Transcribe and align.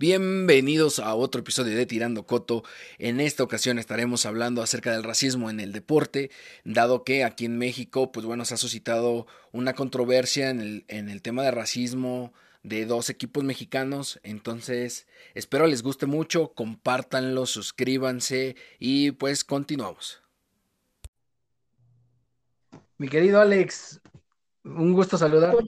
Bienvenidos 0.00 1.00
a 1.00 1.16
otro 1.16 1.40
episodio 1.40 1.76
de 1.76 1.84
Tirando 1.84 2.24
Coto. 2.24 2.62
En 2.98 3.18
esta 3.18 3.42
ocasión 3.42 3.80
estaremos 3.80 4.26
hablando 4.26 4.62
acerca 4.62 4.92
del 4.92 5.02
racismo 5.02 5.50
en 5.50 5.58
el 5.58 5.72
deporte, 5.72 6.30
dado 6.64 7.02
que 7.02 7.24
aquí 7.24 7.46
en 7.46 7.58
México, 7.58 8.12
pues 8.12 8.24
bueno, 8.24 8.44
se 8.44 8.54
ha 8.54 8.58
suscitado 8.58 9.26
una 9.50 9.72
controversia 9.72 10.50
en 10.50 10.60
el, 10.60 10.84
en 10.86 11.08
el 11.08 11.20
tema 11.20 11.42
de 11.42 11.50
racismo 11.50 12.32
de 12.62 12.86
dos 12.86 13.10
equipos 13.10 13.42
mexicanos. 13.42 14.20
Entonces, 14.22 15.08
espero 15.34 15.66
les 15.66 15.82
guste 15.82 16.06
mucho, 16.06 16.52
compártanlo, 16.54 17.44
suscríbanse 17.44 18.54
y 18.78 19.10
pues 19.10 19.42
continuamos. 19.42 20.22
Mi 22.98 23.08
querido 23.08 23.40
Alex, 23.40 24.00
un 24.62 24.92
gusto 24.92 25.18
saludarte. 25.18 25.66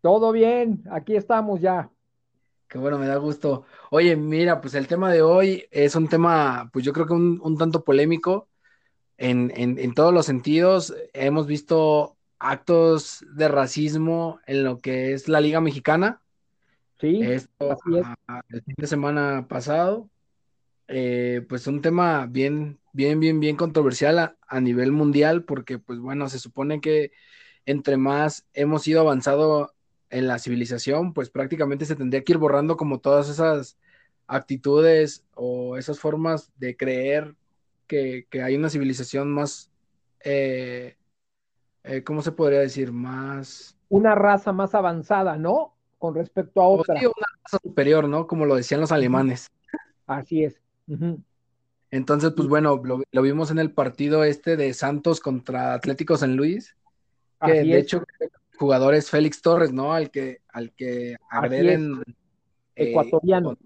Todo 0.00 0.32
bien, 0.32 0.82
aquí 0.90 1.16
estamos 1.16 1.60
ya. 1.60 1.90
Qué 2.70 2.78
bueno, 2.78 2.98
me 2.98 3.08
da 3.08 3.16
gusto. 3.16 3.64
Oye, 3.90 4.14
mira, 4.14 4.60
pues 4.60 4.74
el 4.74 4.86
tema 4.86 5.12
de 5.12 5.22
hoy 5.22 5.66
es 5.72 5.96
un 5.96 6.08
tema, 6.08 6.70
pues 6.72 6.84
yo 6.84 6.92
creo 6.92 7.04
que 7.04 7.14
un, 7.14 7.58
tanto 7.58 7.82
polémico 7.82 8.48
en, 9.18 9.52
en, 9.56 9.92
todos 9.92 10.14
los 10.14 10.24
sentidos. 10.24 10.94
Hemos 11.12 11.48
visto 11.48 12.16
actos 12.38 13.26
de 13.34 13.48
racismo 13.48 14.38
en 14.46 14.62
lo 14.62 14.78
que 14.78 15.12
es 15.12 15.26
la 15.26 15.40
Liga 15.40 15.60
Mexicana. 15.60 16.22
Sí, 17.00 17.20
Esto, 17.22 17.72
es. 17.72 18.06
el 18.50 18.62
fin 18.62 18.74
de 18.78 18.86
semana 18.86 19.46
pasado. 19.48 20.08
Eh, 20.86 21.44
pues 21.48 21.66
un 21.66 21.82
tema 21.82 22.26
bien, 22.26 22.78
bien, 22.92 23.18
bien, 23.18 23.40
bien 23.40 23.56
controversial 23.56 24.16
a, 24.20 24.36
a, 24.46 24.60
nivel 24.60 24.92
mundial, 24.92 25.42
porque 25.42 25.80
pues 25.80 25.98
bueno, 25.98 26.28
se 26.28 26.38
supone 26.38 26.80
que 26.80 27.10
entre 27.66 27.96
más 27.96 28.46
hemos 28.52 28.86
ido 28.86 29.00
avanzado 29.00 29.74
en 30.10 30.26
la 30.26 30.38
civilización, 30.38 31.14
pues 31.14 31.30
prácticamente 31.30 31.86
se 31.86 31.96
tendría 31.96 32.22
que 32.22 32.32
ir 32.32 32.38
borrando 32.38 32.76
como 32.76 33.00
todas 33.00 33.28
esas 33.28 33.78
actitudes 34.26 35.24
o 35.34 35.76
esas 35.76 35.98
formas 35.98 36.52
de 36.56 36.76
creer 36.76 37.34
que, 37.86 38.26
hay 38.44 38.54
una 38.54 38.70
civilización 38.70 39.32
más, 39.32 39.70
eh, 40.20 40.96
eh, 41.82 42.04
¿cómo 42.04 42.22
se 42.22 42.32
podría 42.32 42.60
decir? 42.60 42.92
Más... 42.92 43.76
Una 43.88 44.14
raza 44.14 44.52
más 44.52 44.74
avanzada, 44.74 45.36
¿no? 45.36 45.74
Con 45.98 46.14
respecto 46.14 46.60
a 46.60 46.68
otra. 46.68 46.94
una 46.94 47.26
raza 47.42 47.58
superior, 47.62 48.08
¿no? 48.08 48.26
Como 48.26 48.46
lo 48.46 48.54
decían 48.54 48.80
los 48.80 48.92
alemanes. 48.92 49.48
Así 50.06 50.44
es. 50.44 50.60
Entonces, 51.90 52.32
pues 52.36 52.48
bueno, 52.48 52.80
lo, 52.84 53.22
vimos 53.22 53.50
en 53.50 53.58
el 53.58 53.72
partido 53.72 54.24
este 54.24 54.56
de 54.56 54.72
Santos 54.74 55.20
contra 55.20 55.74
Atlético 55.74 56.16
San 56.16 56.36
Luis, 56.36 56.76
que 57.44 57.52
de 57.52 57.78
hecho 57.78 58.04
jugadores 58.60 59.08
Félix 59.08 59.40
Torres, 59.40 59.72
¿no? 59.72 59.94
Al 59.94 60.10
que, 60.10 60.42
al 60.48 60.72
que 60.72 61.16
agreden. 61.30 62.02
Eh, 62.76 62.90
ecuatoriano. 62.90 63.56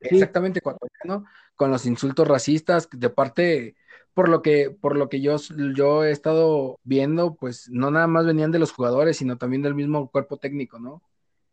Exactamente, 0.00 0.60
ecuatoriano, 0.60 1.26
con 1.54 1.70
los 1.70 1.84
insultos 1.84 2.26
racistas, 2.26 2.88
de 2.90 3.10
parte, 3.10 3.76
por 4.14 4.30
lo 4.30 4.40
que, 4.40 4.70
por 4.70 4.96
lo 4.96 5.10
que 5.10 5.20
yo, 5.20 5.36
yo 5.76 6.02
he 6.02 6.10
estado 6.10 6.78
viendo, 6.82 7.34
pues 7.34 7.68
no 7.70 7.90
nada 7.90 8.06
más 8.06 8.24
venían 8.24 8.50
de 8.50 8.58
los 8.58 8.72
jugadores, 8.72 9.18
sino 9.18 9.36
también 9.36 9.60
del 9.60 9.74
mismo 9.74 10.10
cuerpo 10.10 10.38
técnico, 10.38 10.78
¿no? 10.78 11.02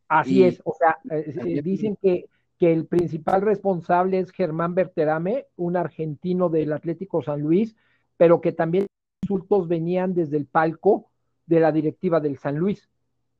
Así 0.07 0.45
es, 0.45 0.61
o 0.63 0.73
sea, 0.73 0.97
eh, 1.11 1.35
eh, 1.45 1.61
dicen 1.61 1.97
que, 2.01 2.29
que 2.57 2.71
el 2.71 2.85
principal 2.85 3.41
responsable 3.41 4.19
es 4.19 4.31
Germán 4.31 4.73
Berterame, 4.73 5.47
un 5.57 5.75
argentino 5.75 6.47
del 6.47 6.71
Atlético 6.71 7.21
San 7.21 7.41
Luis, 7.41 7.75
pero 8.15 8.39
que 8.39 8.53
también 8.53 8.83
los 8.83 9.23
insultos 9.23 9.67
venían 9.67 10.13
desde 10.13 10.37
el 10.37 10.45
palco 10.45 11.11
de 11.47 11.59
la 11.59 11.71
directiva 11.71 12.19
del 12.19 12.37
San 12.37 12.57
Luis, 12.57 12.87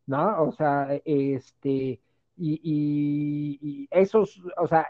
¿no? 0.08 0.42
O 0.44 0.52
sea, 0.52 1.00
este, 1.06 2.00
y, 2.38 3.88
esos, 3.92 4.42
o 4.58 4.68
sea, 4.68 4.88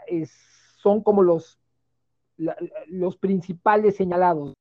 son 0.78 1.02
como 1.02 1.22
los, 1.22 1.58
los 2.86 3.16
principales 3.16 3.96
señalados 3.96 4.48
de 4.48 4.54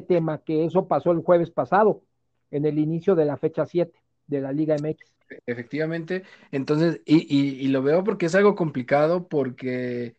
este 0.00 0.02
tema, 0.02 0.42
que 0.42 0.64
eso 0.64 0.88
pasó 0.88 1.10
el 1.10 1.20
jueves 1.20 1.50
pasado, 1.50 2.02
en 2.50 2.64
el 2.64 2.78
inicio 2.78 3.14
de 3.14 3.24
la 3.24 3.36
fecha 3.36 3.66
7 3.66 3.92
de 4.28 4.40
la 4.40 4.52
Liga 4.52 4.76
MX. 4.76 5.12
Efectivamente, 5.46 6.22
entonces, 6.52 7.00
y, 7.04 7.66
lo 7.68 7.82
veo 7.82 8.04
porque 8.04 8.26
es 8.26 8.34
algo 8.36 8.54
complicado, 8.54 9.26
porque, 9.26 10.14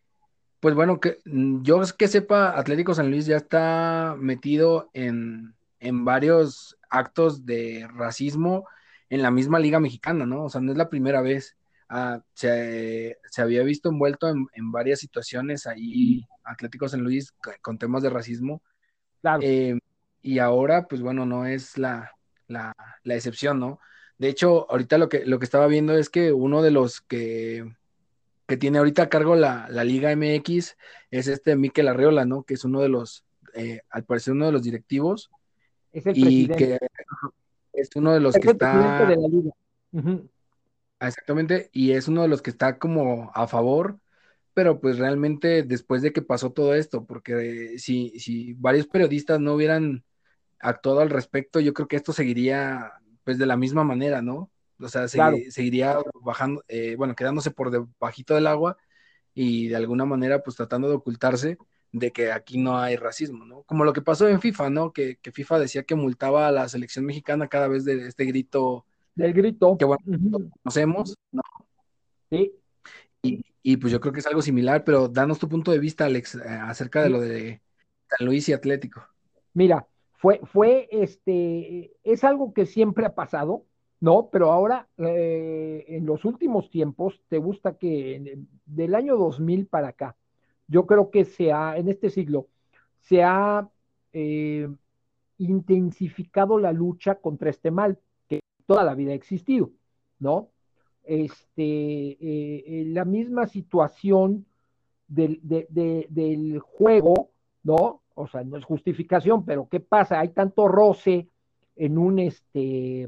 pues 0.60 0.74
bueno, 0.74 1.00
que 1.00 1.18
yo 1.24 1.80
que 1.96 2.08
sepa, 2.08 2.58
Atlético 2.58 2.92
San 2.92 3.10
Luis 3.10 3.24
ya 3.24 3.36
está 3.36 4.16
metido 4.18 4.90
en, 4.92 5.55
en 5.80 6.04
varios 6.04 6.76
actos 6.88 7.44
de 7.44 7.88
racismo 7.94 8.66
en 9.08 9.22
la 9.22 9.30
misma 9.30 9.58
liga 9.58 9.80
mexicana, 9.80 10.26
¿no? 10.26 10.44
O 10.44 10.48
sea, 10.48 10.60
no 10.60 10.72
es 10.72 10.78
la 10.78 10.88
primera 10.88 11.20
vez. 11.20 11.56
Ah, 11.88 12.20
se, 12.34 13.16
había 13.38 13.62
visto 13.62 13.88
envuelto 13.88 14.28
en, 14.28 14.72
varias 14.72 14.98
situaciones 14.98 15.68
ahí 15.68 16.26
Atlético 16.42 16.88
San 16.88 17.02
Luis 17.02 17.32
con 17.62 17.78
temas 17.78 18.02
de 18.02 18.10
racismo. 18.10 18.62
Claro. 19.20 19.40
Eh, 19.42 19.78
y 20.22 20.40
ahora, 20.40 20.88
pues 20.88 21.00
bueno, 21.02 21.24
no 21.24 21.46
es 21.46 21.78
la, 21.78 22.10
la, 22.48 22.74
excepción, 23.04 23.60
¿no? 23.60 23.78
De 24.18 24.28
hecho, 24.28 24.68
ahorita 24.70 24.98
lo 24.98 25.08
que, 25.08 25.24
lo 25.24 25.38
que 25.38 25.44
estaba 25.44 25.66
viendo 25.68 25.96
es 25.96 26.10
que 26.10 26.32
uno 26.32 26.62
de 26.62 26.70
los 26.72 27.00
que, 27.00 27.76
que 28.48 28.56
tiene 28.56 28.78
ahorita 28.78 29.02
a 29.02 29.08
cargo 29.08 29.36
la, 29.36 29.68
Liga 29.84 30.14
MX 30.16 30.76
es 31.10 31.28
este 31.28 31.54
Miquel 31.54 31.88
Arreola, 31.88 32.24
¿no? 32.24 32.42
Que 32.42 32.54
es 32.54 32.64
uno 32.64 32.80
de 32.80 32.88
los, 32.88 33.24
eh, 33.54 33.82
al 33.90 34.04
parecer, 34.04 34.32
uno 34.32 34.46
de 34.46 34.52
los 34.52 34.64
directivos 34.64 35.30
es 35.96 36.06
el 36.06 36.18
y 36.18 36.48
que 36.48 36.78
es 37.72 37.90
uno 37.94 38.12
de 38.12 38.20
los 38.20 38.34
que 38.34 38.50
está. 38.50 39.06
De 39.06 39.16
la 39.16 39.28
liga. 39.28 39.52
Exactamente, 41.00 41.70
y 41.72 41.92
es 41.92 42.08
uno 42.08 42.22
de 42.22 42.28
los 42.28 42.42
que 42.42 42.50
está 42.50 42.78
como 42.78 43.30
a 43.34 43.46
favor, 43.46 43.98
pero 44.54 44.80
pues 44.80 44.98
realmente 44.98 45.62
después 45.62 46.00
de 46.02 46.12
que 46.12 46.22
pasó 46.22 46.52
todo 46.52 46.74
esto, 46.74 47.04
porque 47.04 47.78
si, 47.78 48.18
si 48.18 48.54
varios 48.54 48.86
periodistas 48.86 49.40
no 49.40 49.54
hubieran 49.54 50.04
actuado 50.58 51.00
al 51.00 51.10
respecto, 51.10 51.60
yo 51.60 51.74
creo 51.74 51.88
que 51.88 51.96
esto 51.96 52.12
seguiría 52.12 52.92
pues 53.24 53.38
de 53.38 53.46
la 53.46 53.56
misma 53.56 53.84
manera, 53.84 54.22
¿no? 54.22 54.50
O 54.78 54.88
sea, 54.88 55.08
seguiría 55.08 55.98
bajando, 56.22 56.62
eh, 56.68 56.94
bueno, 56.96 57.14
quedándose 57.14 57.50
por 57.50 57.70
debajito 57.70 58.34
del 58.34 58.46
agua 58.46 58.76
y 59.34 59.68
de 59.68 59.76
alguna 59.76 60.04
manera 60.04 60.42
pues 60.42 60.56
tratando 60.56 60.88
de 60.88 60.96
ocultarse 60.96 61.58
de 61.92 62.12
que 62.12 62.32
aquí 62.32 62.58
no 62.58 62.78
hay 62.78 62.96
racismo, 62.96 63.44
¿no? 63.44 63.62
Como 63.62 63.84
lo 63.84 63.92
que 63.92 64.02
pasó 64.02 64.28
en 64.28 64.40
FIFA, 64.40 64.70
¿no? 64.70 64.92
Que, 64.92 65.18
FIFA 65.22 65.60
decía 65.60 65.84
que 65.84 65.94
multaba 65.94 66.48
a 66.48 66.52
la 66.52 66.68
selección 66.68 67.04
mexicana 67.04 67.48
cada 67.48 67.68
vez 67.68 67.84
de 67.84 68.06
este 68.06 68.24
grito. 68.24 68.84
Del 69.14 69.32
grito. 69.32 69.76
Que 69.78 69.84
bueno, 69.84 70.02
conocemos, 70.62 71.16
¿no? 71.32 71.42
Sí. 72.30 72.52
Y, 73.22 73.76
pues 73.78 73.92
yo 73.92 74.00
creo 74.00 74.12
que 74.12 74.20
es 74.20 74.26
algo 74.26 74.42
similar, 74.42 74.84
pero 74.84 75.08
danos 75.08 75.40
tu 75.40 75.48
punto 75.48 75.72
de 75.72 75.80
vista, 75.80 76.04
Alex, 76.04 76.36
eh, 76.36 76.40
acerca 76.46 77.02
de 77.02 77.10
lo 77.10 77.20
de 77.20 77.60
San 78.08 78.26
Luis 78.26 78.48
y 78.48 78.52
Atlético. 78.52 79.02
Mira, 79.54 79.88
fue, 80.12 80.40
fue, 80.44 80.88
este, 80.92 81.92
es 82.04 82.22
algo 82.22 82.52
que 82.52 82.66
siempre 82.66 83.06
ha 83.06 83.14
pasado, 83.16 83.64
¿no? 83.98 84.28
Pero 84.30 84.52
ahora, 84.52 84.88
eh, 84.98 85.84
en 85.88 86.06
los 86.06 86.24
últimos 86.24 86.70
tiempos, 86.70 87.20
te 87.28 87.38
gusta 87.38 87.76
que 87.76 88.38
del 88.64 88.94
año 88.94 89.16
2000 89.16 89.66
para 89.66 89.88
acá, 89.88 90.16
yo 90.68 90.86
creo 90.86 91.10
que 91.10 91.24
se 91.24 91.52
ha, 91.52 91.76
en 91.76 91.88
este 91.88 92.10
siglo, 92.10 92.48
se 93.00 93.22
ha 93.22 93.68
eh, 94.12 94.68
intensificado 95.38 96.58
la 96.58 96.72
lucha 96.72 97.16
contra 97.16 97.50
este 97.50 97.70
mal, 97.70 97.98
que 98.28 98.40
toda 98.66 98.84
la 98.84 98.94
vida 98.94 99.12
ha 99.12 99.14
existido, 99.14 99.70
¿no? 100.18 100.50
Este, 101.04 102.16
eh, 102.20 102.84
la 102.86 103.04
misma 103.04 103.46
situación 103.46 104.46
del, 105.06 105.40
del, 105.42 106.58
juego, 106.58 107.30
¿no? 107.62 108.02
O 108.14 108.26
sea, 108.26 108.42
no 108.42 108.56
es 108.56 108.64
justificación, 108.64 109.44
pero 109.44 109.68
¿qué 109.68 109.78
pasa? 109.78 110.18
Hay 110.18 110.30
tanto 110.30 110.66
roce 110.66 111.28
en 111.76 111.98
un, 111.98 112.18
este, 112.18 113.02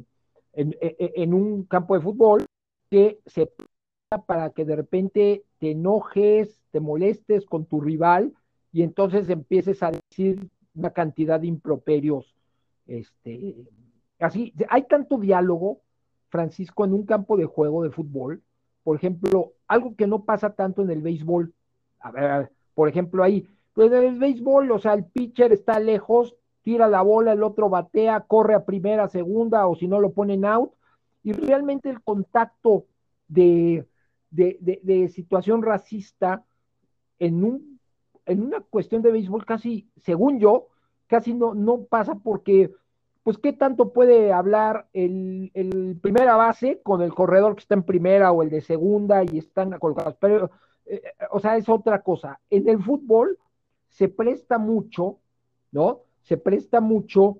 en, 0.52 0.76
en 0.80 1.34
un 1.34 1.64
campo 1.64 1.94
de 1.94 2.02
fútbol 2.02 2.44
que 2.90 3.20
se 3.26 3.50
para 4.16 4.50
que 4.50 4.64
de 4.64 4.76
repente 4.76 5.44
te 5.58 5.72
enojes, 5.72 6.62
te 6.70 6.80
molestes 6.80 7.44
con 7.44 7.66
tu 7.66 7.80
rival 7.80 8.32
y 8.72 8.82
entonces 8.82 9.28
empieces 9.28 9.82
a 9.82 9.90
decir 9.90 10.48
una 10.74 10.90
cantidad 10.90 11.38
de 11.38 11.48
improperios. 11.48 12.34
Este, 12.86 13.56
así, 14.18 14.54
hay 14.70 14.84
tanto 14.84 15.18
diálogo, 15.18 15.80
Francisco, 16.30 16.84
en 16.86 16.94
un 16.94 17.04
campo 17.04 17.36
de 17.36 17.44
juego 17.44 17.82
de 17.82 17.90
fútbol. 17.90 18.42
Por 18.82 18.96
ejemplo, 18.96 19.52
algo 19.66 19.94
que 19.94 20.06
no 20.06 20.24
pasa 20.24 20.54
tanto 20.54 20.82
en 20.82 20.90
el 20.90 21.02
béisbol. 21.02 21.52
Por 22.74 22.88
ejemplo, 22.88 23.22
ahí, 23.22 23.46
pues 23.74 23.92
en 23.92 24.04
el 24.04 24.18
béisbol, 24.18 24.70
o 24.70 24.78
sea, 24.78 24.94
el 24.94 25.04
pitcher 25.04 25.52
está 25.52 25.80
lejos, 25.80 26.34
tira 26.62 26.88
la 26.88 27.02
bola, 27.02 27.32
el 27.32 27.42
otro 27.42 27.68
batea, 27.68 28.20
corre 28.20 28.54
a 28.54 28.64
primera, 28.64 29.08
segunda, 29.08 29.66
o 29.66 29.74
si 29.76 29.86
no 29.86 30.00
lo 30.00 30.12
ponen 30.12 30.46
out, 30.46 30.72
y 31.22 31.32
realmente 31.32 31.90
el 31.90 32.00
contacto 32.02 32.86
de, 33.26 33.86
de 34.30 35.08
situación 35.08 35.62
racista 35.62 36.44
en, 37.18 37.44
un, 37.44 37.80
en 38.26 38.42
una 38.42 38.60
cuestión 38.60 39.02
de 39.02 39.10
béisbol 39.10 39.44
casi, 39.44 39.88
según 39.96 40.38
yo, 40.38 40.68
casi 41.06 41.34
no, 41.34 41.54
no 41.54 41.84
pasa 41.84 42.16
porque, 42.16 42.72
pues 43.22 43.38
qué 43.38 43.52
tanto 43.52 43.92
puede 43.92 44.32
hablar 44.32 44.88
el, 44.92 45.50
el, 45.54 45.98
primera 46.00 46.36
base 46.36 46.80
con 46.82 47.02
el 47.02 47.14
corredor 47.14 47.54
que 47.54 47.60
está 47.60 47.74
en 47.74 47.82
primera 47.82 48.32
o 48.32 48.42
el 48.42 48.50
de 48.50 48.60
segunda 48.60 49.24
y 49.24 49.38
están 49.38 49.76
colocados. 49.78 50.16
Pero, 50.20 50.50
eh, 50.86 51.02
o 51.30 51.40
sea, 51.40 51.56
es 51.56 51.68
otra 51.68 52.02
cosa. 52.02 52.40
En 52.50 52.68
el 52.68 52.82
fútbol 52.82 53.38
se 53.88 54.08
presta 54.08 54.58
mucho, 54.58 55.18
¿no? 55.72 56.02
Se 56.22 56.36
presta 56.36 56.80
mucho 56.80 57.38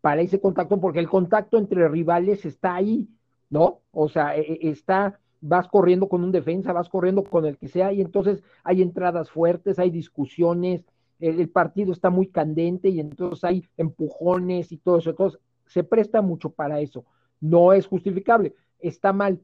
para 0.00 0.20
ese 0.20 0.40
contacto 0.40 0.80
porque 0.80 0.98
el 0.98 1.08
contacto 1.08 1.58
entre 1.58 1.88
rivales 1.88 2.44
está 2.44 2.74
ahí, 2.74 3.08
¿no? 3.48 3.80
O 3.92 4.08
sea, 4.08 4.36
e, 4.36 4.40
e, 4.40 4.70
está, 4.70 5.20
vas 5.40 5.68
corriendo 5.68 6.08
con 6.08 6.22
un 6.22 6.32
defensa, 6.32 6.72
vas 6.72 6.88
corriendo 6.88 7.24
con 7.24 7.46
el 7.46 7.56
que 7.56 7.68
sea 7.68 7.92
y 7.92 8.00
entonces 8.00 8.42
hay 8.62 8.82
entradas 8.82 9.30
fuertes, 9.30 9.78
hay 9.78 9.90
discusiones, 9.90 10.84
el, 11.18 11.48
partido 11.50 11.92
está 11.92 12.10
muy 12.10 12.28
candente 12.28 12.88
y 12.88 13.00
entonces 13.00 13.44
hay 13.44 13.64
empujones 13.76 14.72
y 14.72 14.78
todo 14.78 14.98
eso. 14.98 15.10
Entonces, 15.10 15.40
se 15.66 15.84
presta 15.84 16.22
mucho 16.22 16.50
para 16.50 16.80
eso. 16.80 17.04
No 17.40 17.72
es 17.72 17.86
justificable, 17.86 18.54
está 18.78 19.12
mal, 19.12 19.40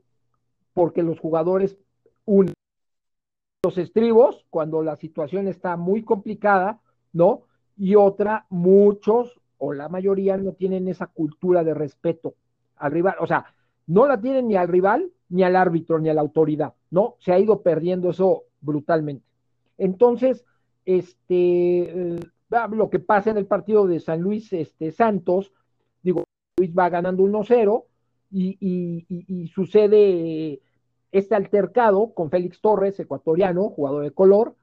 porque 0.73 1.03
los 1.03 1.19
jugadores 1.19 1.79
unen 2.25 2.55
los 3.63 3.79
estribos 3.79 4.47
cuando 4.51 4.83
la 4.83 4.97
situación 4.97 5.49
está 5.49 5.77
muy 5.77 6.03
complicada, 6.03 6.81
¿no? 7.13 7.43
Y 7.77 7.95
otra, 7.95 8.47
muchos 8.49 9.41
o 9.59 9.73
la 9.73 9.89
mayoría 9.89 10.37
no 10.37 10.53
tienen 10.53 10.89
esa 10.89 11.07
cultura 11.07 11.65
de 11.65 11.75
respeto 11.75 12.35
al 12.77 12.93
rival, 12.93 13.17
o 13.21 13.27
sea, 13.27 13.47
no 13.87 14.07
la 14.07 14.21
tienen 14.21 14.49
ni 14.49 14.57
al 14.57 14.69
rival, 14.69 15.11
ni 15.29 15.43
al 15.43 15.57
árbitro, 15.57 15.99
ni 15.99 16.09
a 16.09 16.15
la 16.15 16.21
autoridad, 16.21 16.75
¿no? 16.91 17.17
Se 17.19 17.33
ha 17.33 17.39
ido 17.39 17.63
perdiendo 17.63 18.11
eso 18.11 18.45
brutalmente. 18.61 19.25
Entonces, 19.79 20.45
este, 20.85 22.15
eh, 22.15 22.21
lo 22.71 22.91
que 22.91 23.01
pasa 23.01 23.31
en 23.31 23.39
el 23.39 23.47
partido 23.47 23.87
de 23.87 24.01
San 24.01 24.21
Luis 24.21 24.53
este, 24.53 24.93
Santos, 24.93 25.53
digo, 26.03 26.25
Luis 26.57 26.73
va 26.77 26.89
ganando 26.89 27.23
1-0 27.23 27.85
y, 28.31 29.51
sucede 29.55 30.61
este 31.13 31.35
altercado 31.35 32.13
con 32.13 32.31
Félix 32.31 32.61
Torres, 32.61 32.99
ecuatoriano, 33.01 33.71
jugador 33.71 34.05
de 34.05 34.11
color, 34.11 34.55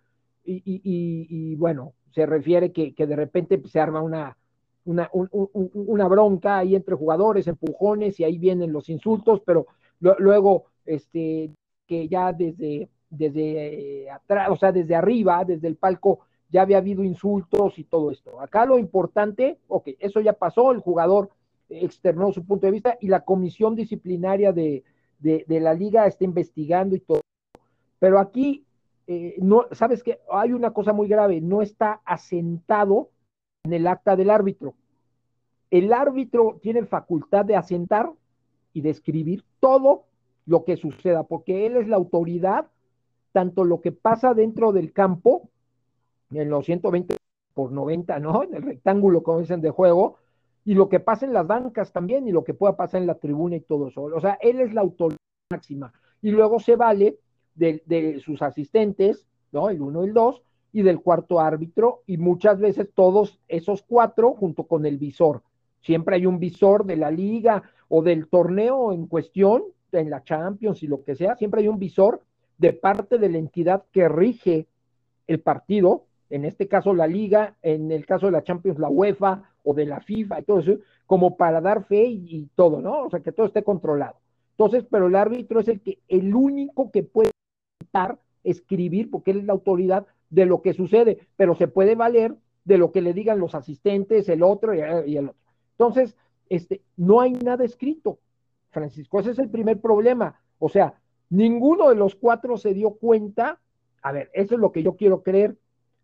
y, 0.46 1.56
bueno, 1.56 1.94
se 2.12 2.26
refiere 2.26 2.72
que, 2.72 2.94
de 2.96 3.16
repente 3.16 3.62
se 3.66 3.80
arma 3.80 4.02
una, 4.02 4.38
una, 4.86 6.08
bronca 6.08 6.60
ahí 6.60 6.76
entre 6.76 6.96
jugadores, 6.96 7.48
empujones, 7.48 8.20
y 8.20 8.24
ahí 8.24 8.38
vienen 8.38 8.74
los 8.74 8.90
insultos, 8.90 9.42
pero 9.46 9.68
luego, 10.00 10.66
este, 10.86 11.52
que 11.88 12.08
ya 12.08 12.34
desde 12.34 12.90
desde 13.18 14.04
eh, 14.04 14.10
atrás, 14.10 14.50
o 14.50 14.56
sea, 14.56 14.72
desde 14.72 14.96
arriba, 14.96 15.46
desde 15.46 15.68
el 15.68 15.76
palco, 15.76 16.22
ya 16.50 16.64
había 16.64 16.78
habido 16.78 17.04
insultos 17.04 17.78
y 17.78 17.84
todo 17.84 18.12
esto. 18.12 18.40
Acá 18.42 18.66
lo 18.66 18.80
importante, 18.80 19.60
ok, 19.68 19.90
eso 20.00 20.20
ya 20.20 20.34
pasó, 20.34 20.72
el 20.72 20.80
jugador 20.80 21.30
externó 21.70 22.32
su 22.32 22.46
punto 22.46 22.68
de 22.68 22.72
vista 22.72 22.98
y 23.00 23.08
la 23.08 23.22
comisión 23.22 23.76
disciplinaria 23.76 24.52
de, 24.52 24.84
la 25.48 25.74
liga 25.74 26.06
está 26.06 26.24
investigando 26.24 26.96
y 26.96 27.00
todo. 27.00 27.22
Pero 28.00 28.20
aquí, 28.20 28.66
eh, 29.08 29.36
no, 29.40 29.68
sabes 29.72 30.04
que 30.04 30.20
hay 30.32 30.54
una 30.54 30.72
cosa 30.72 30.92
muy 30.92 31.08
grave, 31.08 31.40
no 31.40 31.62
está 31.62 32.02
asentado 32.06 33.10
en 33.64 33.74
el 33.74 33.88
acta 33.88 34.16
del 34.16 34.30
árbitro. 34.30 34.76
El 35.72 35.94
árbitro 35.94 36.60
tiene 36.62 36.86
facultad 36.86 37.46
de 37.46 37.56
asentar 37.56 38.12
y 38.74 38.82
de 38.82 38.90
escribir 38.90 39.44
todo 39.60 40.06
lo 40.46 40.66
que 40.66 40.78
suceda, 40.78 41.24
porque 41.24 41.66
él 41.66 41.78
es 41.78 41.88
la 41.88 41.96
autoridad 41.96 42.68
tanto 43.34 43.66
lo 43.66 43.82
que 43.82 43.92
pasa 43.92 44.34
dentro 44.34 44.72
del 44.72 44.94
campo, 44.94 45.50
en 46.32 46.50
los 46.50 46.66
120 46.66 47.18
por 47.54 47.72
90, 47.72 48.20
¿no? 48.20 48.44
En 48.44 48.54
el 48.54 48.62
rectángulo, 48.62 49.24
como 49.24 49.40
dicen, 49.40 49.60
de 49.60 49.72
juego, 49.72 50.18
y 50.64 50.76
lo 50.76 50.88
que 50.88 51.02
pasa 51.02 51.26
en 51.26 51.34
las 51.34 51.46
bancas 51.46 51.92
también, 51.92 52.28
y 52.28 52.32
lo 52.32 52.44
que 52.44 52.54
pueda 52.54 52.78
pasar 52.78 53.02
en 53.02 53.08
la 53.08 53.16
tribuna 53.16 53.58
y 53.58 53.62
todo 53.62 53.90
eso. 53.90 54.04
O 54.04 54.22
sea, 54.22 54.38
él 54.42 54.62
es 54.62 54.74
la 54.74 54.82
autoridad 54.82 55.18
máxima. 55.52 55.92
Y 56.22 56.32
luego 56.32 56.60
se 56.60 56.76
vale 56.76 57.18
de, 57.56 58.22
sus 58.24 58.42
asistentes, 58.42 59.28
¿no? 59.52 59.70
El 59.70 59.82
uno 59.82 60.04
y 60.04 60.08
el 60.08 60.14
dos, 60.14 60.44
y 60.72 60.82
del 60.84 61.02
cuarto 61.02 61.40
árbitro, 61.40 62.02
y 62.08 62.18
muchas 62.18 62.60
veces 62.60 62.90
todos 62.94 63.40
esos 63.48 63.84
cuatro 63.84 64.34
junto 64.34 64.64
con 64.64 64.86
el 64.86 64.98
visor. 64.98 65.44
Siempre 65.82 66.16
hay 66.16 66.26
un 66.26 66.40
visor 66.40 66.86
de 66.86 66.96
la 66.96 67.12
liga 67.12 67.64
o 67.96 68.02
del 68.02 68.28
torneo 68.28 68.92
en 68.92 69.06
cuestión, 69.06 69.66
en 69.92 70.10
la 70.10 70.24
Champions 70.24 70.82
y 70.82 70.88
lo 70.88 71.04
que 71.04 71.14
sea, 71.16 71.36
siempre 71.36 71.62
hay 71.62 71.68
un 71.68 71.78
visor 71.78 72.24
de 72.58 72.74
parte 72.74 73.20
de 73.20 73.30
la 73.30 73.38
entidad 73.38 73.84
que 73.92 74.10
rige 74.10 74.66
el 75.28 75.42
partido, 75.42 76.06
en 76.32 76.44
este 76.44 76.68
caso 76.68 76.96
la 76.96 77.06
liga, 77.06 77.56
en 77.62 77.92
el 77.92 78.08
caso 78.08 78.26
de 78.26 78.32
la 78.32 78.42
Champions, 78.42 78.80
la 78.80 78.90
UEFA 78.90 79.44
o 79.64 79.76
de 79.76 79.86
la 79.86 80.02
FIFA 80.02 80.40
y 80.40 80.44
todo 80.44 80.60
eso, 80.62 80.80
como 81.06 81.38
para 81.38 81.62
dar 81.62 81.84
fe 81.86 82.04
y, 82.04 82.50
todo, 82.56 82.82
¿no? 82.82 83.04
O 83.04 83.12
sea, 83.12 83.20
que 83.20 83.32
todo 83.32 83.46
esté 83.46 83.62
controlado. 83.62 84.16
Entonces, 84.58 84.88
pero 84.90 85.06
el 85.06 85.16
árbitro 85.16 85.60
es 85.60 85.68
el 85.68 85.80
que, 85.80 86.00
el 86.08 86.34
único 86.34 86.90
que 86.90 87.04
puede 87.04 87.30
escribir, 88.44 89.12
porque 89.12 89.30
él 89.30 89.38
es 89.42 89.46
la 89.46 89.54
autoridad 89.54 90.08
de 90.32 90.48
lo 90.48 90.64
que 90.64 90.74
sucede, 90.74 91.28
pero 91.36 91.54
se 91.54 91.68
puede 91.68 91.94
valer 91.94 92.34
de 92.66 92.80
lo 92.80 92.92
que 92.92 93.04
le 93.04 93.14
digan 93.14 93.38
los 93.38 93.54
asistentes, 93.54 94.28
el 94.30 94.42
otro 94.42 94.74
y, 94.74 94.80
y 95.12 95.18
el 95.18 95.30
otro. 95.30 95.42
Entonces, 95.78 96.16
este, 96.50 96.82
no 96.98 97.22
hay 97.22 97.34
nada 97.34 97.64
escrito, 97.64 98.20
Francisco, 98.72 99.20
ese 99.20 99.32
es 99.32 99.40
el 99.40 99.50
primer 99.50 99.80
problema. 99.80 100.40
O 100.60 100.70
sea, 100.70 100.96
Ninguno 101.34 101.90
de 101.90 101.96
los 101.96 102.14
cuatro 102.14 102.58
se 102.58 102.76
dio 102.76 102.92
cuenta, 102.92 103.60
a 104.04 104.12
ver, 104.12 104.30
eso 104.34 104.54
es 104.54 104.62
lo 104.62 104.72
que 104.72 104.84
yo 104.84 104.96
quiero 104.96 105.24
creer, 105.24 105.58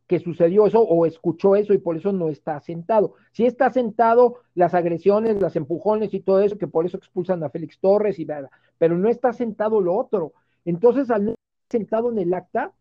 que 0.08 0.20
sucedió 0.20 0.66
eso 0.66 0.82
o 0.82 1.06
escuchó 1.06 1.56
eso 1.56 1.72
y 1.72 1.78
por 1.78 1.98
eso 1.98 2.12
no 2.12 2.30
está 2.30 2.60
sentado. 2.62 3.14
Si 3.32 3.46
está 3.46 3.70
sentado, 3.70 4.38
las 4.56 4.74
agresiones, 4.74 5.40
las 5.40 5.56
empujones 5.56 6.16
y 6.16 6.20
todo 6.20 6.42
eso, 6.42 6.58
que 6.58 6.66
por 6.66 6.88
eso 6.88 6.98
expulsan 6.98 7.44
a 7.44 7.52
Félix 7.52 7.78
Torres 7.80 8.18
y 8.18 8.26
nada, 8.26 8.50
pero 8.80 8.98
no 8.98 9.08
está 9.08 9.32
sentado 9.32 9.82
lo 9.82 9.96
otro. 9.96 10.34
Entonces, 10.66 11.12
al 11.12 11.26
no 11.26 11.32
estar 11.34 11.80
sentado 11.80 12.12
en 12.12 12.18
el 12.18 12.34
acta, 12.34 12.74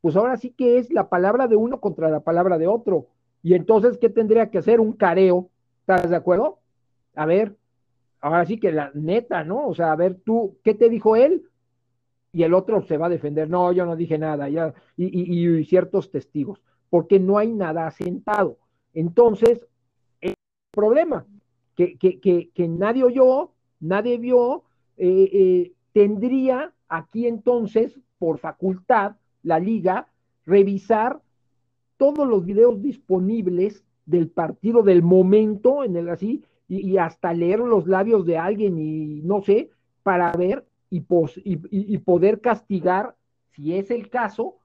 pues 0.00 0.16
ahora 0.16 0.36
sí 0.36 0.50
que 0.50 0.78
es 0.78 0.92
la 0.92 1.08
palabra 1.08 1.46
de 1.46 1.54
uno 1.54 1.78
contra 1.78 2.10
la 2.10 2.18
palabra 2.18 2.58
de 2.58 2.66
otro. 2.66 3.06
Y 3.44 3.54
entonces, 3.54 3.96
¿qué 3.96 4.08
tendría 4.08 4.50
que 4.50 4.58
hacer? 4.58 4.80
Un 4.80 4.94
careo. 4.94 5.50
¿Estás 5.82 6.10
de 6.10 6.16
acuerdo? 6.16 6.58
A 7.14 7.26
ver, 7.26 7.56
ahora 8.20 8.46
sí 8.46 8.58
que 8.58 8.72
la 8.72 8.90
neta, 8.94 9.44
¿no? 9.44 9.66
O 9.66 9.74
sea, 9.74 9.92
a 9.92 9.96
ver 9.96 10.16
tú, 10.24 10.58
¿qué 10.62 10.74
te 10.74 10.88
dijo 10.88 11.16
él? 11.16 11.48
y 12.32 12.42
el 12.42 12.54
otro 12.54 12.82
se 12.82 12.96
va 12.96 13.06
a 13.06 13.10
defender, 13.10 13.48
no, 13.48 13.72
yo 13.72 13.84
no 13.84 13.94
dije 13.94 14.18
nada, 14.18 14.48
ya, 14.48 14.74
y, 14.96 15.64
ciertos 15.64 16.10
testigos, 16.10 16.62
porque 16.88 17.20
no 17.20 17.36
hay 17.36 17.52
nada 17.52 17.86
asentado. 17.86 18.58
Entonces, 18.94 19.66
el 20.20 20.34
problema, 20.70 21.26
que, 21.76 21.98
que, 21.98 22.20
que, 22.20 22.68
nadie 22.68 23.04
oyó, 23.04 23.52
nadie 23.80 24.16
vio, 24.18 24.64
eh, 24.96 25.28
eh, 25.32 25.72
tendría 25.92 26.72
aquí 26.88 27.26
entonces, 27.26 28.00
por 28.18 28.38
facultad, 28.38 29.16
la 29.42 29.58
liga, 29.58 30.08
revisar 30.46 31.20
todos 31.98 32.26
los 32.26 32.44
videos 32.46 32.80
disponibles 32.80 33.84
del 34.06 34.28
partido 34.28 34.82
del 34.82 35.02
momento 35.02 35.84
en 35.84 35.96
el 35.96 36.08
así, 36.08 36.44
y 36.78 36.96
hasta 36.98 37.34
leer 37.34 37.58
los 37.60 37.86
labios 37.86 38.24
de 38.24 38.38
alguien 38.38 38.78
y 38.78 39.20
no 39.22 39.42
sé, 39.42 39.70
para 40.02 40.32
ver 40.32 40.64
y, 40.92 41.98
poder 41.98 42.40
castigar, 42.40 43.16
si 43.50 43.76
es 43.76 43.90
el 43.90 44.10
caso, 44.10 44.56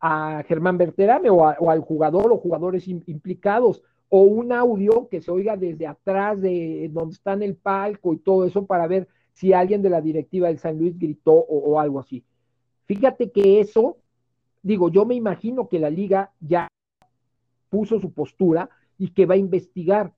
a 0.00 0.44
Germán 0.46 0.78
Berterame 0.78 1.30
o, 1.30 1.46
al 1.46 1.80
jugador 1.80 2.32
o 2.32 2.38
jugadores 2.38 2.86
implicados, 2.86 3.82
o 4.08 4.22
un 4.22 4.52
audio 4.52 5.08
que 5.08 5.20
se 5.20 5.30
oiga 5.30 5.56
desde 5.56 5.86
atrás 5.86 6.40
de 6.40 6.88
donde 6.92 7.14
está 7.14 7.32
en 7.32 7.42
el 7.42 7.56
palco 7.56 8.12
y 8.12 8.18
todo 8.18 8.44
eso 8.44 8.66
para 8.66 8.86
ver 8.86 9.08
si 9.32 9.52
alguien 9.52 9.82
de 9.82 9.90
la 9.90 10.00
directiva 10.00 10.48
del 10.48 10.58
San 10.58 10.78
Luis 10.78 10.98
gritó 10.98 11.32
o, 11.32 11.80
algo 11.80 11.98
así. 11.98 12.22
Fíjate 12.84 13.30
que 13.30 13.60
eso, 13.60 13.96
digo, 14.62 14.90
yo 14.90 15.06
me 15.06 15.14
imagino 15.14 15.68
que 15.68 15.78
la 15.78 15.88
liga 15.88 16.32
ya 16.40 16.68
puso 17.70 17.98
su 17.98 18.12
postura 18.12 18.68
y 18.98 19.08
que 19.08 19.24
va 19.24 19.34
a 19.34 19.38
investigar. 19.38 20.12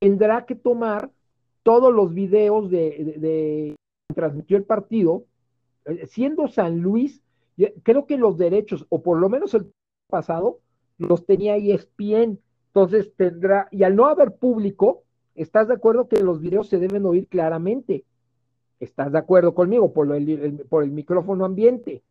Tendrá 0.00 0.46
que 0.46 0.54
tomar 0.54 1.10
todos 1.62 1.92
los 1.92 2.14
videos 2.14 2.70
de 2.70 3.76
transmitió 4.14 4.56
el 4.56 4.64
partido, 4.64 5.24
eh, 5.84 6.06
siendo 6.06 6.48
San 6.48 6.80
Luis, 6.80 7.22
creo 7.82 8.06
que 8.06 8.16
los 8.16 8.38
derechos, 8.38 8.86
o 8.88 9.02
por 9.02 9.18
lo 9.18 9.28
menos 9.28 9.54
el 9.54 9.72
pasado, 10.08 10.60
los 10.98 11.26
tenía 11.26 11.56
ESPN. 11.56 12.38
Entonces 12.68 13.12
tendrá, 13.16 13.68
y 13.70 13.82
al 13.82 13.96
no 13.96 14.06
haber 14.06 14.36
público, 14.36 15.02
¿estás 15.34 15.68
de 15.68 15.74
acuerdo 15.74 16.08
que 16.08 16.22
los 16.22 16.40
videos 16.40 16.68
se 16.68 16.78
deben 16.78 17.04
oír 17.06 17.26
claramente? 17.28 18.04
¿Estás 18.80 19.12
de 19.12 19.18
acuerdo 19.18 19.54
conmigo 19.54 19.92
por, 19.92 20.14
el, 20.14 20.64
por 20.68 20.84
el 20.84 20.90
micrófono 20.90 21.44
ambiente? 21.44 22.02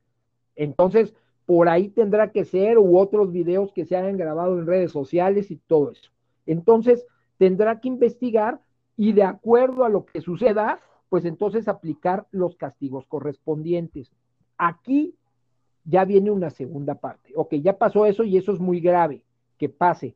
Entonces, 0.55 1.13
por 1.45 1.69
ahí 1.69 1.87
tendrá 1.89 2.31
que 2.31 2.43
ser, 2.43 2.77
u 2.77 2.97
otros 2.97 3.31
videos 3.31 3.71
que 3.71 3.85
se 3.85 3.95
hayan 3.95 4.17
grabado 4.17 4.59
en 4.59 4.67
redes 4.67 4.91
sociales 4.91 5.49
y 5.49 5.57
todo 5.57 5.91
eso. 5.91 6.11
Entonces, 6.45 7.05
tendrá 7.37 7.79
que 7.79 7.87
investigar 7.87 8.59
y 8.95 9.13
de 9.13 9.23
acuerdo 9.23 9.83
a 9.83 9.89
lo 9.89 10.05
que 10.05 10.21
suceda, 10.21 10.79
pues 11.09 11.25
entonces 11.25 11.67
aplicar 11.67 12.27
los 12.31 12.55
castigos 12.55 13.05
correspondientes. 13.07 14.11
Aquí 14.57 15.15
ya 15.85 16.03
viene 16.03 16.31
una 16.31 16.49
segunda 16.49 16.95
parte. 16.95 17.31
Ok, 17.35 17.55
ya 17.55 17.77
pasó 17.77 18.05
eso 18.05 18.23
y 18.23 18.37
eso 18.37 18.51
es 18.51 18.59
muy 18.59 18.79
grave 18.79 19.23
que 19.57 19.69
pase, 19.69 20.15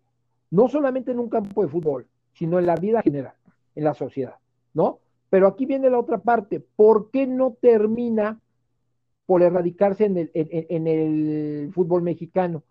no 0.49 0.67
solamente 0.67 1.11
en 1.11 1.19
un 1.19 1.29
campo 1.29 1.63
de 1.63 1.69
fútbol, 1.69 2.07
sino 2.33 2.59
en 2.59 2.65
la 2.65 2.75
vida 2.75 3.01
general. 3.01 3.33
en 3.73 3.85
la 3.85 3.93
sociedad, 3.93 4.35
¿no? 4.73 4.99
Pero 5.29 5.47
aquí 5.47 5.65
viene 5.65 5.89
la 5.89 5.97
otra 5.97 6.17
parte, 6.17 6.59
¿por 6.59 7.09
qué 7.09 7.25
no 7.25 7.55
termina 7.61 8.41
por 9.25 9.41
erradicarse 9.41 10.03
en 10.03 10.17
el, 10.17 10.31
en, 10.33 10.87
el 10.87 11.71
fútbol 11.73 12.01
mexicano? 12.01 12.63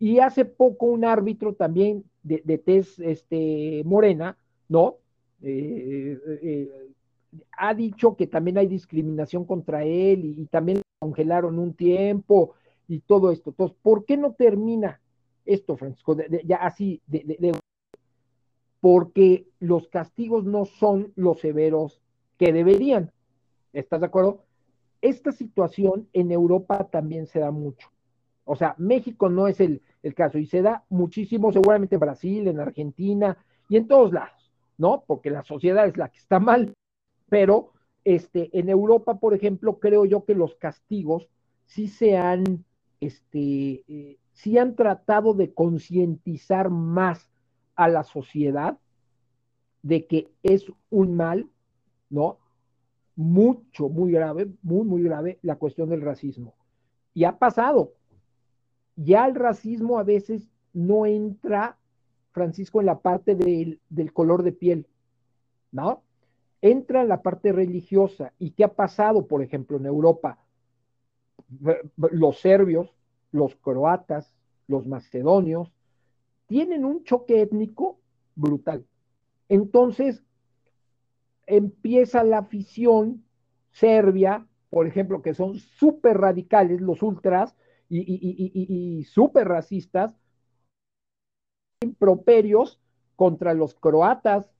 Y 0.00 0.18
hace 0.18 0.44
poco 0.44 0.86
un 0.86 1.04
árbitro 1.04 1.54
también 1.54 2.04
de, 2.22 2.42
de 2.44 2.58
tez 2.58 2.98
este, 2.98 3.82
morena, 3.84 4.36
¿no? 4.68 4.96
Eh, 5.42 6.18
eh, 6.42 6.68
ha 7.52 7.74
dicho 7.74 8.16
que 8.16 8.26
también 8.26 8.58
hay 8.58 8.66
discriminación 8.66 9.44
contra 9.44 9.84
él 9.84 10.24
y, 10.24 10.46
también 10.46 10.82
congelaron 10.98 11.58
un 11.58 11.74
tiempo 11.74 12.54
y 12.88 13.00
todo 13.00 13.30
esto. 13.30 13.50
Entonces, 13.50 13.76
¿por 13.82 14.04
qué 14.04 14.16
no 14.16 14.32
termina 14.32 15.00
esto, 15.46 15.76
Francisco? 15.76 16.16
ya 16.44 16.56
así, 16.56 17.00
de, 17.06 17.52
porque 18.80 19.46
los 19.60 19.88
castigos 19.88 20.44
no 20.44 20.64
son 20.64 21.12
los 21.16 21.40
severos 21.40 22.00
que 22.36 22.52
deberían. 22.52 23.12
¿Estás 23.72 24.00
de 24.00 24.06
acuerdo? 24.06 24.44
Esta 25.00 25.32
situación 25.32 26.08
en 26.12 26.32
Europa 26.32 26.88
también 26.90 27.26
se 27.26 27.40
da 27.40 27.50
mucho. 27.50 27.90
O 28.44 28.56
sea, 28.56 28.74
México 28.78 29.28
no 29.28 29.46
es 29.46 29.60
el, 29.60 29.82
el 30.02 30.14
caso 30.14 30.38
y 30.38 30.46
se 30.46 30.62
da 30.62 30.84
muchísimo, 30.88 31.52
seguramente 31.52 31.96
en 31.96 32.00
Brasil, 32.00 32.48
en 32.48 32.60
Argentina 32.60 33.36
y 33.68 33.76
en 33.76 33.86
todos 33.86 34.12
lados, 34.12 34.52
¿no? 34.78 35.04
Porque 35.06 35.30
la 35.30 35.42
sociedad 35.42 35.86
es 35.86 35.96
la 35.96 36.08
que 36.08 36.18
está 36.18 36.40
mal 36.40 36.74
pero 37.30 37.72
este, 38.04 38.50
en 38.58 38.68
Europa, 38.68 39.18
por 39.18 39.32
ejemplo, 39.32 39.78
creo 39.78 40.04
yo 40.04 40.26
que 40.26 40.34
los 40.34 40.56
castigos 40.56 41.30
sí 41.64 41.88
se 41.88 42.18
han, 42.18 42.64
este, 43.00 43.84
eh, 43.88 44.18
sí 44.32 44.58
han 44.58 44.74
tratado 44.74 45.32
de 45.32 45.54
concientizar 45.54 46.68
más 46.68 47.30
a 47.76 47.88
la 47.88 48.02
sociedad 48.02 48.78
de 49.82 50.06
que 50.06 50.28
es 50.42 50.66
un 50.90 51.16
mal, 51.16 51.48
¿no? 52.10 52.38
Mucho, 53.14 53.88
muy 53.88 54.12
grave, 54.12 54.50
muy, 54.62 54.84
muy 54.84 55.02
grave 55.02 55.38
la 55.42 55.56
cuestión 55.56 55.88
del 55.88 56.02
racismo. 56.02 56.54
Y 57.14 57.24
ha 57.24 57.38
pasado. 57.38 57.92
Ya 58.96 59.26
el 59.26 59.34
racismo 59.34 59.98
a 59.98 60.04
veces 60.04 60.48
no 60.72 61.06
entra, 61.06 61.78
Francisco, 62.32 62.80
en 62.80 62.86
la 62.86 63.00
parte 63.00 63.34
del, 63.34 63.80
del 63.88 64.12
color 64.12 64.42
de 64.42 64.52
piel, 64.52 64.86
¿no? 65.72 66.02
entra 66.62 67.04
la 67.04 67.22
parte 67.22 67.52
religiosa. 67.52 68.32
¿Y 68.38 68.52
qué 68.52 68.64
ha 68.64 68.74
pasado, 68.74 69.26
por 69.26 69.42
ejemplo, 69.42 69.76
en 69.76 69.86
Europa? 69.86 70.38
Los 71.96 72.38
serbios, 72.40 72.94
los 73.32 73.56
croatas, 73.56 74.34
los 74.66 74.86
macedonios, 74.86 75.72
tienen 76.46 76.84
un 76.84 77.04
choque 77.04 77.42
étnico 77.42 77.98
brutal. 78.34 78.86
Entonces, 79.48 80.22
empieza 81.46 82.22
la 82.24 82.38
afición 82.38 83.24
serbia, 83.72 84.46
por 84.68 84.86
ejemplo, 84.86 85.22
que 85.22 85.34
son 85.34 85.56
súper 85.56 86.18
radicales, 86.18 86.80
los 86.80 87.02
ultras, 87.02 87.56
y, 87.98 88.98
y 88.98 89.04
súper 89.04 89.48
racistas, 89.48 90.14
improperios 91.82 92.78
contra 93.16 93.54
los 93.54 93.74
croatas 93.74 94.50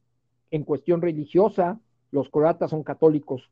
en 0.51 0.65
cuestión 0.65 1.01
religiosa, 1.01 1.81
los 2.11 2.29
croatas 2.29 2.71
son 2.71 2.83
católicos 2.83 3.51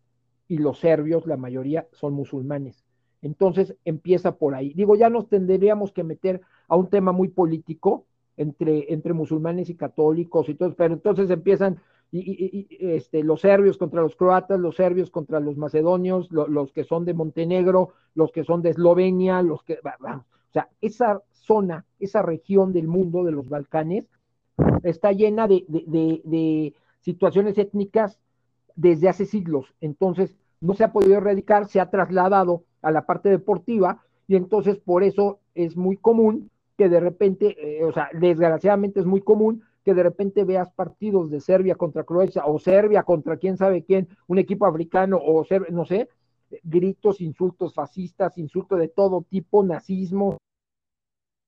y 0.49 0.59
los 0.59 0.81
serbios, 0.81 1.27
la 1.27 1.37
mayoría, 1.37 1.87
son 1.93 2.15
musulmanes. 2.15 2.85
Entonces 3.23 3.77
empieza 3.85 4.37
por 4.37 4.55
ahí. 4.55 4.73
Digo, 4.75 4.97
ya 4.97 5.11
nos 5.11 5.29
tendríamos 5.29 5.93
que 5.93 6.05
meter 6.05 6.41
a 6.69 6.77
un 6.77 6.89
tema 6.89 7.13
muy 7.13 7.29
político 7.29 8.07
entre, 8.37 8.93
entre 8.93 9.13
musulmanes 9.13 9.69
y 9.69 9.75
católicos 9.75 10.49
y 10.49 10.55
todo, 10.55 10.75
pero 10.75 10.95
entonces 10.95 11.29
empiezan 11.31 11.81
y, 12.11 12.67
este, 12.81 13.23
los 13.23 13.43
serbios 13.43 13.77
contra 13.77 14.03
los 14.03 14.17
croatas, 14.17 14.59
los 14.59 14.77
serbios 14.77 15.11
contra 15.11 15.41
los 15.41 15.57
macedonios, 15.57 16.31
los 16.31 16.73
que 16.73 16.85
son 16.85 17.05
de 17.05 17.15
Montenegro, 17.15 17.91
los 18.15 18.33
que 18.33 18.45
son 18.45 18.63
de 18.63 18.71
Eslovenia, 18.71 19.43
los 19.43 19.63
que, 19.63 19.75
o 19.75 20.53
sea, 20.53 20.69
esa 20.81 21.23
zona, 21.31 21.85
esa 22.01 22.23
región 22.23 22.73
del 22.73 22.89
mundo 22.89 23.25
de 23.25 23.33
los 23.33 23.49
Balcanes 23.49 24.07
está 24.83 25.13
llena 25.13 25.47
de, 25.49 25.65
de 25.69 26.75
situaciones 27.01 27.59
étnicas 27.59 28.19
desde 28.75 29.09
hace 29.09 29.27
siglos. 29.27 29.67
Entonces, 29.81 30.35
no 30.61 30.75
se 30.75 30.85
ha 30.85 30.93
podido 30.93 31.17
erradicar, 31.17 31.67
se 31.67 31.81
ha 31.81 31.91
trasladado 31.91 32.65
a 32.83 32.91
la 32.91 33.07
parte 33.07 33.29
deportiva 33.29 34.03
y 34.27 34.37
entonces 34.37 34.79
por 34.79 35.03
eso 35.03 35.41
es 35.55 35.77
muy 35.77 35.97
común 35.97 36.51
que 36.77 36.89
de 36.89 37.01
repente, 37.01 37.57
eh, 37.59 37.85
o 37.85 37.93
sea, 37.93 38.09
desgraciadamente 38.13 39.01
es 39.01 39.07
muy 39.07 39.21
común 39.21 39.63
que 39.85 39.95
de 39.95 40.03
repente 40.03 40.45
veas 40.45 40.71
partidos 40.71 41.31
de 41.31 41.41
Serbia 41.41 41.75
contra 41.75 42.05
Croacia 42.05 42.45
o 42.47 42.59
Serbia 42.59 43.03
contra 43.03 43.37
quién 43.37 43.57
sabe 43.57 43.85
quién, 43.85 44.09
un 44.27 44.39
equipo 44.39 44.67
africano 44.67 45.19
o 45.19 45.45
no 45.71 45.85
sé, 45.85 46.09
gritos, 46.63 47.21
insultos 47.21 47.75
fascistas, 47.75 48.39
insultos 48.39 48.79
de 48.79 48.89
todo 48.89 49.25
tipo, 49.29 49.63
nazismo 49.63 50.39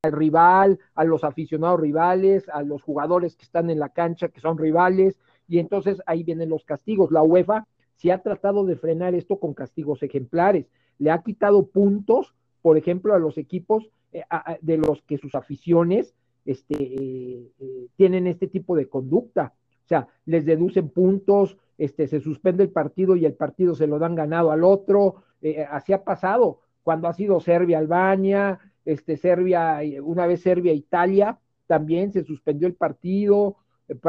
al 0.02 0.12
rival, 0.12 0.78
a 0.94 1.04
los 1.04 1.24
aficionados 1.24 1.80
rivales, 1.80 2.48
a 2.48 2.62
los 2.62 2.82
jugadores 2.82 3.36
que 3.36 3.44
están 3.44 3.68
en 3.70 3.78
la 3.78 3.90
cancha 3.90 4.28
que 4.28 4.40
son 4.40 4.56
rivales, 4.56 5.18
y 5.46 5.58
entonces 5.58 6.00
ahí 6.06 6.22
vienen 6.22 6.48
los 6.48 6.64
castigos. 6.64 7.10
La 7.10 7.22
UEFA 7.22 7.66
se 7.96 8.12
ha 8.12 8.22
tratado 8.22 8.64
de 8.64 8.76
frenar 8.76 9.14
esto 9.14 9.38
con 9.38 9.52
castigos 9.52 10.02
ejemplares. 10.02 10.66
Le 10.98 11.10
ha 11.10 11.22
quitado 11.22 11.66
puntos, 11.66 12.34
por 12.62 12.78
ejemplo, 12.78 13.14
a 13.14 13.18
los 13.18 13.36
equipos 13.36 13.90
eh, 14.12 14.22
de 14.62 14.78
los 14.78 15.02
que 15.02 15.18
sus 15.18 15.34
aficiones 15.34 16.14
este, 16.44 16.74
eh, 16.74 17.52
eh, 17.58 17.86
tienen 17.96 18.26
este 18.26 18.46
tipo 18.46 18.76
de 18.76 18.88
conducta. 18.88 19.54
O 19.84 19.88
sea, 19.88 20.08
les 20.24 20.44
deducen 20.44 20.88
puntos, 20.88 21.56
este, 21.78 22.06
se 22.06 22.20
suspende 22.20 22.62
el 22.62 22.70
partido 22.70 23.16
y 23.16 23.24
el 23.24 23.34
partido 23.34 23.74
se 23.74 23.86
lo 23.86 23.98
dan 23.98 24.14
ganado 24.14 24.50
al 24.52 24.64
otro. 24.64 25.22
así 25.70 25.92
ha 25.92 26.04
pasado 26.04 26.60
cuando 26.82 27.08
ha 27.08 27.12
sido 27.12 27.40
Serbia-Albania, 27.40 28.58
este, 28.84 29.16
Serbia, 29.16 29.80
una 30.02 30.26
vez 30.26 30.42
Serbia-Italia, 30.42 31.38
también 31.66 32.12
se 32.12 32.24
suspendió 32.24 32.68
el 32.68 32.74
partido, 32.74 33.56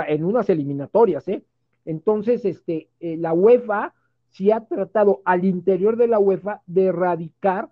en 0.07 0.23
unas 0.23 0.49
eliminatorias, 0.49 1.27
¿eh? 1.27 1.43
Entonces, 1.85 2.45
este, 2.45 2.89
eh, 2.99 3.17
la 3.17 3.33
UEFA 3.33 3.93
sí 4.29 4.51
ha 4.51 4.65
tratado 4.65 5.21
al 5.25 5.45
interior 5.45 5.97
de 5.97 6.07
la 6.07 6.19
UEFA 6.19 6.61
de 6.67 6.85
erradicar 6.85 7.69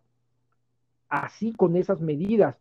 así 1.07 1.53
con 1.53 1.75
esas 1.75 2.01
medidas, 2.01 2.57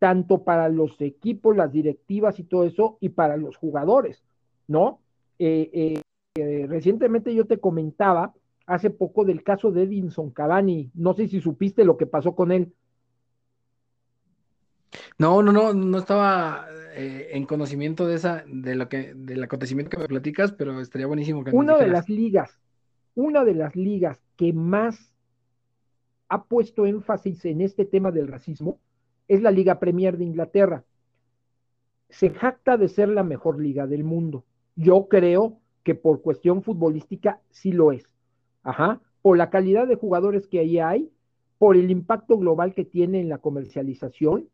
tanto 0.00 0.42
para 0.44 0.68
los 0.70 0.98
equipos, 1.00 1.54
las 1.54 1.70
directivas 1.70 2.40
y 2.40 2.44
todo 2.44 2.64
eso, 2.64 2.96
y 3.00 3.10
para 3.10 3.36
los 3.36 3.56
jugadores, 3.56 4.24
¿no? 4.66 4.98
Eh, 5.38 6.00
eh, 6.36 6.66
recientemente 6.66 7.34
yo 7.34 7.44
te 7.44 7.58
comentaba 7.58 8.32
hace 8.66 8.88
poco 8.88 9.24
del 9.24 9.42
caso 9.42 9.70
de 9.70 9.82
Edinson 9.82 10.30
Cavani, 10.30 10.90
no 10.94 11.12
sé 11.12 11.28
si 11.28 11.40
supiste 11.40 11.84
lo 11.84 11.98
que 11.98 12.06
pasó 12.06 12.34
con 12.34 12.50
él. 12.50 12.72
No, 15.18 15.42
no, 15.42 15.52
no, 15.52 15.74
no 15.74 15.98
estaba 15.98 16.66
eh, 16.94 17.28
en 17.32 17.44
conocimiento 17.44 18.06
de 18.06 18.14
esa, 18.14 18.42
de 18.46 18.76
lo 18.76 18.88
que, 18.88 19.12
del 19.14 19.42
acontecimiento 19.42 19.90
que 19.90 19.98
me 19.98 20.08
platicas, 20.08 20.50
pero 20.52 20.80
estaría 20.80 21.06
buenísimo 21.06 21.44
que 21.44 21.50
Una 21.50 21.76
de 21.76 21.88
las 21.88 22.08
ligas, 22.08 22.58
una 23.14 23.44
de 23.44 23.54
las 23.54 23.76
ligas 23.76 24.18
que 24.36 24.54
más 24.54 25.12
ha 26.30 26.44
puesto 26.44 26.86
énfasis 26.86 27.44
en 27.44 27.60
este 27.60 27.84
tema 27.84 28.10
del 28.12 28.28
racismo 28.28 28.78
es 29.30 29.42
la 29.42 29.52
Liga 29.52 29.78
Premier 29.78 30.18
de 30.18 30.24
Inglaterra. 30.24 30.84
Se 32.08 32.30
jacta 32.30 32.76
de 32.76 32.88
ser 32.88 33.08
la 33.08 33.22
mejor 33.22 33.60
liga 33.60 33.86
del 33.86 34.02
mundo. 34.02 34.44
Yo 34.74 35.06
creo 35.06 35.60
que 35.84 35.94
por 35.94 36.20
cuestión 36.20 36.64
futbolística 36.64 37.40
sí 37.48 37.70
lo 37.70 37.92
es. 37.92 38.04
Ajá. 38.64 39.00
Por 39.22 39.38
la 39.38 39.48
calidad 39.48 39.86
de 39.86 39.94
jugadores 39.94 40.48
que 40.48 40.58
ahí 40.58 40.80
hay, 40.80 41.12
por 41.58 41.76
el 41.76 41.92
impacto 41.92 42.38
global 42.38 42.74
que 42.74 42.84
tiene 42.84 43.20
en 43.20 43.28
la 43.28 43.38
comercialización 43.38 44.48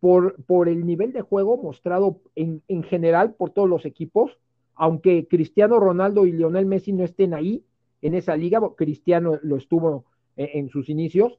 por, 0.00 0.42
por 0.44 0.70
el 0.70 0.86
nivel 0.86 1.12
de 1.12 1.20
juego 1.20 1.58
mostrado 1.58 2.22
en, 2.36 2.62
en 2.68 2.84
general 2.84 3.34
por 3.34 3.50
todos 3.50 3.68
los 3.68 3.84
equipos, 3.84 4.38
aunque 4.74 5.28
Cristiano 5.28 5.78
Ronaldo 5.78 6.24
y 6.24 6.32
Lionel 6.32 6.64
Messi 6.64 6.94
no 6.94 7.04
estén 7.04 7.34
ahí 7.34 7.66
en 8.00 8.14
esa 8.14 8.34
liga, 8.34 8.60
Cristiano 8.78 9.38
lo 9.42 9.56
estuvo 9.56 10.06
en, 10.36 10.48
en 10.54 10.68
sus 10.70 10.88
inicios, 10.88 11.38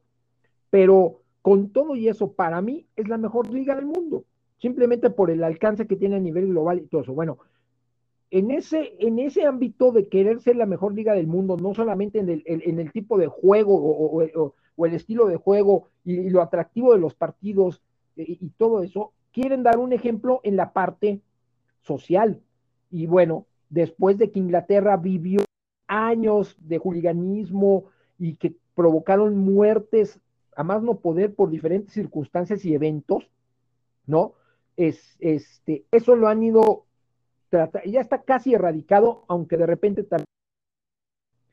pero 0.69 1.23
con 1.47 1.69
todo 1.69 1.95
y 1.95 2.09
eso, 2.09 2.33
para 2.33 2.61
mí 2.61 2.87
es 2.97 3.07
la 3.07 3.17
mejor 3.17 3.49
liga 3.49 3.73
del 3.73 3.85
mundo, 3.85 4.25
simplemente 4.57 5.09
por 5.09 5.31
el 5.31 5.45
alcance 5.45 5.87
que 5.87 5.95
tiene 5.95 6.17
a 6.17 6.19
nivel 6.19 6.49
global 6.49 6.79
y 6.79 6.87
todo 6.87 7.03
eso. 7.03 7.13
Bueno, 7.13 7.37
en 8.31 8.51
ese, 8.51 8.97
en 8.99 9.17
ese 9.17 9.45
ámbito 9.45 9.93
de 9.93 10.09
querer 10.09 10.41
ser 10.41 10.57
la 10.57 10.65
mejor 10.65 10.93
liga 10.93 11.13
del 11.13 11.27
mundo, 11.27 11.55
no 11.55 11.73
solamente 11.73 12.19
en 12.19 12.27
el, 12.27 12.43
en 12.45 12.81
el 12.81 12.91
tipo 12.91 13.17
de 13.17 13.27
juego 13.27 13.77
o, 13.77 14.85
el 14.85 14.93
estilo 14.93 15.25
de 15.27 15.37
juego 15.37 15.87
y, 16.03 16.19
y, 16.19 16.29
lo 16.31 16.41
atractivo 16.41 16.91
de 16.91 16.99
los 16.99 17.13
partidos 17.13 17.81
y, 18.17 18.49
todo 18.57 18.83
eso, 18.83 19.13
quieren 19.31 19.63
dar 19.63 19.77
un 19.79 19.93
ejemplo 19.93 20.41
en 20.43 20.57
la 20.57 20.73
parte 20.73 21.21
social. 21.79 22.41
Y 22.91 23.05
bueno, 23.05 23.45
después 23.69 24.17
de 24.17 24.31
que 24.31 24.39
Inglaterra 24.39 24.97
vivió 24.97 25.45
años 25.87 26.57
de 26.59 26.77
juliganismo 26.77 27.85
y 28.19 28.35
que 28.35 28.53
provocaron 28.75 29.37
muertes 29.37 30.19
a 30.57 30.63
más 30.63 30.81
no 30.81 30.99
poder 30.99 31.35
por 31.35 31.51
diferentes 31.51 31.93
circunstancias 31.93 32.65
y 32.65 32.73
eventos, 32.73 33.29
¿no? 34.07 34.33
Es, 34.75 35.15
este, 35.19 35.85
eso 35.91 36.15
lo 36.15 36.27
han 36.27 36.41
ido 36.41 36.87
ya 37.85 38.01
está 38.01 38.23
casi 38.23 38.53
erradicado, 38.53 39.23
aunque 39.27 39.55
de 39.55 39.65
repente 39.65 40.03
también 40.03 40.25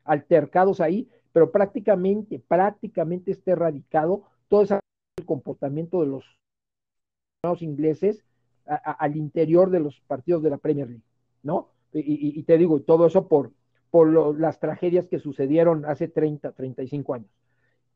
altercados 0.05 0.81
ahí, 0.81 1.09
pero 1.33 1.53
prácticamente, 1.53 2.39
prácticamente 2.41 3.31
está 3.31 3.53
erradicado 3.53 4.25
todo 4.49 4.63
ese 4.63 4.81
comportamiento 5.25 6.01
de 6.01 6.07
los 6.07 7.63
ingleses 7.63 8.25
al 8.67 9.17
interior 9.17 9.71
de 9.71 9.81
los 9.81 10.01
partidos 10.01 10.43
de 10.43 10.51
la 10.51 10.59
Premier 10.59 10.89
League, 10.89 11.05
¿no? 11.43 11.69
Y, 11.93 12.43
te 12.43 12.59
digo, 12.59 12.81
todo 12.81 13.07
eso 13.07 13.29
por, 13.29 13.53
por 13.91 14.37
las 14.39 14.59
tragedias 14.59 15.07
que 15.07 15.21
sucedieron 15.21 15.85
hace 15.85 16.09
30, 16.09 16.53
35 16.53 17.15
años. 17.15 17.31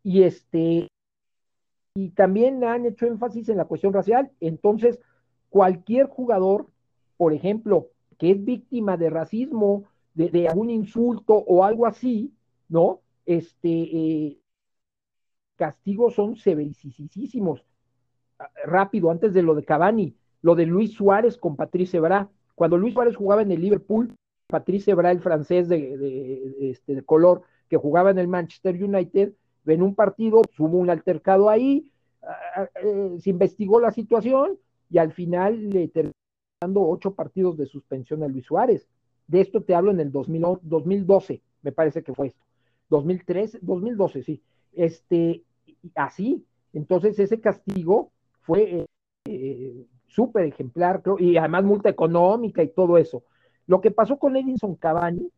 Y 0.04 0.22
este, 0.22 0.86
y 1.98 2.10
también 2.10 2.62
han 2.62 2.86
hecho 2.86 3.06
énfasis 3.06 3.48
en 3.48 3.56
la 3.56 3.64
cuestión 3.64 3.92
racial. 3.92 4.30
Entonces, 4.38 5.00
cualquier 5.48 6.06
jugador, 6.06 6.68
por 7.16 7.32
ejemplo, 7.32 7.88
que 8.18 8.30
es 8.30 8.44
víctima 8.44 8.96
de 8.96 9.10
racismo, 9.10 9.82
de, 10.14 10.46
algún 10.46 10.70
insulto 10.70 11.34
o 11.34 11.64
algo 11.64 11.86
así, 11.86 12.32
¿no? 12.68 13.00
Este, 13.26 13.68
eh, 13.68 14.38
castigos 15.56 16.14
son 16.14 16.36
severísimos. 16.36 17.64
Rápido, 18.64 19.10
antes 19.10 19.34
de 19.34 19.42
lo 19.42 19.56
de 19.56 19.64
Cavani, 19.64 20.14
lo 20.40 20.54
de 20.54 20.66
Luis 20.66 20.92
Suárez 20.92 21.36
con 21.36 21.56
Patrice 21.56 21.98
Bra. 21.98 22.30
Cuando 22.54 22.78
Luis 22.78 22.94
Suárez 22.94 23.16
jugaba 23.16 23.42
en 23.42 23.50
el 23.50 23.60
Liverpool, 23.60 24.14
Patrice 24.46 24.94
Bra, 24.94 25.10
el 25.10 25.18
francés 25.18 25.68
de, 25.68 26.70
este, 26.70 26.94
de 26.94 27.02
color, 27.02 27.42
que 27.68 27.76
jugaba 27.76 28.12
en 28.12 28.18
el 28.18 28.28
Manchester 28.28 28.80
United, 28.80 29.32
en 29.74 29.82
un 29.82 29.94
partido, 29.94 30.42
hubo 30.58 30.78
un 30.78 30.90
altercado 30.90 31.50
ahí, 31.50 31.90
ah, 32.22 32.36
ah, 32.56 32.68
eh, 32.82 33.16
se 33.20 33.30
investigó 33.30 33.80
la 33.80 33.90
situación 33.90 34.58
y 34.90 34.98
al 34.98 35.12
final 35.12 35.70
le 35.70 35.88
terminó 35.88 36.12
dando 36.60 36.82
ocho 36.82 37.14
partidos 37.14 37.56
de 37.56 37.66
suspensión 37.66 38.22
a 38.22 38.28
Luis 38.28 38.46
Suárez. 38.46 38.88
De 39.26 39.40
esto 39.40 39.62
te 39.62 39.74
hablo 39.74 39.90
en 39.90 40.00
el 40.00 40.10
2012, 40.10 41.42
me 41.62 41.72
parece 41.72 42.02
que 42.02 42.14
fue 42.14 42.28
esto. 42.28 42.44
2013, 42.88 43.58
2012, 43.62 44.22
sí. 44.22 44.42
Este, 44.72 45.42
así. 45.94 46.44
Entonces 46.72 47.18
ese 47.18 47.40
castigo 47.40 48.10
fue 48.40 48.86
eh, 49.26 49.86
súper 50.06 50.46
ejemplar, 50.46 51.02
y 51.18 51.36
además 51.36 51.64
multa 51.64 51.88
económica 51.88 52.62
y 52.62 52.68
todo 52.68 52.98
eso. 52.98 53.22
Lo 53.66 53.80
que 53.80 53.90
pasó 53.90 54.18
con 54.18 54.36
Edinson 54.36 54.74
Cavani 54.76 55.30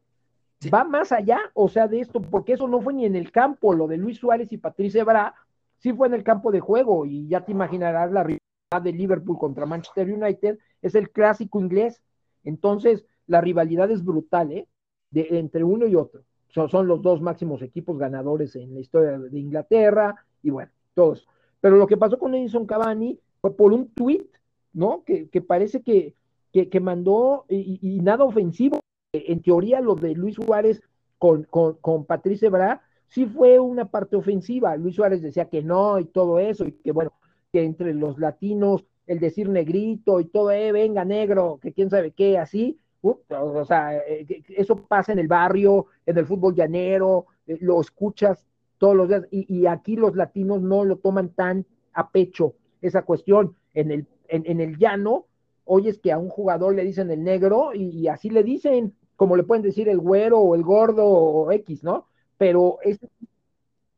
va 0.68 0.84
más 0.84 1.12
allá, 1.12 1.40
o 1.54 1.68
sea, 1.68 1.88
de 1.88 2.00
esto, 2.00 2.20
porque 2.20 2.52
eso 2.52 2.68
no 2.68 2.80
fue 2.80 2.92
ni 2.92 3.06
en 3.06 3.16
el 3.16 3.32
campo, 3.32 3.72
lo 3.72 3.86
de 3.86 3.96
Luis 3.96 4.18
Suárez 4.18 4.52
y 4.52 4.58
Patricia 4.58 5.04
Bra, 5.04 5.34
sí 5.78 5.92
fue 5.92 6.08
en 6.08 6.14
el 6.14 6.22
campo 6.22 6.50
de 6.52 6.60
juego, 6.60 7.06
y 7.06 7.26
ya 7.28 7.44
te 7.44 7.52
imaginarás 7.52 8.12
la 8.12 8.22
rivalidad 8.24 8.82
de 8.82 8.92
Liverpool 8.92 9.38
contra 9.38 9.66
Manchester 9.66 10.12
United, 10.12 10.58
es 10.82 10.94
el 10.94 11.10
clásico 11.10 11.60
inglés. 11.60 12.02
Entonces, 12.44 13.04
la 13.26 13.40
rivalidad 13.40 13.90
es 13.90 14.04
brutal, 14.04 14.52
¿eh? 14.52 14.68
De, 15.10 15.26
entre 15.38 15.64
uno 15.64 15.86
y 15.86 15.96
otro. 15.96 16.22
Son, 16.48 16.86
los 16.86 17.00
dos 17.00 17.20
máximos 17.20 17.62
equipos 17.62 17.96
ganadores 17.96 18.56
en 18.56 18.74
la 18.74 18.80
historia 18.80 19.18
de 19.18 19.38
Inglaterra, 19.38 20.16
y 20.42 20.50
bueno, 20.50 20.70
todos. 20.94 21.26
Pero 21.60 21.76
lo 21.76 21.86
que 21.86 21.96
pasó 21.96 22.18
con 22.18 22.34
Edison 22.34 22.66
Cavani 22.66 23.18
fue 23.40 23.56
por 23.56 23.72
un 23.72 23.88
tweet, 23.90 24.26
¿no? 24.72 25.04
Que, 25.04 25.28
parece 25.40 25.82
que, 25.82 26.14
que, 26.52 26.80
mandó 26.80 27.44
y, 27.48 28.00
nada 28.02 28.24
ofensivo. 28.24 28.79
En 29.12 29.42
teoría, 29.42 29.80
lo 29.80 29.94
de 29.96 30.14
Luis 30.14 30.36
Suárez 30.36 30.82
con, 31.18 31.44
con, 31.44 31.74
con 31.74 32.04
Patrice 32.04 32.48
Bra 32.48 32.82
sí 33.08 33.26
fue 33.26 33.58
una 33.58 33.90
parte 33.90 34.16
ofensiva. 34.16 34.76
Luis 34.76 34.94
Suárez 34.94 35.20
decía 35.20 35.46
que 35.46 35.62
no 35.62 35.98
y 35.98 36.04
todo 36.04 36.38
eso, 36.38 36.64
y 36.64 36.72
que 36.72 36.92
bueno, 36.92 37.12
que 37.52 37.64
entre 37.64 37.92
los 37.94 38.18
latinos 38.18 38.84
el 39.06 39.18
decir 39.18 39.48
negrito 39.48 40.20
y 40.20 40.26
todo, 40.26 40.52
eh, 40.52 40.70
venga 40.70 41.04
negro, 41.04 41.58
que 41.60 41.72
quién 41.72 41.90
sabe 41.90 42.12
qué, 42.12 42.38
así, 42.38 42.78
o 43.02 43.64
sea, 43.64 43.96
eh, 43.96 44.44
eso 44.50 44.76
pasa 44.76 45.12
en 45.12 45.18
el 45.18 45.26
barrio, 45.26 45.86
en 46.06 46.18
el 46.18 46.26
fútbol 46.26 46.54
llanero, 46.54 47.26
eh, 47.48 47.58
lo 47.60 47.80
escuchas 47.80 48.46
todos 48.78 48.94
los 48.94 49.08
días, 49.08 49.26
y, 49.32 49.66
aquí 49.66 49.96
los 49.96 50.14
latinos 50.14 50.62
no 50.62 50.84
lo 50.84 50.96
toman 50.96 51.30
tan 51.30 51.66
a 51.92 52.10
pecho 52.10 52.54
esa 52.82 53.02
cuestión. 53.02 53.56
En 53.74 53.90
el, 53.90 54.06
en, 54.28 54.60
el 54.60 54.78
llano, 54.78 55.26
oyes 55.64 55.98
que 55.98 56.12
a 56.12 56.18
un 56.18 56.28
jugador 56.28 56.76
le 56.76 56.84
dicen 56.84 57.10
el 57.10 57.24
negro 57.24 57.74
y, 57.74 58.06
así 58.06 58.30
le 58.30 58.44
dicen, 58.44 58.94
como 59.20 59.36
le 59.36 59.42
pueden 59.42 59.62
decir 59.62 59.86
el 59.90 59.98
güero 59.98 60.38
o 60.38 60.54
el 60.54 60.62
gordo 60.62 61.04
o 61.04 61.52
X, 61.52 61.84
¿no? 61.84 62.06
Pero 62.38 62.78
es... 62.82 62.98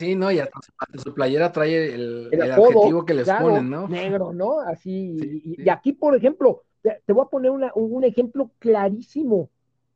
Sí, 0.00 0.16
no, 0.16 0.32
y 0.32 0.40
hasta 0.40 0.58
su, 1.00 1.14
playera 1.14 1.52
trae 1.52 1.94
el, 1.94 2.28
adjetivo 2.42 3.04
que 3.04 3.14
les 3.14 3.30
ponen, 3.30 3.70
¿no? 3.70 3.86
Negro, 3.86 4.32
¿no? 4.32 4.58
Así. 4.58 5.44
y, 5.44 5.68
aquí, 5.70 5.92
por 5.92 6.16
ejemplo, 6.16 6.64
te, 6.82 7.12
voy 7.12 7.24
a 7.24 7.30
poner 7.30 7.52
un 7.52 8.02
ejemplo 8.02 8.50
clarísimo. 8.58 9.48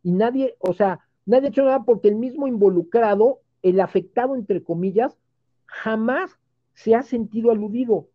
Y 0.05 0.13
nadie, 0.13 0.55
o 0.61 0.73
sea, 0.73 1.01
nadie 1.25 1.47
ha 1.47 1.51
hecho 1.51 1.65
nada 1.65 1.83
porque 1.83 2.07
el 2.07 2.15
mismo 2.15 2.47
involucrado, 2.47 3.41
el 3.63 3.81
afectado, 3.81 4.37
entre 4.37 4.63
comillas, 4.63 5.19
jamás 5.65 6.39
se 6.73 6.95
ha 6.95 7.03
sentido 7.03 7.51
aludido. 7.51 8.07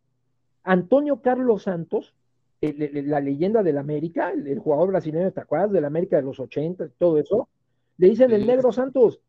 Antonio 0.63 1.21
Carlos 1.21 1.63
Santos, 1.63 2.15
la 2.62 3.19
leyenda 3.19 3.63
del 3.63 3.80
América, 3.80 4.32
el, 4.32 4.60
jugador 4.60 4.89
brasileño, 4.89 5.32
¿te 5.32 5.41
acuerdas? 5.41 5.71
Del 5.71 5.86
América 5.86 6.17
de 6.17 6.21
los 6.21 6.39
80 6.39 6.86
y 6.86 6.89
todo 6.97 7.17
eso, 7.17 7.50
le 7.97 8.10
dicen 8.10 8.32
el 8.32 8.45
negro 8.45 8.71
Santos. 8.71 9.19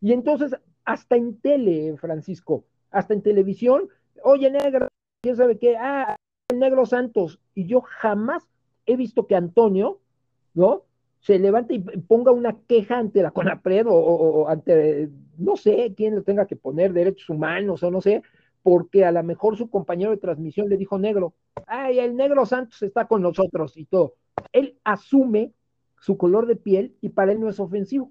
Y 0.00 0.12
entonces, 0.12 0.54
hasta 0.84 1.16
en 1.16 1.40
tele, 1.40 1.96
Francisco, 1.96 2.64
hasta 2.90 3.14
en 3.14 3.22
televisión, 3.22 3.88
oye, 4.22 4.50
negro, 4.50 4.88
¿quién 5.22 5.36
sabe 5.36 5.58
qué? 5.58 5.76
Ah, 5.78 6.16
el 6.50 6.58
negro 6.58 6.84
Santos. 6.84 7.40
Y 7.54 7.66
yo 7.66 7.80
jamás 7.80 8.46
he 8.84 8.96
visto 8.96 9.26
que 9.26 9.34
Antonio, 9.34 10.00
¿no? 10.52 10.84
Se 11.20 11.38
levante 11.38 11.74
y 11.74 11.78
ponga 11.78 12.32
una 12.32 12.58
queja 12.66 12.98
ante 12.98 13.22
la 13.22 13.30
CONAPRED 13.30 13.86
o, 13.88 14.46
ante, 14.46 15.08
no 15.38 15.56
sé, 15.56 15.94
quién 15.96 16.16
lo 16.16 16.22
tenga 16.22 16.46
que 16.46 16.56
poner, 16.56 16.92
derechos 16.92 17.30
humanos 17.30 17.82
o 17.82 17.90
no 17.90 18.02
sé, 18.02 18.22
porque 18.64 19.04
a 19.04 19.12
lo 19.12 19.22
mejor 19.22 19.58
su 19.58 19.68
compañero 19.68 20.10
de 20.10 20.16
transmisión 20.16 20.70
le 20.70 20.78
dijo 20.78 20.98
negro, 20.98 21.34
ay, 21.66 21.98
el 21.98 22.16
negro 22.16 22.46
Santos 22.46 22.82
está 22.82 23.06
con 23.06 23.20
nosotros 23.20 23.76
y 23.76 23.84
todo. 23.84 24.14
Él 24.52 24.80
asume 24.84 25.52
su 26.00 26.16
color 26.16 26.46
de 26.46 26.56
piel 26.56 26.96
y 27.02 27.10
para 27.10 27.32
él 27.32 27.40
no 27.40 27.50
es 27.50 27.60
ofensivo. 27.60 28.10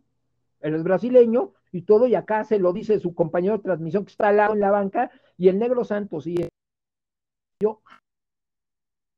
Él 0.62 0.76
es 0.76 0.84
brasileño 0.84 1.54
y 1.72 1.82
todo, 1.82 2.06
y 2.06 2.13
acá 2.13 2.44
se 2.44 2.60
lo 2.60 2.72
dice 2.72 3.00
su 3.00 3.16
compañero 3.16 3.58
de 3.58 3.63
transmisión 3.63 4.06
que 4.06 4.12
está 4.12 4.28
al 4.28 4.38
lado 4.38 4.54
en 4.54 4.60
la 4.60 4.70
banca, 4.70 5.10
y 5.39 5.48
el 5.48 5.58
negro 5.58 5.84
Santos, 5.84 6.28
y 6.28 6.36
yo. 7.60 7.82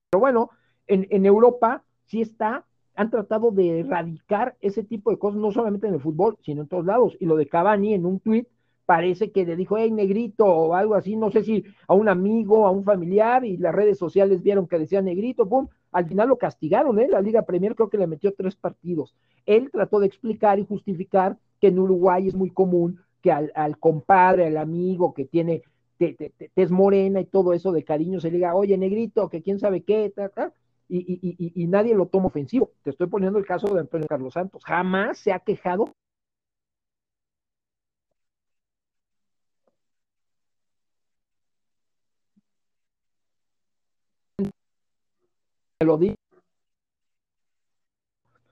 Pero 0.10 0.22
bueno, 0.22 0.52
en, 0.88 1.26
Europa 1.26 1.84
sí 2.06 2.22
está, 2.22 2.66
han 2.96 3.10
tratado 3.10 3.52
de 3.52 3.82
erradicar 3.82 4.56
ese 4.62 4.84
tipo 4.84 5.12
de 5.12 5.20
cosas, 5.20 5.42
no 5.42 5.52
solamente 5.52 5.88
en 5.88 5.96
el 5.96 6.00
fútbol, 6.00 6.38
sino 6.44 6.62
en 6.62 6.70
todos 6.70 6.86
lados. 6.86 7.18
Y 7.20 7.26
lo 7.26 7.36
de 7.36 7.50
Cavani 7.50 7.94
en 7.94 8.06
un 8.06 8.22
tuit 8.22 8.48
parece 8.86 9.32
que 9.32 9.46
le 9.46 9.56
dijo, 9.56 9.78
hey, 9.78 9.92
negrito, 9.92 10.46
o 10.46 10.74
algo 10.74 10.96
así, 10.96 11.16
no 11.16 11.32
sé 11.32 11.44
si 11.44 11.64
a 11.88 11.94
un 11.94 12.10
amigo, 12.10 12.68
a 12.68 12.72
un 12.72 12.84
familiar, 12.84 13.46
y 13.46 13.58
las 13.58 13.74
redes 13.74 13.98
sociales 13.98 14.44
vieron 14.44 14.68
que 14.68 14.80
decía 14.80 15.02
negrito, 15.02 15.48
pum, 15.48 15.68
al 15.92 16.08
final 16.08 16.30
lo 16.30 16.38
castigaron, 16.38 17.00
¿eh? 17.00 17.08
La 17.08 17.22
Liga 17.22 17.44
Premier 17.44 17.76
creo 17.76 17.90
que 17.90 17.98
le 17.98 18.08
metió 18.08 18.34
tres 18.34 18.56
partidos. 18.56 19.16
Él 19.46 19.70
trató 19.72 20.00
de 20.00 20.08
explicar 20.08 20.60
y 20.60 20.66
justificar 20.66 21.38
que 21.60 21.68
en 21.68 21.80
Uruguay 21.80 22.28
es 22.28 22.36
muy 22.36 22.50
común 22.50 23.00
que 23.22 23.32
al, 23.32 23.80
compadre, 23.80 24.48
al 24.48 24.58
amigo 24.58 25.14
que 25.14 25.26
tiene 25.26 25.64
tez 25.98 26.70
morena 26.70 27.22
y 27.22 27.26
todo 27.26 27.54
eso 27.54 27.72
de 27.72 27.84
cariño 27.84 28.20
se 28.20 28.30
le 28.30 28.38
diga, 28.38 28.56
oye, 28.56 28.78
negrito, 28.78 29.30
que 29.30 29.42
quién 29.42 29.58
sabe 29.60 29.82
qué, 29.82 30.12
tal, 30.16 30.32
tal 30.32 30.54
y, 30.88 31.68
nadie 31.68 31.96
lo 31.96 32.08
toma 32.08 32.28
ofensivo. 32.28 32.72
Te 32.84 32.92
estoy 32.92 33.08
poniendo 33.08 33.40
el 33.40 33.46
caso 33.46 33.74
de 33.74 33.82
Antonio 33.82 34.08
Carlos 34.08 34.34
Santos. 34.34 34.64
Jamás 34.66 35.18
se 35.18 35.32
ha 35.32 35.40
quejado. 35.40 35.94
Lo 45.82 45.98
digo. 45.98 46.16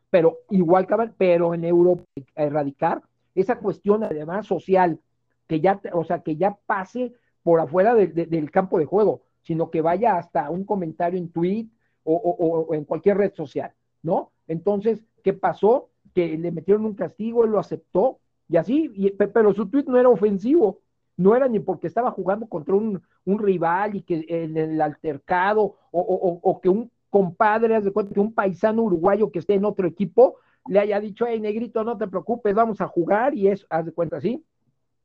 Pero 0.09 0.39
igual, 0.49 0.87
pero 1.17 1.53
en 1.53 1.63
Europa, 1.63 2.03
erradicar 2.35 3.01
esa 3.33 3.57
cuestión 3.57 4.03
además 4.03 4.45
social, 4.45 4.99
que 5.47 5.59
ya, 5.59 5.81
o 5.93 6.03
sea, 6.03 6.21
que 6.21 6.35
ya 6.35 6.55
pase 6.65 7.13
por 7.41 7.59
afuera 7.59 7.95
del 7.95 8.51
campo 8.51 8.77
de 8.77 8.85
juego, 8.85 9.23
sino 9.41 9.71
que 9.71 9.81
vaya 9.81 10.17
hasta 10.17 10.49
un 10.49 10.65
comentario 10.65 11.17
en 11.17 11.31
tweet, 11.31 11.67
o, 12.05 12.69
en 12.73 12.83
cualquier 12.85 13.17
red 13.17 13.33
social, 13.33 13.71
¿no? 14.01 14.31
Entonces, 14.47 15.03
¿qué 15.23 15.33
pasó? 15.33 15.89
Que 16.13 16.37
le 16.37 16.51
metieron 16.51 16.85
un 16.85 16.95
castigo, 16.95 17.43
él 17.43 17.51
lo 17.51 17.59
aceptó, 17.59 18.19
y 18.49 18.57
así, 18.57 18.89
pero 19.33 19.53
su 19.53 19.67
tweet 19.69 19.85
no 19.87 19.97
era 19.97 20.09
ofensivo, 20.09 20.79
no 21.17 21.35
era 21.35 21.47
ni 21.47 21.59
porque 21.59 21.87
estaba 21.87 22.11
jugando 22.11 22.47
contra 22.47 22.75
un, 22.75 23.01
rival 23.25 23.95
y 23.95 24.01
que 24.01 24.25
en 24.27 24.57
el 24.57 24.81
altercado, 24.81 25.77
o, 25.91 26.59
que 26.61 26.69
un 26.69 26.91
compadre, 27.13 27.75
haz 27.75 27.83
de 27.83 27.91
cuenta 27.91 28.11
que 28.11 28.19
un 28.19 28.33
paisano 28.33 28.81
uruguayo 28.81 29.29
que 29.29 29.37
esté 29.37 29.53
en 29.53 29.65
otro 29.65 29.87
equipo 29.87 30.37
le 30.67 30.79
haya 30.79 30.99
dicho, 30.99 31.27
hey, 31.27 31.39
negrito, 31.39 31.83
no 31.83 31.95
te 31.95 32.07
preocupes, 32.07 32.55
vamos 32.55 32.81
a 32.81 32.87
jugar, 32.87 33.35
y 33.35 33.49
eso, 33.49 33.67
haz 33.69 33.85
de 33.85 33.91
cuenta, 33.91 34.19
¿sí? 34.19 34.43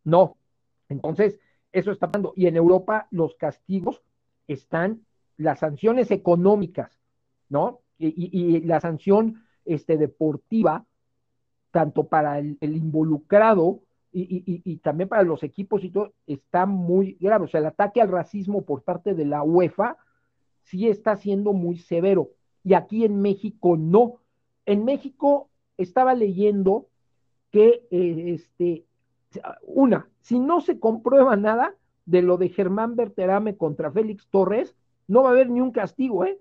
No. 0.05 0.39
Entonces, 0.89 1.39
eso 1.71 1.93
está 1.93 2.07
pasando. 2.07 2.33
Y 2.35 2.47
en 2.47 2.57
Europa 2.57 3.09
los 3.11 3.35
castigos 3.35 4.03
están 4.47 5.05
las 5.37 5.59
sanciones 5.59 6.11
económicas, 6.11 6.99
¿no? 7.51 7.83
Y, 7.99 8.61
la 8.63 8.81
sanción 8.81 9.45
este, 9.67 9.99
deportiva, 9.99 10.87
tanto 11.73 12.09
para 12.09 12.39
el, 12.39 12.57
involucrado 12.63 13.83
y, 14.13 14.79
también 14.79 15.11
para 15.11 15.25
los 15.25 15.43
equipos 15.43 15.85
y 15.85 15.91
todo, 15.91 16.15
está 16.27 16.65
muy 16.65 17.19
grave. 17.21 17.45
O 17.45 17.49
sea, 17.49 17.61
el 17.61 17.67
ataque 17.67 18.01
al 18.01 18.09
racismo 18.09 18.63
por 18.63 18.83
parte 18.83 19.13
de 19.13 19.27
la 19.27 19.43
UEFA 19.43 19.99
sí 20.69 20.89
está 20.89 21.17
siendo 21.17 21.53
muy 21.53 21.79
severo. 21.79 22.31
Y 22.63 22.75
aquí 22.75 23.05
en 23.05 23.21
México 23.23 23.77
no. 23.77 24.21
En 24.67 24.85
México 24.85 25.49
estaba 25.79 26.15
leyendo 26.15 26.89
que, 27.51 27.87
eh, 27.91 28.35
este, 28.35 28.85
una, 29.63 30.09
si 30.21 30.39
no 30.39 30.61
se 30.61 30.79
comprueba 30.79 31.37
nada 31.37 31.75
de 32.05 32.23
lo 32.23 32.37
de 32.37 32.51
Germán 32.51 32.97
Berterame 32.97 33.57
contra 33.57 33.91
Félix 33.91 34.29
Torres, 34.29 34.75
no 35.07 35.23
va 35.23 35.31
a 35.31 35.33
haber 35.33 35.51
ni 35.51 35.61
un 35.61 35.73
castigo, 35.73 36.25
¿eh? 36.25 36.39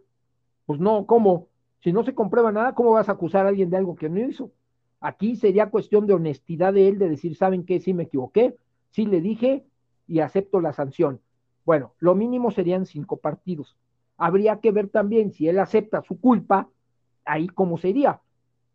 Pues 0.65 0.79
no, 0.79 1.05
¿cómo? 1.05 1.47
Si 1.79 1.93
no 1.93 2.03
se 2.03 2.13
comprueba 2.13 2.51
nada, 2.51 2.75
¿cómo 2.75 2.91
vas 2.91 3.07
a 3.07 3.13
acusar 3.13 3.45
a 3.45 3.49
alguien 3.49 3.69
de 3.69 3.77
algo 3.77 3.95
que 3.95 4.09
no 4.09 4.19
hizo? 4.19 4.51
Aquí 4.99 5.35
sería 5.37 5.69
cuestión 5.69 6.07
de 6.07 6.13
honestidad 6.13 6.73
de 6.73 6.89
él, 6.89 6.97
de 6.97 7.09
decir, 7.09 7.35
¿saben 7.35 7.65
qué? 7.65 7.79
Sí 7.79 7.93
me 7.93 8.03
equivoqué, 8.03 8.57
sí 8.89 9.05
le 9.05 9.21
dije 9.21 9.65
y 10.07 10.19
acepto 10.19 10.59
la 10.59 10.73
sanción. 10.73 11.21
Bueno, 11.65 11.93
lo 11.99 12.15
mínimo 12.15 12.51
serían 12.51 12.85
cinco 12.85 13.17
partidos. 13.17 13.77
Habría 14.17 14.59
que 14.59 14.71
ver 14.71 14.89
también 14.89 15.31
si 15.31 15.47
él 15.47 15.59
acepta 15.59 16.01
su 16.01 16.19
culpa, 16.19 16.69
ahí 17.25 17.47
cómo 17.47 17.77
sería. 17.77 18.21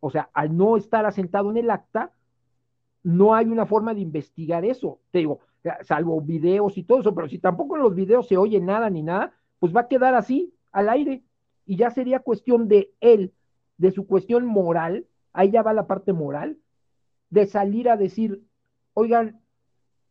O 0.00 0.11
sea, 0.11 0.31
al 0.33 0.57
no 0.57 0.76
estar 0.76 1.05
asentado 1.07 1.50
en 1.50 1.57
el 1.57 1.70
acta, 1.70 2.12
no 3.02 3.35
hay 3.35 3.46
una 3.46 3.66
forma 3.66 3.94
de 3.94 4.00
investigar 4.00 4.64
eso. 4.64 5.00
Te 5.11 5.18
digo, 5.18 5.40
salvo 5.83 6.20
videos 6.20 6.76
y 6.78 6.85
todo 6.85 7.00
eso, 7.00 7.14
pero 7.14 7.28
si 7.28 7.38
tampoco 7.38 7.76
en 7.76 7.83
los 7.83 7.94
videos 7.94 8.28
se 8.28 8.37
oye 8.37 8.61
nada 8.61 8.90
ni 8.90 9.02
nada, 9.02 9.33
pues 9.59 9.74
va 9.74 9.83
a 9.83 9.88
quedar 9.88 10.14
así, 10.14 10.55
al 10.72 10.88
aire, 10.88 11.22
y 11.66 11.76
ya 11.76 11.90
sería 11.90 12.20
cuestión 12.20 12.68
de 12.68 12.92
él, 13.00 13.33
de 13.78 13.92
su 13.92 14.07
cuestión 14.07 14.44
moral, 14.46 15.07
ahí 15.33 15.50
ya 15.50 15.62
va 15.62 15.72
la 15.72 15.87
parte 15.87 16.12
moral, 16.12 16.59
de 17.31 17.46
salir 17.46 17.88
a 17.88 17.96
decir, 17.96 18.42
oigan, 18.94 19.40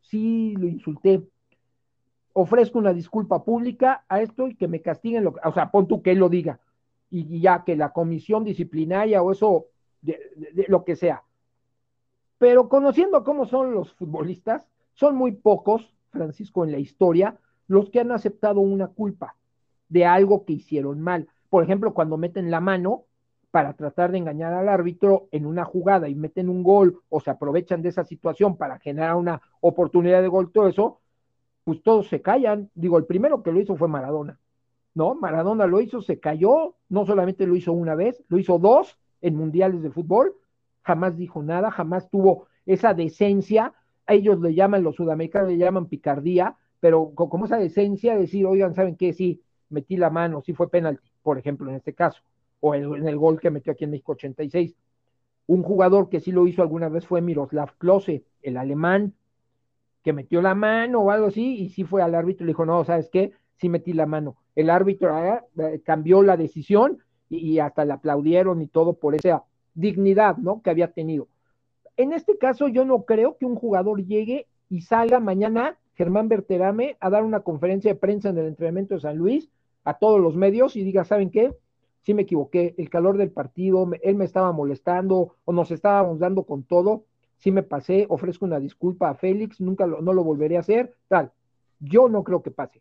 sí 0.01 0.55
lo 0.57 0.67
insulté, 0.67 1.27
ofrezco 2.33 2.79
una 2.79 2.93
disculpa 2.93 3.43
pública 3.43 4.05
a 4.07 4.21
esto 4.21 4.47
y 4.47 4.55
que 4.55 4.67
me 4.67 4.81
castiguen, 4.81 5.23
lo, 5.23 5.35
o 5.43 5.51
sea, 5.53 5.71
pon 5.71 5.87
tú 5.87 6.01
que 6.01 6.11
él 6.11 6.19
lo 6.19 6.29
diga, 6.29 6.59
y, 7.09 7.39
ya 7.41 7.63
que 7.63 7.75
la 7.75 7.91
comisión 7.91 8.43
disciplinaria 8.43 9.21
o 9.21 9.31
eso, 9.31 9.67
de, 10.01 10.19
lo 10.67 10.83
que 10.83 10.95
sea. 10.95 11.23
Pero 12.37 12.69
conociendo 12.69 13.23
cómo 13.23 13.45
son 13.45 13.73
los 13.73 13.93
futbolistas, 13.93 14.67
son 14.93 15.15
muy 15.15 15.33
pocos, 15.33 15.93
Francisco, 16.09 16.65
en 16.65 16.71
la 16.71 16.79
historia, 16.79 17.37
los 17.67 17.89
que 17.89 17.99
han 17.99 18.11
aceptado 18.11 18.59
una 18.61 18.87
culpa 18.87 19.35
de 19.89 20.05
algo 20.05 20.45
que 20.45 20.53
hicieron 20.53 21.01
mal. 21.01 21.27
Por 21.49 21.63
ejemplo, 21.63 21.93
cuando 21.93 22.17
meten 22.17 22.49
la 22.49 22.59
mano 22.59 23.05
para 23.51 23.73
tratar 23.73 24.11
de 24.11 24.17
engañar 24.17 24.53
al 24.53 24.69
árbitro 24.69 25.27
en 25.31 25.45
una 25.45 25.65
jugada 25.65 26.07
y 26.07 26.15
meten 26.15 26.49
un 26.49 26.63
gol 26.63 27.01
o 27.09 27.19
se 27.19 27.29
aprovechan 27.29 27.81
de 27.81 27.89
esa 27.89 28.05
situación 28.05 28.55
para 28.55 28.79
generar 28.79 29.15
una 29.15 29.41
oportunidad 29.59 30.21
de 30.21 30.29
gol, 30.29 30.51
todo 30.51 30.67
eso, 30.69 31.01
pues 31.63 31.81
todos 31.83 32.07
se 32.07 32.21
callan. 32.21 32.69
Digo, 32.75 32.97
el 32.97 33.05
primero 33.05 33.43
que 33.43 33.51
lo 33.51 33.59
hizo 33.59 33.75
fue 33.75 33.87
Maradona, 33.87 34.39
¿no? 34.93 35.15
Maradona 35.15 35.67
lo 35.67 35.81
hizo, 35.81 36.01
se 36.01 36.19
cayó, 36.19 36.75
no 36.89 37.05
solamente 37.05 37.47
lo 37.47 37.55
hizo 37.55 37.73
una 37.73 37.95
vez, 37.95 38.23
lo 38.27 38.37
hizo 38.37 38.59
dos 38.59 38.97
en 39.21 39.35
mundiales 39.35 39.81
de 39.81 39.91
fútbol, 39.91 40.35
jamás 40.81 41.17
dijo 41.17 41.43
nada, 41.43 41.71
jamás 41.71 42.09
tuvo 42.09 42.47
esa 42.65 42.93
decencia, 42.93 43.73
a 44.07 44.13
ellos 44.13 44.39
le 44.39 44.53
llaman, 44.53 44.83
los 44.83 44.95
sudamericanos 44.95 45.49
le 45.49 45.57
llaman 45.57 45.87
picardía, 45.87 46.57
pero 46.79 47.13
como 47.15 47.45
esa 47.45 47.57
decencia 47.57 48.15
de 48.15 48.21
decir, 48.21 48.45
oigan, 48.45 48.73
¿saben 48.73 48.95
qué? 48.95 49.13
Sí, 49.13 49.41
metí 49.69 49.97
la 49.97 50.09
mano, 50.09 50.41
sí 50.41 50.53
fue 50.53 50.69
penalti, 50.69 51.09
por 51.21 51.37
ejemplo, 51.37 51.69
en 51.69 51.75
este 51.75 51.93
caso, 51.93 52.21
o 52.59 52.75
en, 52.75 53.07
el 53.07 53.17
gol 53.17 53.39
que 53.39 53.51
metió 53.51 53.71
aquí 53.71 53.85
en 53.85 53.91
México 53.91 54.13
86. 54.13 54.75
Un 55.47 55.63
jugador 55.63 56.09
que 56.09 56.19
sí 56.19 56.31
lo 56.31 56.47
hizo 56.47 56.61
alguna 56.61 56.89
vez 56.89 57.05
fue 57.05 57.21
Miroslav 57.21 57.77
Klose, 57.77 58.23
el 58.41 58.57
alemán, 58.57 59.13
que 60.03 60.13
metió 60.13 60.41
la 60.41 60.55
mano 60.55 61.01
o 61.01 61.11
algo 61.11 61.27
así, 61.27 61.55
y 61.55 61.69
sí 61.69 61.83
fue 61.83 62.01
al 62.01 62.15
árbitro 62.15 62.43
y 62.43 62.47
le 62.47 62.51
dijo, 62.51 62.65
no, 62.65 62.83
¿sabes 62.83 63.09
qué? 63.11 63.31
Sí 63.57 63.69
metí 63.69 63.93
la 63.93 64.05
mano. 64.05 64.37
El 64.55 64.69
árbitro 64.69 65.13
ah, 65.13 65.45
eh, 65.57 65.81
cambió 65.85 66.23
la 66.23 66.37
decisión 66.37 66.99
y, 67.29 67.37
y, 67.37 67.59
hasta 67.59 67.85
le 67.85 67.93
aplaudieron 67.93 68.61
y 68.61 68.67
todo 68.67 68.93
por 68.93 69.15
esa 69.15 69.43
dignidad, 69.73 70.37
¿no? 70.37 70.61
Que 70.61 70.69
había 70.69 70.91
tenido. 70.91 71.27
En 71.97 72.13
este 72.13 72.37
caso, 72.37 72.67
yo 72.67 72.83
no 72.85 73.03
creo 73.03 73.37
que 73.37 73.45
un 73.45 73.55
jugador 73.55 74.03
llegue 74.03 74.47
y 74.69 74.81
salga 74.81 75.19
mañana 75.19 75.77
Germán 75.93 76.29
Berterame 76.29 76.97
a 76.99 77.09
dar 77.09 77.23
una 77.23 77.41
conferencia 77.41 77.93
de 77.93 77.99
prensa 77.99 78.29
en 78.29 78.37
el 78.37 78.47
entrenamiento 78.47 78.95
de 78.95 79.01
San 79.01 79.17
Luis 79.17 79.49
a 79.83 79.97
todos 79.97 80.19
los 80.19 80.35
medios 80.35 80.75
y 80.75 80.83
diga, 80.83 81.03
¿saben 81.03 81.29
qué? 81.29 81.53
Sí 82.01 82.13
me 82.13 82.23
equivoqué, 82.23 82.73
el 82.77 82.89
calor 82.89 83.17
del 83.17 83.31
partido, 83.31 83.87
él 84.01 84.15
me 84.15 84.25
estaba 84.25 84.51
molestando 84.51 85.35
o 85.45 85.53
nos 85.53 85.69
estábamos 85.71 86.19
dando 86.19 86.43
con 86.43 86.63
todo, 86.63 87.05
sí 87.41 87.51
me 87.51 87.63
pasé, 87.63 88.05
ofrezco 88.09 88.45
una 88.45 88.59
disculpa 88.59 89.09
a 89.09 89.15
Félix, 89.15 89.59
nunca 89.59 89.85
lo, 89.85 90.01
no 90.01 90.13
lo 90.13 90.23
volveré 90.23 90.57
a 90.57 90.61
hacer, 90.61 90.95
tal. 91.07 91.31
Yo 91.79 92.07
no 92.07 92.23
creo 92.23 92.41
que 92.41 92.51
pase. 92.51 92.79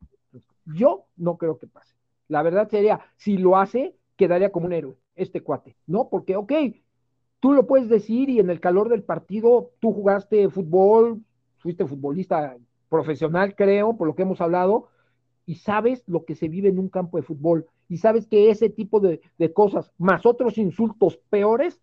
Yo 0.67 1.07
no 1.17 1.37
creo 1.37 1.59
que 1.59 1.67
pase. 1.67 1.95
La 2.29 2.43
verdad 2.43 2.69
sería, 2.69 3.01
si 3.17 3.39
lo 3.39 3.57
hace, 3.57 3.97
quedaría 4.17 4.53
como 4.53 4.67
un 4.67 4.73
héroe, 4.73 4.97
este 5.17 5.43
cuate, 5.43 5.77
¿no? 5.87 6.09
Porque, 6.09 6.37
ok, 6.37 6.53
tú 7.41 7.53
lo 7.55 7.67
puedes 7.67 7.89
decir 7.89 8.29
y 8.29 8.39
en 8.39 8.51
el 8.51 8.61
calor 8.61 8.89
del 8.89 9.03
partido 9.03 9.73
tú 9.81 9.93
jugaste 9.93 10.49
fútbol, 10.51 11.23
fuiste 11.59 11.87
futbolista 11.87 12.57
profesional, 12.89 13.55
creo, 13.57 13.97
por 13.97 14.07
lo 14.07 14.15
que 14.15 14.23
hemos 14.23 14.41
hablado, 14.41 14.89
y 15.47 15.57
sabes 15.57 16.05
lo 16.07 16.25
que 16.25 16.35
se 16.35 16.49
vive 16.49 16.69
en 16.69 16.79
un 16.79 16.89
campo 16.89 17.17
de 17.17 17.23
fútbol, 17.23 17.67
y 17.89 17.97
sabes 17.97 18.27
que 18.27 18.51
ese 18.51 18.69
tipo 18.69 19.01
de, 19.01 19.21
cosas, 19.55 19.93
más 19.99 20.27
otros 20.27 20.59
insultos 20.59 21.17
peores, 21.31 21.81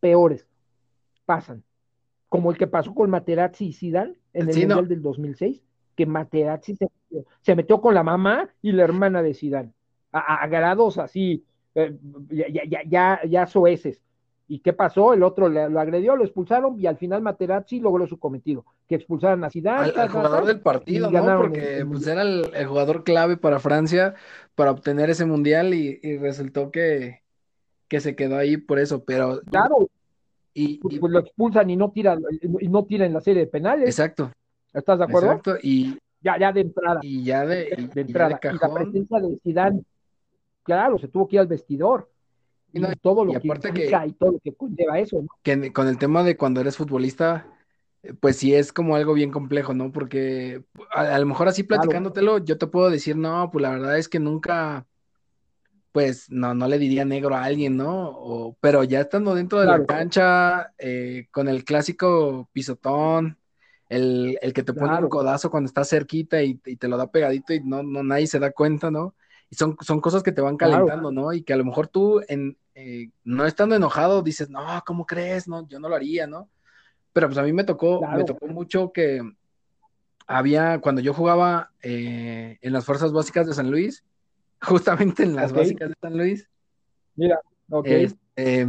peores, 0.00 0.46
pasan. 1.26 1.64
Como 2.32 2.50
el 2.50 2.56
que 2.56 2.66
pasó 2.66 2.94
con 2.94 3.10
Materazzi 3.10 3.66
y 3.66 3.72
Zidane 3.74 4.14
en 4.32 4.48
el 4.48 4.56
Mundial 4.56 4.88
del 4.88 5.02
2006, 5.02 5.60
que 5.94 6.06
Materazzi 6.06 6.74
se, 7.42 7.54
metió 7.54 7.82
con 7.82 7.92
la 7.92 8.02
mamá 8.02 8.48
y 8.62 8.72
la 8.72 8.84
hermana 8.84 9.22
de 9.22 9.34
Zidane, 9.34 9.74
a, 10.12 10.46
grados 10.46 10.96
así, 10.96 11.44
eh, 11.74 11.94
ya, 12.30 12.46
ya, 12.48 12.80
ya, 12.88 13.20
ya 13.28 13.46
soeces. 13.46 14.00
¿Y 14.48 14.60
qué 14.60 14.72
pasó? 14.72 15.12
El 15.12 15.22
otro 15.24 15.50
lo 15.50 15.78
agredió, 15.78 16.16
lo 16.16 16.24
expulsaron 16.24 16.80
y 16.80 16.86
al 16.86 16.96
final 16.96 17.20
Materazzi 17.20 17.80
logró 17.80 18.06
su 18.06 18.18
cometido, 18.18 18.64
que 18.88 18.94
expulsaran 18.94 19.44
a 19.44 19.50
Zidane. 19.50 19.92
Al, 19.94 20.08
jugador 20.08 20.46
del 20.46 20.60
partido, 20.60 21.10
¿no? 21.10 21.36
Porque 21.36 21.84
pues, 21.86 22.06
era 22.06 22.22
el, 22.22 22.66
jugador 22.66 23.04
clave 23.04 23.36
para 23.36 23.60
Francia 23.60 24.14
para 24.54 24.70
obtener 24.70 25.10
ese 25.10 25.26
mundial 25.26 25.74
y, 25.74 26.16
resultó 26.16 26.70
que, 26.70 27.20
que, 27.88 28.00
se 28.00 28.16
quedó 28.16 28.38
ahí 28.38 28.56
por 28.56 28.78
eso, 28.78 29.04
pero... 29.04 29.42
Claro, 29.50 29.90
y, 30.54 30.78
pues, 30.78 30.98
pues, 30.98 31.12
lo 31.12 31.18
expulsan 31.20 31.70
y 31.70 31.76
no 31.76 31.90
tiran 31.90 32.22
y 32.40 32.68
no 32.68 32.84
tiran 32.84 33.12
la 33.12 33.20
serie 33.20 33.42
de 33.42 33.46
penales. 33.46 33.88
Exacto. 33.88 34.30
¿Estás 34.72 34.98
de 34.98 35.04
acuerdo? 35.04 35.28
Exacto, 35.28 35.56
y... 35.62 35.98
Ya, 36.20 36.38
ya 36.38 36.52
de 36.52 36.60
entrada. 36.60 37.00
Y 37.02 37.24
ya 37.24 37.44
de, 37.44 37.68
entrada. 37.96 38.38
y 38.42 38.58
la 38.58 38.74
presencia 38.74 39.18
de 39.18 39.38
Zidane, 39.42 39.82
claro, 40.62 40.96
se 40.98 41.08
tuvo 41.08 41.26
que 41.26 41.36
ir 41.36 41.40
al 41.40 41.48
vestidor 41.48 42.08
y, 42.72 42.96
todo 42.96 43.24
lo 43.24 43.32
que 43.32 43.48
y 44.06 44.12
todo 44.12 44.32
lo 44.32 44.38
que 44.38 44.54
conlleva 44.54 44.98
eso, 44.98 45.24
Que 45.42 45.72
con 45.72 45.88
el 45.88 45.98
tema 45.98 46.22
de 46.22 46.36
cuando 46.36 46.60
eres 46.60 46.76
futbolista, 46.76 47.46
pues 48.20 48.36
sí 48.36 48.54
es 48.54 48.72
como 48.72 48.96
algo 48.96 49.14
bien 49.14 49.30
complejo, 49.30 49.74
¿no? 49.74 49.92
Porque 49.92 50.64
a, 50.90 51.18
lo 51.18 51.26
mejor 51.26 51.48
así 51.48 51.62
platicándotelo, 51.62 52.38
yo 52.38 52.58
te 52.58 52.66
puedo 52.66 52.90
decir, 52.90 53.16
no, 53.16 53.50
pues 53.50 53.62
la 53.62 53.70
verdad 53.70 53.98
es 53.98 54.08
que 54.08 54.20
nunca, 54.20 54.86
pues 55.92 56.30
no, 56.30 56.54
no 56.54 56.66
le 56.68 56.78
diría 56.78 57.04
negro 57.04 57.36
a 57.36 57.44
alguien, 57.44 57.76
¿no? 57.76 58.56
pero 58.60 58.82
ya 58.82 59.02
estando 59.02 59.34
dentro 59.34 59.60
de 59.60 59.66
la 59.66 59.84
cancha, 59.84 60.72
eh, 60.78 61.28
con 61.30 61.48
el 61.48 61.64
clásico 61.64 62.48
pisotón, 62.52 63.38
el, 63.90 64.38
que 64.54 64.62
te 64.62 64.72
pone 64.72 64.98
un 64.98 65.08
codazo 65.10 65.50
cuando 65.50 65.68
estás 65.68 65.90
cerquita 65.90 66.42
y, 66.42 66.58
y, 66.64 66.76
te 66.76 66.88
lo 66.88 66.96
da 66.96 67.10
pegadito 67.10 67.52
y 67.52 67.60
no, 67.60 67.82
no 67.82 68.02
nadie 68.02 68.26
se 68.26 68.38
da 68.38 68.50
cuenta, 68.50 68.90
¿no? 68.90 69.14
Y 69.50 69.56
son, 69.56 69.76
son 69.82 70.00
cosas 70.00 70.22
que 70.22 70.32
te 70.32 70.40
van 70.40 70.56
calentando, 70.56 71.12
¿no? 71.12 71.34
Y 71.34 71.42
que 71.42 71.52
a 71.52 71.58
lo 71.58 71.64
mejor 71.66 71.88
tú, 71.88 72.22
en, 72.26 72.56
eh, 72.74 73.10
no 73.24 73.44
estando 73.44 73.76
enojado, 73.76 74.22
dices, 74.22 74.48
no, 74.48 74.82
¿cómo 74.86 75.04
crees? 75.04 75.46
No, 75.46 75.68
yo 75.68 75.78
no 75.78 75.90
lo 75.90 75.94
haría, 75.94 76.26
¿no? 76.26 76.48
Pero 77.12 77.28
pues 77.28 77.36
a 77.36 77.42
mí 77.42 77.52
me 77.52 77.64
tocó, 77.64 78.00
me 78.16 78.24
tocó 78.24 78.46
mucho 78.46 78.92
que 78.92 79.20
había, 80.26 80.80
cuando 80.80 81.02
yo 81.02 81.12
jugaba 81.12 81.72
eh, 81.82 82.58
en 82.62 82.72
las 82.72 82.86
fuerzas 82.86 83.12
básicas 83.12 83.46
de 83.46 83.52
San 83.52 83.70
Luis, 83.70 84.04
justamente 84.62 85.22
en 85.22 85.34
las 85.34 85.52
básicas 85.52 85.90
de 85.90 85.94
San 86.00 86.16
Luis. 86.16 86.48
Mira, 87.14 87.40
ok. 87.70 87.86
Este, 87.86 88.66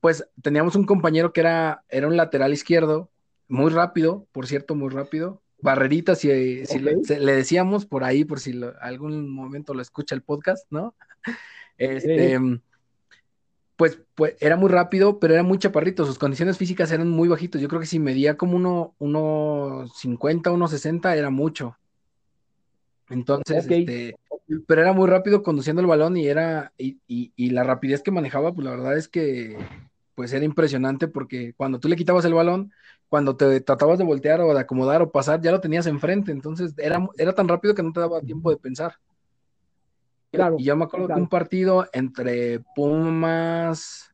pues 0.00 0.28
teníamos 0.42 0.76
un 0.76 0.84
compañero 0.84 1.32
que 1.32 1.40
era, 1.40 1.84
era 1.88 2.06
un 2.06 2.16
lateral 2.16 2.52
izquierdo, 2.52 3.10
muy 3.48 3.70
rápido, 3.70 4.26
por 4.32 4.46
cierto, 4.46 4.74
muy 4.74 4.90
rápido, 4.90 5.42
Barrerita, 5.58 6.14
si, 6.14 6.28
le, 6.28 7.32
decíamos 7.32 7.86
por 7.86 8.04
ahí, 8.04 8.24
por 8.24 8.38
si 8.38 8.60
algún 8.82 9.30
momento 9.30 9.72
lo 9.72 9.80
escucha 9.80 10.14
el 10.14 10.22
podcast, 10.22 10.66
¿no? 10.70 10.94
Este, 11.78 12.38
pues, 13.76 13.98
pues 14.14 14.36
era 14.40 14.56
muy 14.56 14.68
rápido, 14.68 15.18
pero 15.18 15.34
era 15.34 15.42
muy 15.42 15.58
chaparrito, 15.58 16.04
sus 16.04 16.18
condiciones 16.18 16.58
físicas 16.58 16.92
eran 16.92 17.08
muy 17.08 17.28
bajitos. 17.28 17.60
Yo 17.60 17.68
creo 17.68 17.80
que 17.80 17.86
si 17.86 17.98
medía 17.98 18.36
como 18.36 18.56
uno, 18.56 18.94
uno 18.98 19.86
50, 19.96 20.52
uno 20.52 20.68
60 20.68 21.16
era 21.16 21.30
mucho. 21.30 21.76
Entonces, 23.08 23.66
este, 23.68 24.16
pero 24.66 24.82
era 24.82 24.92
muy 24.92 25.08
rápido 25.08 25.42
conduciendo 25.42 25.80
el 25.80 25.88
balón 25.88 26.16
y 26.16 26.26
era, 26.26 26.72
y, 26.76 26.98
y, 27.06 27.50
la 27.50 27.64
rapidez 27.64 28.02
que 28.02 28.10
manejaba, 28.10 28.52
pues 28.52 28.64
la 28.64 28.72
verdad 28.72 28.96
es 28.96 29.08
que 29.08 29.56
pues 30.14 30.32
era 30.32 30.44
impresionante 30.44 31.08
porque 31.08 31.54
cuando 31.54 31.80
tú 31.80 31.88
le 31.88 31.96
quitabas 31.96 32.24
el 32.24 32.34
balón, 32.34 32.72
cuando 33.08 33.36
te 33.36 33.60
tratabas 33.60 33.98
de 33.98 34.04
voltear 34.04 34.40
o 34.40 34.54
de 34.54 34.60
acomodar 34.60 35.02
o 35.02 35.10
pasar, 35.10 35.40
ya 35.40 35.50
lo 35.50 35.60
tenías 35.60 35.86
enfrente, 35.86 36.30
entonces 36.30 36.74
era, 36.76 37.06
era 37.16 37.32
tan 37.34 37.48
rápido 37.48 37.74
que 37.74 37.82
no 37.82 37.92
te 37.92 38.00
daba 38.00 38.20
tiempo 38.20 38.50
de 38.50 38.56
pensar. 38.56 38.94
Claro, 40.30 40.56
y 40.58 40.64
yo 40.64 40.76
me 40.76 40.84
acuerdo 40.84 41.08
de 41.08 41.14
un 41.14 41.28
partido 41.28 41.88
entre 41.92 42.60
Pumas, 42.74 44.12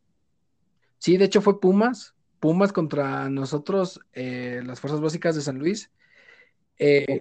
sí, 0.98 1.16
de 1.16 1.24
hecho 1.24 1.40
fue 1.40 1.60
Pumas, 1.60 2.14
Pumas 2.40 2.72
contra 2.72 3.28
nosotros, 3.28 4.00
eh, 4.12 4.62
las 4.64 4.80
Fuerzas 4.80 5.00
Básicas 5.00 5.34
de 5.34 5.42
San 5.42 5.58
Luis. 5.58 5.90
Eh, 6.82 7.20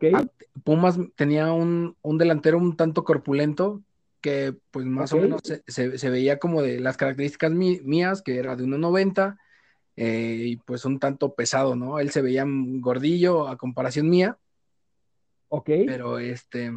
Pumas 0.63 0.97
tenía 1.15 1.51
un, 1.51 1.95
delantero 2.01 2.57
un 2.57 2.77
tanto 2.77 3.03
corpulento 3.03 3.81
que 4.21 4.55
pues 4.71 4.85
más 4.85 5.11
o 5.11 5.17
menos 5.17 5.41
se, 5.43 6.09
veía 6.09 6.39
como 6.39 6.61
de 6.61 6.79
las 6.79 6.95
características 6.95 7.51
mías, 7.51 8.21
que 8.21 8.37
era 8.37 8.55
de 8.55 8.63
1,90 8.63 9.37
eh, 9.97 10.43
y 10.45 10.55
pues 10.57 10.85
un 10.85 10.99
tanto 10.99 11.35
pesado, 11.35 11.75
¿no? 11.75 11.99
Él 11.99 12.09
se 12.11 12.21
veía 12.21 12.45
gordillo 12.47 13.49
a 13.49 13.57
comparación 13.57 14.09
mía. 14.09 14.37
Ok. 15.49 15.69
Pero 15.85 16.19
este, 16.19 16.71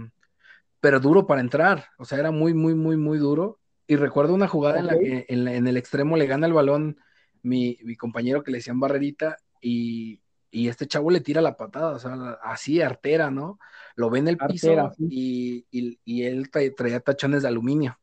pero 0.80 0.98
duro 0.98 1.28
para 1.28 1.40
entrar, 1.40 1.86
o 1.98 2.04
sea, 2.04 2.18
era 2.18 2.32
muy, 2.32 2.54
muy, 2.54 2.74
muy, 2.74 2.96
muy 2.96 3.18
duro. 3.18 3.60
Y 3.86 3.94
recuerdo 3.94 4.34
una 4.34 4.48
jugada 4.48 4.80
en 4.80 4.86
la 4.86 4.98
que 4.98 5.26
en, 5.28 5.66
el 5.68 5.76
extremo 5.76 6.16
le 6.16 6.26
gana 6.26 6.48
el 6.48 6.52
balón 6.52 6.98
mi, 7.42 7.76
compañero 7.96 8.42
que 8.42 8.50
le 8.50 8.58
decían 8.58 8.80
barrerita 8.80 9.36
y, 9.60 10.20
este 10.52 10.86
chavo 10.86 11.10
le 11.10 11.20
tira 11.20 11.40
la 11.40 11.56
patada, 11.56 11.92
o 11.92 11.98
sea, 11.98 12.38
así 12.42 12.80
artera, 12.80 13.30
¿no? 13.30 13.58
Lo 13.96 14.10
ve 14.10 14.18
en 14.18 14.28
el 14.28 14.36
piso 14.36 14.92
y, 14.98 15.66
él 16.04 16.50
traía 16.50 17.00
tachones 17.00 17.42
de 17.42 17.48
aluminio, 17.48 17.98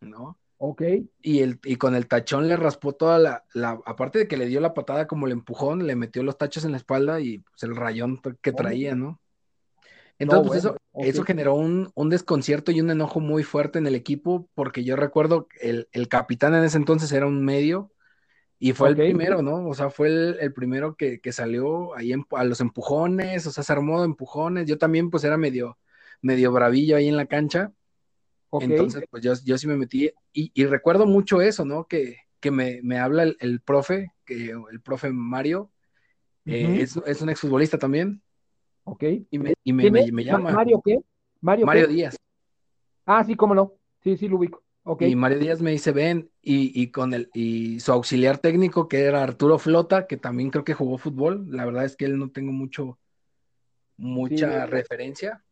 ¿no? 0.00 0.38
Ok. 0.58 0.82
Y, 1.20 1.40
el, 1.40 1.58
y 1.64 1.74
con 1.74 1.96
el 1.96 2.06
tachón 2.06 2.46
le 2.46 2.56
raspó 2.56 2.92
toda 2.92 3.18
la, 3.18 3.44
la, 3.52 3.80
aparte 3.84 4.20
de 4.20 4.28
que 4.28 4.36
le 4.36 4.46
dio 4.46 4.60
la 4.60 4.74
patada 4.74 5.08
como 5.08 5.26
el 5.26 5.32
empujón, 5.32 5.88
le 5.88 5.96
metió 5.96 6.22
los 6.22 6.38
tachos 6.38 6.64
en 6.64 6.70
la 6.70 6.76
espalda 6.76 7.20
y 7.20 7.38
pues, 7.38 7.64
el 7.64 7.74
rayón 7.74 8.20
que 8.40 8.52
traía, 8.52 8.94
¿no? 8.94 9.20
Entonces, 10.20 10.46
pues, 10.46 10.58
eso, 10.60 10.76
eso 10.94 11.24
generó 11.24 11.56
un, 11.56 11.90
un, 11.96 12.10
desconcierto 12.10 12.70
y 12.70 12.80
un 12.80 12.90
enojo 12.90 13.18
muy 13.18 13.42
fuerte 13.42 13.80
en 13.80 13.88
el 13.88 13.96
equipo, 13.96 14.48
porque 14.54 14.84
yo 14.84 14.94
recuerdo 14.94 15.48
el, 15.60 15.88
el 15.90 16.06
capitán 16.06 16.54
en 16.54 16.62
ese 16.62 16.76
entonces 16.76 17.10
era 17.10 17.26
un 17.26 17.44
medio, 17.44 17.90
y 18.64 18.74
fue 18.74 18.90
el 18.90 18.96
primero, 18.96 19.42
¿no? 19.42 19.66
O 19.68 19.74
sea, 19.74 19.90
fue 19.90 20.06
el, 20.06 20.52
primero 20.52 20.94
que, 20.94 21.20
salió 21.32 21.96
ahí 21.96 22.12
a 22.12 22.44
los 22.44 22.60
empujones, 22.60 23.44
o 23.44 23.50
sea, 23.50 23.64
se 23.64 23.72
armó 23.72 23.98
de 23.98 24.06
empujones. 24.06 24.68
Yo 24.68 24.78
también, 24.78 25.10
pues, 25.10 25.24
era 25.24 25.36
medio, 25.36 25.78
medio 26.20 26.52
bravillo 26.52 26.96
ahí 26.96 27.08
en 27.08 27.16
la 27.16 27.26
cancha. 27.26 27.72
Entonces, 28.52 29.02
pues 29.10 29.20
yo, 29.20 29.32
yo 29.44 29.58
sí 29.58 29.66
me 29.66 29.76
metí. 29.76 30.12
Y, 30.32 30.64
recuerdo 30.66 31.06
mucho 31.06 31.42
eso, 31.42 31.64
¿no? 31.64 31.88
Que, 31.88 32.18
que 32.38 32.52
me, 32.52 32.78
me 32.84 33.00
habla 33.00 33.24
el, 33.24 33.60
profe, 33.62 34.12
que, 34.24 34.50
el 34.70 34.80
profe 34.80 35.10
Mario, 35.10 35.72
eh, 36.46 36.82
es, 36.82 36.96
es, 37.04 37.20
un 37.20 37.30
exfutbolista 37.30 37.78
también. 37.78 38.22
Ok. 38.84 39.02
Y 39.28 39.38
me, 39.40 39.54
y 39.64 39.72
me, 39.72 39.90
me, 39.90 40.22
llama. 40.22 40.52
¿Mario 40.52 40.80
qué? 40.84 41.00
Mario, 41.40 41.66
Mario 41.66 41.88
Díaz. 41.88 42.16
Ah, 43.06 43.24
sí, 43.24 43.34
cómo 43.34 43.56
no. 43.56 43.72
Sí, 44.04 44.16
sí, 44.16 44.28
lo 44.28 44.36
ubico. 44.36 44.61
Y 44.98 45.14
Mario 45.14 45.38
Díaz 45.38 45.60
me 45.60 45.70
dice, 45.70 45.92
ven, 45.92 46.30
y, 46.42 46.88
con 46.88 47.14
el, 47.14 47.30
y 47.34 47.78
su 47.80 47.92
auxiliar 47.92 48.38
técnico, 48.38 48.88
que 48.88 49.02
era 49.02 49.22
Arturo 49.22 49.58
Flota, 49.58 50.06
que 50.06 50.16
también 50.16 50.50
creo 50.50 50.64
que 50.64 50.74
jugó 50.74 50.98
fútbol, 50.98 51.46
la 51.50 51.64
verdad 51.64 51.84
es 51.84 51.96
que 51.96 52.04
él 52.04 52.18
no 52.18 52.30
tengo 52.30 52.52
mucho, 52.52 52.98
mucha 53.96 54.66
referencia. 54.66 55.44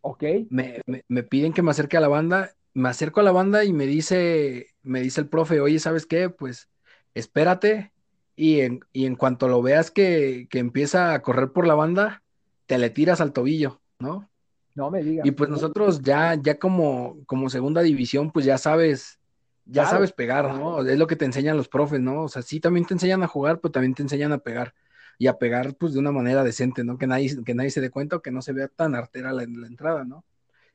Ok. 0.00 0.24
Me, 0.48 0.82
piden 1.24 1.52
que 1.52 1.62
me 1.62 1.70
acerque 1.70 1.98
a 1.98 2.00
la 2.00 2.08
banda, 2.08 2.54
me 2.72 2.88
acerco 2.88 3.20
a 3.20 3.24
la 3.24 3.32
banda 3.32 3.64
y 3.64 3.74
me 3.74 3.86
dice, 3.86 4.68
me 4.82 5.00
dice 5.00 5.20
el 5.20 5.28
profe, 5.28 5.60
oye, 5.60 5.78
¿sabes 5.78 6.06
qué? 6.06 6.30
Pues 6.30 6.70
espérate, 7.12 7.92
y 8.36 8.60
en, 8.60 8.80
y 8.92 9.04
en 9.04 9.16
cuanto 9.16 9.48
lo 9.48 9.60
veas 9.60 9.90
que, 9.90 10.46
que 10.48 10.60
empieza 10.60 11.12
a 11.12 11.20
correr 11.20 11.52
por 11.52 11.66
la 11.66 11.74
banda, 11.74 12.22
te 12.66 12.78
le 12.78 12.88
tiras 12.88 13.20
al 13.20 13.32
tobillo, 13.32 13.82
¿no? 13.98 14.30
No 14.78 14.92
me 14.92 15.02
digas. 15.02 15.26
Y 15.26 15.32
pues 15.32 15.50
nosotros 15.50 16.02
ya, 16.02 16.36
ya 16.36 16.56
como, 16.56 17.16
como 17.26 17.50
segunda 17.50 17.82
división, 17.82 18.30
pues 18.30 18.46
ya 18.46 18.58
sabes, 18.58 19.18
ya 19.64 19.86
sabes 19.86 20.12
pegar, 20.12 20.54
¿no? 20.54 20.86
Es 20.86 20.96
lo 20.96 21.08
que 21.08 21.16
te 21.16 21.24
enseñan 21.24 21.56
los 21.56 21.68
profes, 21.68 21.98
¿no? 21.98 22.22
O 22.22 22.28
sea, 22.28 22.42
sí 22.42 22.60
también 22.60 22.86
te 22.86 22.94
enseñan 22.94 23.24
a 23.24 23.26
jugar, 23.26 23.58
pero 23.60 23.72
también 23.72 23.94
te 23.94 24.02
enseñan 24.02 24.30
a 24.30 24.38
pegar. 24.38 24.74
Y 25.18 25.26
a 25.26 25.36
pegar, 25.36 25.74
pues, 25.74 25.94
de 25.94 25.98
una 25.98 26.12
manera 26.12 26.44
decente, 26.44 26.84
¿no? 26.84 26.96
Que 26.96 27.08
nadie, 27.08 27.42
que 27.44 27.54
nadie 27.54 27.70
se 27.70 27.80
dé 27.80 27.90
cuenta 27.90 28.14
o 28.14 28.22
que 28.22 28.30
no 28.30 28.40
se 28.40 28.52
vea 28.52 28.68
tan 28.68 28.94
artera 28.94 29.32
la, 29.32 29.44
la 29.48 29.66
entrada, 29.66 30.04
¿no? 30.04 30.24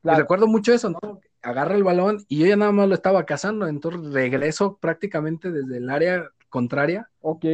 Y 0.03 0.09
recuerdo 0.09 0.47
mucho 0.47 0.73
eso, 0.73 0.89
¿no? 0.89 1.21
Agarra 1.41 1.75
el 1.75 1.83
balón 1.85 2.25
y 2.27 2.39
yo 2.39 2.45
ya 2.45 2.57
nada 2.57 2.73
más 2.73 2.89
lo 2.89 2.95
estaba 2.95 3.25
cazando, 3.25 3.67
entonces 3.67 4.11
regreso 4.11 4.77
prácticamente 4.79 5.49
desde 5.49 5.77
el 5.77 5.89
área 5.89 6.29
contraria. 6.53 7.09
Ok. 7.21 7.45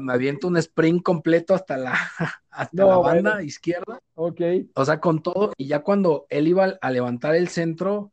Me 0.00 0.12
aviento 0.14 0.48
un 0.48 0.56
sprint 0.56 1.02
completo 1.02 1.54
hasta 1.54 1.76
la, 1.76 1.92
hasta 2.50 2.86
la 2.86 2.96
banda 2.96 3.42
izquierda. 3.42 4.00
Ok. 4.14 4.40
O 4.74 4.86
sea, 4.86 5.00
con 5.00 5.22
todo. 5.22 5.52
Y 5.58 5.66
ya 5.66 5.80
cuando 5.80 6.24
él 6.30 6.48
iba 6.48 6.78
a 6.80 6.90
levantar 6.90 7.34
el 7.34 7.48
centro, 7.48 8.10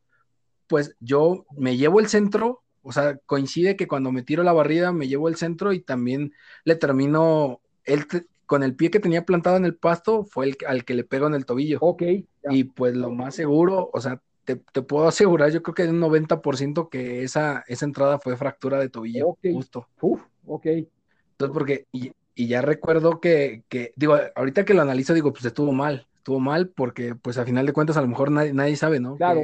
pues 0.67 0.93
yo 0.99 1.45
me 1.55 1.77
llevo 1.77 2.01
el 2.01 2.07
centro. 2.07 2.63
O 2.81 2.91
sea, 2.91 3.17
coincide 3.25 3.77
que 3.77 3.87
cuando 3.87 4.11
me 4.11 4.23
tiro 4.23 4.43
la 4.43 4.51
barrida 4.51 4.91
me 4.91 5.07
llevo 5.07 5.29
el 5.29 5.37
centro 5.37 5.71
y 5.71 5.79
también 5.79 6.33
le 6.65 6.75
termino, 6.75 7.61
él 7.85 8.05
con 8.45 8.63
el 8.63 8.75
pie 8.75 8.91
que 8.91 8.99
tenía 8.99 9.23
plantado 9.23 9.55
en 9.55 9.63
el 9.63 9.77
pasto 9.77 10.25
fue 10.25 10.47
el 10.47 10.57
al 10.67 10.83
que 10.83 10.95
le 10.95 11.05
pego 11.05 11.27
en 11.27 11.33
el 11.33 11.45
tobillo. 11.45 11.77
Ok. 11.79 12.03
Y 12.49 12.65
pues 12.65 12.93
lo 12.93 13.09
más 13.11 13.35
seguro, 13.35 13.89
o 13.93 14.01
sea, 14.01 14.21
te, 14.55 14.81
puedo 14.81 15.07
asegurar, 15.07 15.51
yo 15.51 15.61
creo 15.61 15.75
que 15.75 15.83
un 15.83 15.99
90% 15.99 16.89
que 16.89 17.23
esa, 17.23 17.63
esa 17.67 17.85
entrada 17.85 18.19
fue 18.19 18.37
fractura 18.37 18.79
de 18.79 18.89
tobillo, 18.89 19.37
justo. 19.41 19.87
Uf, 20.01 20.21
ok. 20.45 20.65
Entonces, 20.65 21.53
porque, 21.53 21.85
y, 21.91 22.11
ya 22.35 22.61
recuerdo 22.61 23.19
que, 23.19 23.63
digo, 23.95 24.17
ahorita 24.35 24.65
que 24.65 24.73
lo 24.73 24.81
analizo, 24.81 25.13
digo, 25.13 25.33
pues 25.33 25.45
estuvo 25.45 25.71
mal, 25.73 26.07
estuvo 26.15 26.39
mal 26.39 26.69
porque, 26.69 27.15
pues 27.15 27.37
a 27.37 27.45
final 27.45 27.65
de 27.65 27.73
cuentas, 27.73 27.97
a 27.97 28.01
lo 28.01 28.07
mejor 28.07 28.31
nadie, 28.31 28.53
nadie 28.53 28.75
sabe, 28.75 28.99
¿no? 28.99 29.17
Claro. 29.17 29.41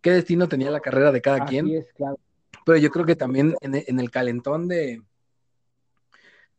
¿Qué, 0.00 0.10
destino 0.10 0.48
tenía 0.48 0.70
la 0.70 0.80
carrera 0.80 1.12
de 1.12 1.20
cada 1.20 1.44
Así 1.44 1.50
quien? 1.50 1.68
Es, 1.68 1.92
claro. 1.94 2.18
Pero 2.64 2.78
yo 2.78 2.90
creo 2.90 3.04
que 3.04 3.16
también 3.16 3.54
en, 3.60 4.00
el 4.00 4.10
calentón 4.10 4.68
de, 4.68 5.02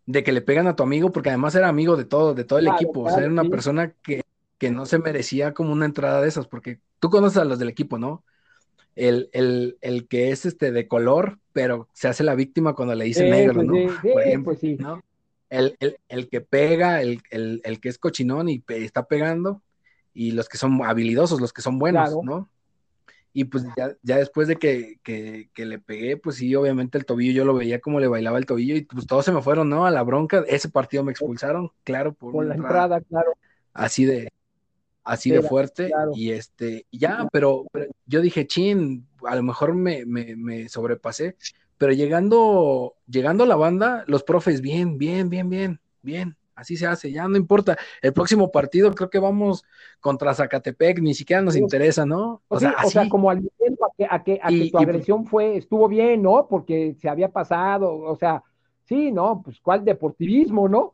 de 0.05 0.23
que 0.23 0.31
le 0.31 0.41
pegan 0.41 0.67
a 0.67 0.75
tu 0.75 0.83
amigo, 0.83 1.11
porque 1.11 1.29
además 1.29 1.55
era 1.55 1.69
amigo 1.69 1.95
de 1.95 2.05
todo, 2.05 2.33
de 2.33 2.43
todo 2.43 2.59
el 2.59 2.67
equipo, 2.67 3.01
o 3.01 3.09
sea, 3.09 3.19
era 3.19 3.29
una 3.29 3.45
persona 3.45 3.93
que, 4.03 4.22
que 4.63 4.71
no 4.71 4.85
se 4.85 4.97
merecía 4.97 5.53
como 5.53 5.73
una 5.73 5.83
entrada 5.83 6.21
de 6.21 6.29
esas, 6.29 6.47
porque 6.47 6.79
tú 6.99 7.09
conoces 7.09 7.37
a 7.37 7.43
los 7.43 7.59
del 7.59 7.67
equipo, 7.67 7.97
¿no? 7.97 8.23
El, 8.95 9.29
el, 9.33 10.07
que 10.07 10.31
es 10.31 10.45
este 10.45 10.71
de 10.71 10.87
color, 10.87 11.37
pero 11.51 11.89
se 11.91 12.07
hace 12.07 12.23
la 12.23 12.33
víctima 12.33 12.73
cuando 12.73 12.95
le 12.95 13.03
dicen 13.03 13.29
negro, 13.29 13.55
pues 13.55 13.67
¿no? 13.67 13.73
Por 14.13 14.21
ejemplo, 14.21 14.55
pues 14.57 14.79
¿no? 14.79 15.03
El, 15.49 16.29
que 16.29 16.39
pega, 16.39 17.01
el, 17.01 17.21
que 17.21 17.89
es 17.89 17.97
cochinón 17.97 18.47
y 18.47 18.63
está 18.69 19.03
pegando, 19.03 19.61
y 20.13 20.31
los 20.31 20.47
que 20.47 20.57
son 20.57 20.81
habilidosos, 20.81 21.41
los 21.41 21.51
que 21.51 21.61
son 21.61 21.77
buenos, 21.77 22.15
¿no? 22.23 22.47
Y 23.33 23.43
pues 23.43 23.65
ya, 23.75 23.97
ya 24.01 24.15
después 24.15 24.47
de 24.47 24.55
que, 24.55 24.97
que, 25.03 25.49
que, 25.53 25.65
le 25.65 25.79
pegué, 25.79 26.15
pues 26.15 26.37
sí, 26.37 26.55
obviamente 26.55 26.97
el 26.97 27.05
tobillo, 27.05 27.33
yo 27.33 27.43
lo 27.43 27.53
veía 27.53 27.81
como 27.81 27.99
le 27.99 28.07
bailaba 28.07 28.37
el 28.37 28.45
tobillo 28.45 28.77
y 28.77 28.83
pues 28.83 29.07
todos 29.07 29.25
se 29.25 29.33
me 29.33 29.41
fueron, 29.41 29.67
¿no? 29.67 29.85
A 29.85 29.91
la 29.91 30.03
bronca. 30.03 30.45
Ese 30.47 30.69
partido 30.69 31.03
me 31.03 31.11
expulsaron, 31.11 31.69
claro, 31.83 32.13
por, 32.13 32.31
por 32.31 32.45
la 32.45 32.55
entrada, 32.55 33.01
claro. 33.01 33.33
Así 33.73 34.05
de, 34.05 34.31
así 35.03 35.31
de 35.31 35.41
fuerte 35.41 35.91
y 36.15 36.31
este, 36.31 36.85
ya, 36.91 37.27
pero, 37.31 37.65
yo 38.05 38.21
dije, 38.21 38.47
chin, 38.47 39.05
a 39.27 39.35
lo 39.35 39.43
mejor 39.43 39.73
me, 39.75 40.05
me, 40.05 40.69
sobrepasé, 40.69 41.35
pero 41.77 41.93
llegando, 41.93 42.95
llegando 43.07 43.43
a 43.43 43.47
la 43.47 43.55
banda, 43.55 44.03
los 44.07 44.23
profes, 44.23 44.61
bien, 44.61 44.97
bien, 44.97 45.29
bien, 45.29 45.49
bien, 45.49 45.81
bien, 46.01 46.37
así 46.55 46.77
se 46.77 46.87
hace, 46.87 47.11
ya 47.11 47.27
no 47.27 47.37
importa, 47.37 47.77
el 48.01 48.13
próximo 48.13 48.51
partido 48.51 48.93
creo 48.93 49.09
que 49.09 49.19
vamos 49.19 49.63
contra 49.99 50.33
Zacatepec, 50.33 50.99
ni 50.99 51.13
siquiera 51.13 51.41
nos 51.41 51.55
interesa, 51.55 52.05
¿no? 52.05 52.41
O, 52.47 52.59
sea, 52.59 52.75
o 52.83 52.89
sea, 52.89 53.09
como 53.09 53.29
al 53.29 53.39
a 53.39 53.89
que, 53.97 54.07
a 54.09 54.23
que, 54.23 54.39
a 54.41 54.49
que 54.49 54.71
tu 54.71 54.77
agresión 54.77 55.25
fue, 55.25 55.57
estuvo 55.57 55.87
bien, 55.87 56.21
¿no? 56.21 56.47
Porque 56.49 56.95
se 56.99 57.09
había 57.09 57.29
pasado, 57.29 57.93
o 57.93 58.15
sea, 58.15 58.43
sí, 58.85 59.11
¿no? 59.11 59.41
Pues 59.43 59.59
cuál 59.59 59.83
deportivismo, 59.83 60.69
¿no? 60.69 60.93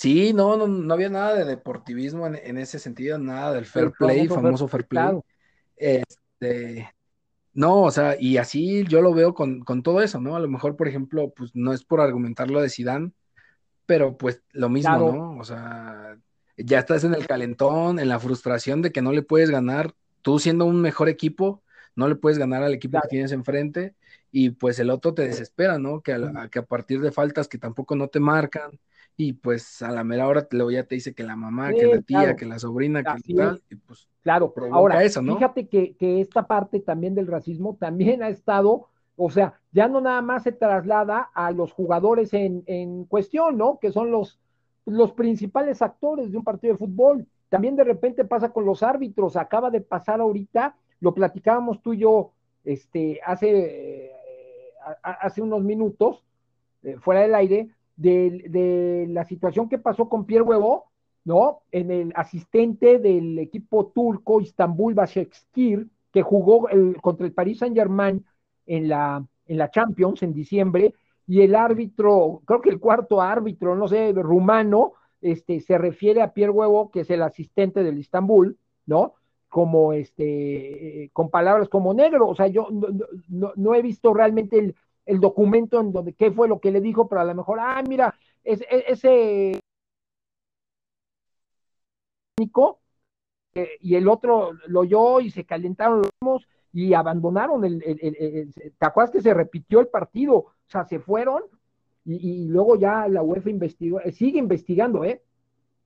Sí, 0.00 0.32
no, 0.32 0.56
no, 0.56 0.66
no 0.66 0.94
había 0.94 1.10
nada 1.10 1.34
de 1.34 1.44
deportivismo 1.44 2.26
en, 2.26 2.56
ese 2.56 2.78
sentido, 2.78 3.18
nada 3.18 3.52
del 3.52 3.66
fair 3.66 3.92
play, 3.92 4.26
famoso, 4.28 4.66
fair 4.66 4.86
play. 4.86 5.20
Este, 5.76 6.90
no, 7.52 7.82
o 7.82 7.90
sea, 7.90 8.16
y 8.18 8.38
así 8.38 8.86
yo 8.86 9.02
lo 9.02 9.12
veo 9.12 9.34
con, 9.34 9.62
todo 9.82 10.00
eso, 10.00 10.18
¿no? 10.18 10.36
A 10.36 10.40
lo 10.40 10.48
mejor, 10.48 10.74
por 10.74 10.88
ejemplo, 10.88 11.34
pues 11.36 11.54
no 11.54 11.74
es 11.74 11.84
por 11.84 12.00
argumentar 12.00 12.50
lo 12.50 12.62
de 12.62 12.70
Sidán, 12.70 13.12
pero 13.84 14.16
pues 14.16 14.42
lo 14.52 14.70
mismo, 14.70 14.96
¿no? 14.96 15.38
O 15.38 15.44
sea, 15.44 16.16
ya 16.56 16.78
estás 16.78 17.04
en 17.04 17.12
el 17.12 17.26
calentón, 17.26 17.98
en 17.98 18.08
la 18.08 18.18
frustración 18.18 18.80
de 18.80 18.92
que 18.92 19.02
no 19.02 19.12
le 19.12 19.20
puedes 19.20 19.50
ganar, 19.50 19.92
tú 20.22 20.38
siendo 20.38 20.64
un 20.64 20.80
mejor 20.80 21.10
equipo, 21.10 21.62
no 21.94 22.08
le 22.08 22.14
puedes 22.14 22.38
ganar 22.38 22.62
al 22.62 22.72
equipo 22.72 22.98
que 23.02 23.08
tienes 23.08 23.32
enfrente, 23.32 23.94
y 24.32 24.48
pues 24.48 24.78
el 24.78 24.88
otro 24.88 25.12
te 25.12 25.26
desespera, 25.26 25.78
¿no? 25.78 26.00
Que 26.00 26.14
a, 26.14 26.48
que 26.50 26.60
a 26.60 26.64
partir 26.64 27.02
de 27.02 27.12
faltas 27.12 27.48
que 27.48 27.58
tampoco 27.58 27.96
no 27.96 28.08
te 28.08 28.18
marcan, 28.18 28.80
y 29.20 29.34
pues 29.34 29.82
a 29.82 29.90
la 29.90 30.02
mera 30.02 30.26
hora 30.26 30.48
luego 30.50 30.70
ya 30.70 30.84
te 30.84 30.94
dice 30.94 31.12
que 31.12 31.22
la 31.22 31.36
mamá, 31.36 31.74
que 31.74 31.86
la 31.86 32.00
tía, 32.00 32.36
que 32.36 32.46
la 32.46 32.58
sobrina, 32.58 33.04
que 33.04 33.34
tal, 33.34 33.62
y 33.68 33.76
pues 33.76 34.08
Claro, 34.22 34.54
ahora, 34.72 35.04
eso, 35.04 35.20
¿no? 35.20 35.34
fíjate 35.34 35.68
que, 35.68 35.94
que 35.96 36.22
esta 36.22 36.46
parte 36.46 36.80
también 36.80 37.14
del 37.14 37.26
racismo 37.26 37.76
también 37.78 38.22
ha 38.22 38.30
estado, 38.30 38.88
o 39.16 39.30
sea, 39.30 39.60
ya 39.72 39.88
no 39.88 40.00
nada 40.00 40.22
más 40.22 40.44
se 40.44 40.52
traslada 40.52 41.30
a 41.34 41.50
los 41.50 41.70
jugadores 41.70 42.32
en, 42.32 42.62
en 42.64 43.04
cuestión, 43.04 43.58
¿no? 43.58 43.78
Que 43.78 43.92
son 43.92 44.10
los, 44.10 44.40
los 44.86 45.12
principales 45.12 45.82
actores 45.82 46.32
de 46.32 46.38
un 46.38 46.44
partido 46.44 46.72
de 46.72 46.78
fútbol. 46.78 47.26
También 47.50 47.76
de 47.76 47.84
repente 47.84 48.24
pasa 48.24 48.50
con 48.50 48.64
los 48.64 48.82
árbitros. 48.82 49.36
Acaba 49.36 49.70
de 49.70 49.82
pasar 49.82 50.20
ahorita, 50.20 50.76
lo 51.00 51.12
platicábamos 51.12 51.82
tú 51.82 51.92
y 51.92 51.98
yo 51.98 52.32
este, 52.64 53.20
hace, 53.24 54.06
eh, 54.06 54.12
hace 55.02 55.42
unos 55.42 55.62
minutos, 55.62 56.24
eh, 56.82 56.96
fuera 56.98 57.20
del 57.20 57.34
aire, 57.34 57.70
de, 58.00 58.46
de, 58.48 59.06
la 59.10 59.24
situación 59.24 59.68
que 59.68 59.78
pasó 59.78 60.08
con 60.08 60.24
Pierre 60.24 60.44
Huevo, 60.44 60.86
¿no? 61.24 61.60
En 61.70 61.90
el 61.90 62.12
asistente 62.16 62.98
del 62.98 63.38
equipo 63.38 63.88
turco 63.94 64.40
Istanbul 64.40 64.94
Başakşehir, 64.94 65.86
que 66.10 66.22
jugó 66.22 66.66
contra 67.02 67.26
el 67.26 67.32
Paris 67.32 67.58
Saint 67.58 67.76
Germain 67.76 68.24
en 68.66 68.88
la, 68.88 69.24
en 69.46 69.58
la 69.58 69.70
Champions 69.70 70.22
en 70.22 70.32
diciembre, 70.32 70.94
y 71.26 71.42
el 71.42 71.54
árbitro, 71.54 72.40
creo 72.46 72.60
que 72.60 72.70
el 72.70 72.80
cuarto 72.80 73.20
árbitro, 73.20 73.76
no 73.76 73.86
sé, 73.86 74.12
rumano, 74.12 74.94
este, 75.20 75.60
se 75.60 75.76
refiere 75.76 76.22
a 76.22 76.32
Pierre 76.32 76.52
Huevo, 76.52 76.90
que 76.90 77.00
es 77.00 77.10
el 77.10 77.22
asistente 77.22 77.82
del 77.82 77.98
Istanbul, 77.98 78.56
¿no? 78.86 79.14
Como 79.48 79.92
este, 79.92 81.10
con 81.12 81.28
palabras 81.28 81.68
como 81.68 81.92
negro, 81.92 82.28
o 82.28 82.34
sea, 82.34 82.46
yo 82.46 82.68
no, 83.28 83.74
he 83.74 83.82
visto 83.82 84.14
realmente 84.14 84.58
el, 84.58 84.74
documento 85.18 85.80
en 85.80 85.92
donde 85.92 86.12
qué 86.12 86.30
fue 86.30 86.46
lo 86.46 86.60
que 86.60 86.70
le 86.70 86.80
dijo, 86.80 87.08
pero 87.08 87.22
a 87.22 87.24
lo 87.24 87.34
mejor, 87.34 87.58
ah, 87.60 87.82
mira, 87.86 88.14
e, 88.44 88.58
ese 88.88 89.60
eh, 93.54 93.68
y 93.80 93.94
el 93.96 94.08
otro 94.08 94.52
lo 94.66 94.80
oyó 94.80 95.20
y 95.20 95.30
se 95.30 95.44
calentaron 95.44 96.02
los 96.20 96.46
y 96.72 96.94
abandonaron 96.94 97.64
el, 97.64 97.82
el, 97.84 97.98
el, 98.00 98.52
¿te 98.54 98.86
acuerdas 98.86 99.10
que 99.10 99.22
se 99.22 99.34
repitió 99.34 99.80
el 99.80 99.88
partido? 99.88 100.34
O 100.34 100.52
sea, 100.66 100.84
se 100.84 101.00
fueron 101.00 101.42
y, 102.04 102.46
luego 102.46 102.76
ya 102.76 103.08
la 103.08 103.22
UEFA 103.22 103.50
investigó, 103.50 104.00
eh, 104.00 104.12
sigue 104.12 104.38
investigando, 104.38 105.04
¿eh? 105.04 105.22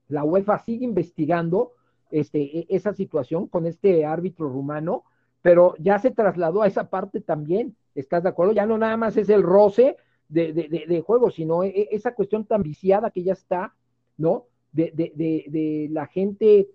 La 0.09 0.25
UEFA 0.25 0.59
sigue 0.59 0.85
investigando 0.85 1.73
este, 2.11 2.61
e, 2.61 2.67
esa 2.69 2.93
situación 2.93 3.49
con 3.49 3.67
este 3.67 4.05
árbitro 4.05 4.49
rumano, 4.49 5.05
pero 5.43 5.75
ya 5.79 5.99
se 5.99 6.11
trasladó 6.11 6.63
a 6.63 6.67
esa 6.67 6.91
parte 6.91 7.21
también, 7.21 7.77
¿estás 7.95 8.23
de 8.23 8.29
acuerdo? 8.29 8.53
Ya 8.53 8.67
no 8.67 8.79
nada 8.79 8.97
más 8.97 9.17
es 9.17 9.29
el 9.29 9.43
roce 9.43 9.97
de, 10.29 10.53
de, 10.53 11.01
juego, 11.01 11.31
sino 11.31 11.63
e, 11.63 11.69
e, 11.69 11.89
esa 11.93 12.15
cuestión 12.15 12.45
tan 12.45 12.63
viciada 12.63 13.11
que 13.11 13.23
ya 13.23 13.35
está, 13.35 13.75
¿no? 14.17 14.47
De, 14.73 14.91
de 14.93 15.89
la 15.93 16.07
gente, 16.07 16.69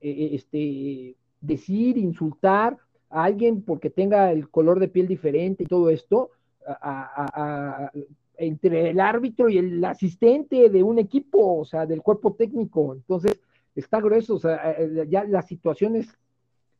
este, 0.00 1.16
decir, 1.40 1.96
insultar 1.96 2.76
a 3.08 3.24
alguien 3.24 3.62
porque 3.62 3.88
tenga 3.88 4.30
el 4.32 4.50
color 4.50 4.78
de 4.78 4.88
piel 4.88 5.08
diferente 5.08 5.64
y 5.64 5.66
todo 5.66 5.88
esto, 5.88 6.30
a, 6.66 7.90
entre 8.38 8.90
el 8.90 9.00
árbitro 9.00 9.48
y 9.48 9.58
el 9.58 9.84
asistente 9.84 10.68
de 10.68 10.82
un 10.82 10.98
equipo, 10.98 11.58
o 11.60 11.64
sea, 11.64 11.86
del 11.86 12.02
cuerpo 12.02 12.34
técnico. 12.34 12.94
Entonces, 12.94 13.40
está 13.74 14.00
grueso, 14.00 14.34
o 14.34 14.38
sea, 14.38 14.72
eh, 14.72 15.06
ya 15.08 15.24
la 15.24 15.42
situación 15.42 15.96
es, 15.96 16.08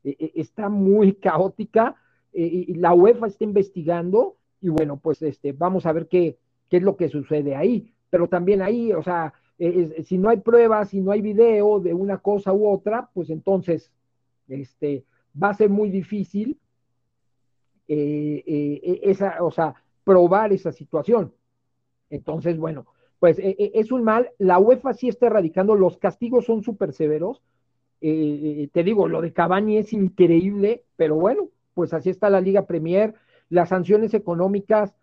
eh, 0.05 0.17
eh, 0.19 0.33
está 0.35 0.69
muy 0.69 1.15
caótica, 1.15 1.97
y 2.45 2.75
la 2.75 2.93
UEFA 2.93 3.29
está 3.29 3.45
investigando, 3.45 4.37
y 4.61 4.69
bueno, 4.69 4.99
pues 4.99 5.23
este, 5.23 5.53
vamos 5.53 5.87
a 5.87 5.93
ver 5.93 6.07
qué, 6.07 6.39
qué 6.69 6.79
es 6.79 6.83
lo 6.83 6.97
que 6.97 7.09
sucede 7.09 7.55
ahí. 7.55 7.93
Pero 8.11 8.29
también 8.29 8.63
ahí, 8.63 8.93
o 8.93 9.03
sea, 9.03 9.33
si 10.05 10.19
no 10.19 10.29
hay 10.29 10.39
pruebas, 10.39 10.91
si 10.91 11.01
no 11.01 11.13
hay 11.13 11.23
video 11.23 11.81
de 11.81 11.95
una 11.95 12.19
cosa 12.19 12.53
u 12.53 12.69
otra, 12.69 13.11
pues 13.15 13.31
entonces, 13.31 13.91
este, 14.49 15.05
va 15.41 15.51
a 15.51 15.55
ser 15.55 15.71
muy 15.71 15.91
difícil 15.91 16.59
esa, 17.89 19.43
o 19.43 19.51
sea, 19.51 19.75
probar 20.05 20.53
esa 20.53 20.73
situación. 20.73 21.33
Entonces, 22.11 22.59
bueno, 22.59 22.87
pues 23.19 23.39
e, 23.39 23.57
e, 23.59 23.73
es 23.75 23.93
un 23.93 24.05
mal. 24.05 24.31
La 24.39 24.59
UEFA 24.59 24.95
sí 24.95 25.09
está 25.09 25.27
erradicando, 25.27 25.75
los 25.75 25.99
castigos 25.99 26.45
son 26.45 26.63
súper 26.63 26.93
severos. 26.93 27.43
Eh, 28.01 28.63
eh, 28.63 28.69
te 28.73 28.85
digo, 28.85 29.09
lo 29.09 29.21
de 29.23 29.33
Cavani 29.33 29.79
es 29.79 29.93
increíble, 29.93 30.85
pero 30.97 31.17
bueno, 31.17 31.49
pues 31.77 31.93
así 31.93 32.09
está 32.09 32.31
la 32.31 32.41
Liga 32.41 32.67
Premier, 32.67 33.15
las 33.51 33.69
sanciones 33.69 34.15
económicas 34.15 34.95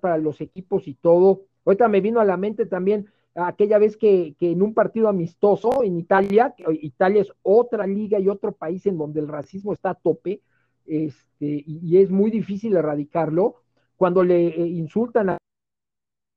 para 0.00 0.16
los 0.16 0.40
equipos 0.40 0.86
y 0.86 0.94
todo. 0.94 1.42
Ahorita 1.64 1.88
me 1.88 2.00
vino 2.00 2.20
a 2.20 2.24
la 2.24 2.36
mente 2.36 2.66
también 2.66 3.10
aquella 3.34 3.78
vez 3.78 3.96
que, 3.96 4.36
en 4.38 4.62
un 4.62 4.74
partido 4.74 5.08
amistoso 5.08 5.82
en 5.82 5.98
Italia, 5.98 6.54
Italia 6.68 7.22
es 7.22 7.32
otra 7.42 7.84
liga 7.88 8.20
y 8.20 8.28
otro 8.28 8.52
país 8.52 8.86
en 8.86 8.96
donde 8.96 9.18
el 9.18 9.26
racismo 9.26 9.72
está 9.72 9.90
a 9.90 9.94
tope, 9.94 10.40
este, 10.86 11.64
y, 11.66 11.98
es 11.98 12.12
muy 12.12 12.30
difícil 12.30 12.76
erradicarlo, 12.76 13.56
cuando 13.96 14.22
le 14.22 14.46
eh, 14.46 14.68
insultan 14.68 15.30
a 15.30 15.38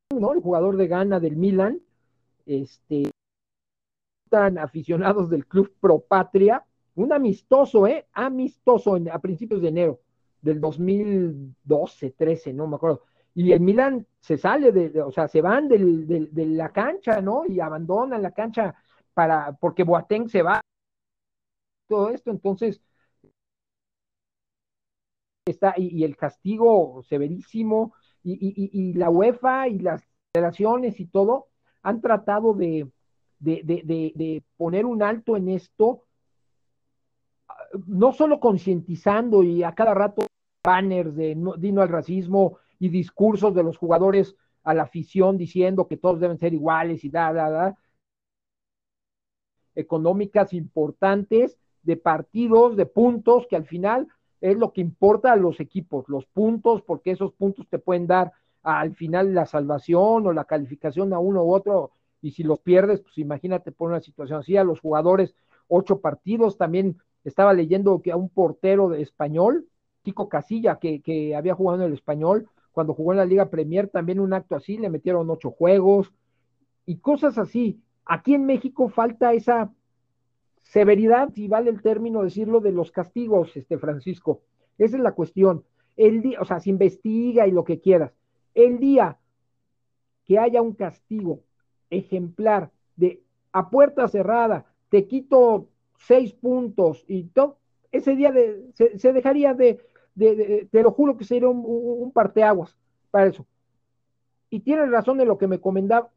el 0.10 0.42
jugador 0.42 0.76
de 0.78 0.88
Ghana 0.88 1.20
del 1.20 1.36
Milan, 1.36 1.82
este, 2.48 3.12
aficionados 4.60 5.30
del 5.30 5.46
club 5.46 5.72
Pro 5.80 6.00
Patria, 6.00 6.66
un 6.96 7.14
amistoso, 7.14 7.88
¿eh? 7.88 8.08
Amistoso 8.14 8.98
a 9.12 9.20
principios 9.20 9.62
de 9.62 9.70
enero 9.70 10.00
del 10.42 10.60
2012, 10.60 12.12
13, 12.12 12.54
no 12.54 12.68
me 12.68 12.76
acuerdo. 12.76 13.02
Y 13.34 13.52
el 13.52 13.62
Milan 13.62 14.06
se 14.20 14.38
sale 14.38 14.72
de, 14.72 15.02
o 15.02 15.12
sea, 15.12 15.28
se 15.28 15.42
van 15.42 15.68
de 15.68 16.46
la 16.48 16.72
cancha, 16.72 17.22
¿no? 17.22 17.46
Y 17.48 17.60
abandonan 17.60 18.22
la 18.22 18.32
cancha 18.32 18.76
para, 19.14 19.54
porque 19.54 19.84
Boateng 19.84 20.30
se 20.30 20.42
va. 20.44 20.62
Todo 21.88 22.10
esto, 22.10 22.32
entonces, 22.32 22.82
está, 25.46 25.74
y 25.78 26.04
el 26.04 26.16
castigo 26.16 27.02
severísimo, 27.04 27.94
y, 28.24 28.94
la 28.94 29.10
UEFA 29.10 29.68
y 29.68 29.80
las 29.80 30.08
federaciones 30.34 31.00
y 31.00 31.06
todo 31.06 31.48
han 31.82 32.02
tratado 32.02 32.54
de, 32.54 32.90
poner 34.58 34.86
un 34.86 35.04
alto 35.04 35.36
en 35.36 35.50
esto, 35.50 36.04
no 37.88 38.14
solo 38.14 38.40
concientizando 38.40 39.44
y 39.44 39.64
a 39.64 39.74
cada 39.74 39.94
rato 39.94 40.26
banners 40.64 41.16
de 41.16 41.36
no, 41.36 41.54
Dino 41.54 41.82
al 41.82 41.90
racismo 41.90 42.58
y 42.80 42.90
discursos 42.90 43.54
de 43.54 43.64
los 43.64 43.78
jugadores 43.78 44.36
a 44.64 44.74
la 44.74 44.84
afición 44.84 45.38
diciendo 45.38 45.88
que 45.88 45.98
todos 45.98 46.20
deben 46.20 46.38
ser 46.38 46.54
iguales 46.54 47.04
y 47.04 47.10
da, 47.10 47.34
da, 47.34 47.50
da, 47.50 47.78
económicas 49.76 50.54
importantes 50.54 51.58
de 51.82 51.98
partidos, 51.98 52.78
de 52.78 52.86
puntos, 52.86 53.46
que 53.48 53.56
al 53.56 53.66
final 53.66 54.08
es 54.40 54.58
lo 54.58 54.72
que 54.72 54.82
importa 54.82 55.34
a 55.34 55.36
los 55.36 55.60
equipos, 55.60 56.08
los 56.08 56.26
puntos, 56.26 56.82
porque 56.82 57.12
esos 57.12 57.34
puntos 57.34 57.68
te 57.70 57.80
pueden 57.80 58.08
dar 58.08 58.32
al 58.62 58.96
final 58.96 59.34
la 59.34 59.46
salvación 59.46 60.26
o 60.26 60.32
la 60.34 60.46
calificación 60.46 61.14
a 61.14 61.20
uno 61.20 61.44
u 61.44 61.54
otro, 61.54 61.92
y 62.22 62.32
si 62.32 62.44
los 62.44 62.60
pierdes, 62.60 63.02
pues 63.02 63.18
imagínate 63.18 63.72
por 63.74 63.90
una 63.90 64.00
situación 64.00 64.40
así, 64.40 64.56
a 64.56 64.64
los 64.64 64.80
jugadores 64.80 65.36
ocho 65.68 66.00
partidos, 66.00 66.58
también 66.58 66.98
estaba 67.24 67.54
leyendo 67.54 68.02
que 68.02 68.12
a 68.12 68.18
un 68.18 68.30
portero 68.30 68.90
de 68.90 69.02
español, 69.02 69.68
Tico 70.02 70.30
Casilla, 70.30 70.80
que, 70.80 71.02
que 71.02 71.36
había 71.36 71.56
jugado 71.56 71.82
en 71.82 71.88
el 71.88 71.94
español, 71.94 72.50
cuando 72.72 72.94
jugó 72.94 73.14
en 73.14 73.20
la 73.20 73.26
Liga 73.26 73.50
Premier, 73.50 73.88
también 73.88 74.20
un 74.20 74.34
acto 74.34 74.56
así, 74.56 74.78
le 74.78 74.90
metieron 74.90 75.30
ocho 75.30 75.52
juegos 75.52 76.12
y 76.86 76.98
cosas 76.98 77.38
así. 77.38 77.82
Aquí 78.06 78.34
en 78.34 78.46
México 78.46 78.90
falta 78.90 79.34
esa 79.34 79.72
severidad, 80.64 81.30
si 81.34 81.48
vale 81.48 81.70
el 81.70 81.82
término 81.82 82.24
decirlo, 82.24 82.60
de 82.60 82.72
los 82.72 82.92
castigos, 82.92 83.56
este 83.56 83.78
Francisco. 83.78 84.42
Esa 84.78 84.98
es 84.98 85.04
la 85.04 85.12
cuestión. 85.14 85.64
El 85.96 86.22
día, 86.22 86.42
o 86.42 86.46
sea, 86.46 86.60
se 86.60 86.72
investiga 86.72 87.48
y 87.48 87.52
lo 87.52 87.64
que 87.64 87.80
quieras. 87.80 88.12
El 88.56 88.80
día 88.80 89.20
que 90.26 90.40
haya 90.40 90.62
un 90.62 90.74
castigo 90.74 91.42
ejemplar 91.90 92.72
de 92.96 93.22
a 93.52 93.70
puerta 93.70 94.08
cerrada, 94.08 94.66
te 94.90 95.06
quito 95.08 95.68
seis 95.98 96.34
puntos 96.34 97.06
y 97.08 97.26
todo, 97.26 97.58
ese 97.92 98.16
día 98.16 98.32
de, 98.32 98.72
se, 98.74 99.14
dejaría 99.14 99.54
de, 99.54 99.80
de, 100.16 100.68
te 100.72 100.84
lo 100.84 100.92
juro 100.92 101.18
que 101.18 101.24
sería 101.24 101.48
un, 101.48 101.64
un, 101.66 102.12
parteaguas 102.12 102.78
para 103.12 103.28
eso. 103.28 103.46
Y 104.50 104.60
tienes 104.62 104.90
razón 104.92 105.20
en 105.22 105.28
lo 105.28 105.38
que 105.38 105.48
me, 105.48 105.60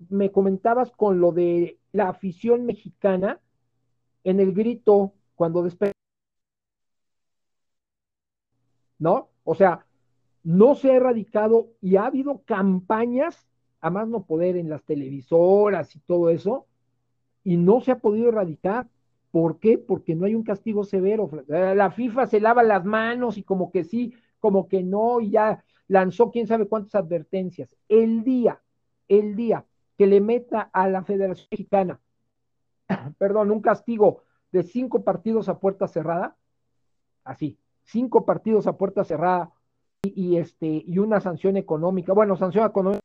me 0.09 0.33
comentabas 0.33 0.91
con 0.91 1.21
lo 1.21 1.33
de 1.33 1.79
la 1.93 2.09
afición 2.09 2.67
mexicana, 2.67 3.41
en 4.25 4.41
el 4.41 4.53
grito 4.53 5.13
cuando 5.35 5.63
despega. 5.63 5.93
¿No? 8.99 9.29
O 9.45 9.55
sea, 9.55 9.87
no 10.43 10.75
se 10.75 10.91
ha 10.91 10.97
erradicado 10.97 11.69
y 11.81 11.97
ha 11.97 12.07
habido 12.07 12.43
campañas, 12.45 13.47
a 13.81 13.91
más 13.91 14.09
no 14.09 14.25
poder 14.25 14.57
en 14.57 14.69
las 14.69 14.83
televisoras 14.85 15.95
y 15.95 16.01
todo 16.01 16.31
eso, 16.31 16.67
y 17.45 17.57
no 17.57 17.81
se 17.81 17.93
ha 17.93 17.99
podido 17.99 18.29
erradicar. 18.29 18.89
¿Por 19.37 19.59
qué? 19.61 19.77
Porque 19.77 20.15
no 20.15 20.25
hay 20.25 20.35
un 20.35 20.45
castigo 20.45 20.83
severo. 20.83 21.31
La 21.47 21.91
FIFA 21.91 22.27
se 22.27 22.41
lava 22.41 22.63
las 22.63 22.87
manos 22.87 23.37
y 23.37 23.43
como 23.43 23.71
que 23.71 23.85
sí, 23.85 24.15
como 24.41 24.67
que 24.67 24.83
no, 24.83 25.21
y 25.21 25.33
ya 25.33 25.63
lanzó 25.89 26.31
quién 26.31 26.47
sabe 26.47 26.67
cuántas 26.67 26.95
advertencias. 26.95 27.69
El 27.87 28.25
día, 28.25 28.63
el 29.09 29.37
día 29.37 29.67
que 29.99 30.07
le 30.07 30.23
meta 30.23 30.71
a 30.73 30.89
la 30.89 31.05
Federación 31.05 31.49
Mexicana 31.51 32.01
perdón, 33.19 33.51
un 33.51 33.61
castigo 33.61 34.23
de 34.53 34.63
cinco 34.63 35.05
partidos 35.05 35.51
a 35.51 35.61
puerta 35.61 35.87
cerrada, 35.87 36.39
así, 37.23 37.59
cinco 37.83 38.25
partidos 38.25 38.67
a 38.67 38.79
puerta 38.79 39.05
cerrada 39.05 39.53
y, 40.03 40.39
este, 40.39 40.83
y 40.87 40.99
una 40.99 41.21
sanción 41.21 41.59
económica, 41.59 42.15
bueno, 42.15 42.37
sanción 42.37 42.65
económica, 42.65 43.05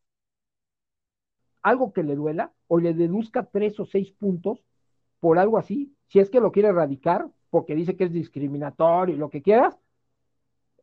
algo 1.62 1.92
que 1.92 2.04
le 2.04 2.16
duela 2.16 2.54
o 2.70 2.80
le 2.80 2.94
deduzca 2.94 3.50
tres 3.52 3.78
o 3.82 3.86
seis 3.86 4.14
puntos 4.14 4.64
por 5.20 5.38
algo 5.38 5.58
así, 5.58 5.94
si 6.12 6.20
es 6.20 6.30
que 6.30 6.42
lo 6.42 6.52
quiere 6.52 6.68
erradicar, 6.68 7.30
porque 7.50 7.74
dice 7.74 7.96
que 7.96 8.04
es 8.04 8.12
discriminatorio 8.12 9.16
y 9.16 9.18
lo 9.18 9.30
que 9.30 9.42
quieras, 9.42 9.78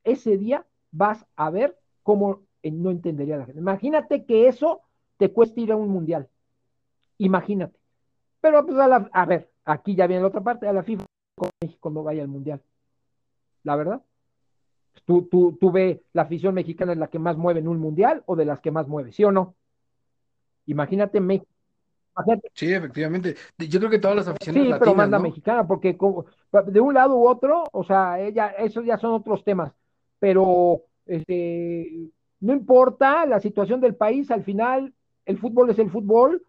ese 0.02 0.38
día 0.38 0.64
vas 0.90 1.26
a 1.36 1.50
ver 1.50 1.78
cómo 2.02 2.40
eh, 2.62 2.70
no 2.70 2.90
entendería 2.90 3.36
la 3.36 3.44
gente. 3.44 3.60
Imagínate 3.60 4.24
que 4.24 4.48
eso 4.48 4.80
te 5.18 5.30
cuesta 5.30 5.60
ir 5.60 5.70
a 5.70 5.76
un 5.76 5.90
mundial. 5.90 6.30
Imagínate. 7.18 7.78
Pero 8.40 8.64
pues 8.64 8.78
a, 8.78 8.86
a 8.86 9.26
ver, 9.26 9.50
aquí 9.66 9.94
ya 9.94 10.06
viene 10.06 10.22
la 10.22 10.28
otra 10.28 10.40
parte, 10.40 10.66
a 10.66 10.72
la 10.72 10.82
FIFA 10.82 11.04
con 11.34 11.50
México 11.60 11.90
no 11.90 12.02
vaya 12.02 12.22
al 12.22 12.28
mundial. 12.28 12.62
La 13.64 13.76
verdad. 13.76 14.02
Tú, 15.04 15.28
tú, 15.30 15.58
tú 15.60 15.70
la 16.14 16.22
afición 16.22 16.54
mexicana 16.54 16.92
es 16.92 16.98
la 16.98 17.08
que 17.08 17.18
más 17.18 17.36
mueve 17.36 17.60
en 17.60 17.68
un 17.68 17.78
mundial 17.78 18.22
o 18.24 18.34
de 18.34 18.46
las 18.46 18.60
que 18.60 18.70
más 18.70 18.88
mueve, 18.88 19.12
¿sí 19.12 19.24
o 19.24 19.30
no? 19.30 19.56
Imagínate 20.64 21.20
México. 21.20 21.52
Sí, 22.54 22.72
efectivamente. 22.72 23.36
Yo 23.58 23.78
creo 23.78 23.90
que 23.90 23.98
todas 23.98 24.16
las 24.16 24.28
aficiones. 24.28 24.62
Sí, 24.62 24.74
pero 24.78 24.94
manda 24.94 25.18
mexicana, 25.18 25.66
porque 25.66 25.96
de 26.66 26.80
un 26.80 26.94
lado 26.94 27.16
u 27.16 27.28
otro, 27.28 27.64
o 27.72 27.84
sea, 27.84 28.20
ella, 28.20 28.48
esos 28.48 28.84
ya 28.84 28.98
son 28.98 29.12
otros 29.12 29.44
temas. 29.44 29.72
Pero 30.18 30.82
este, 31.06 32.10
no 32.40 32.52
importa 32.52 33.26
la 33.26 33.40
situación 33.40 33.80
del 33.80 33.94
país, 33.94 34.30
al 34.30 34.44
final 34.44 34.94
el 35.26 35.38
fútbol 35.38 35.70
es 35.70 35.78
el 35.78 35.90
fútbol, 35.90 36.42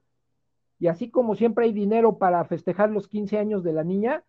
y 0.80 0.88
así 0.88 1.10
como 1.10 1.36
siempre 1.36 1.66
hay 1.66 1.74
dinero 1.74 2.18
para 2.18 2.44
festejar 2.46 2.90
los 2.90 3.08
15 3.08 3.38
años 3.38 3.64
de 3.64 3.74
la 3.74 3.84
niña, 3.84 4.24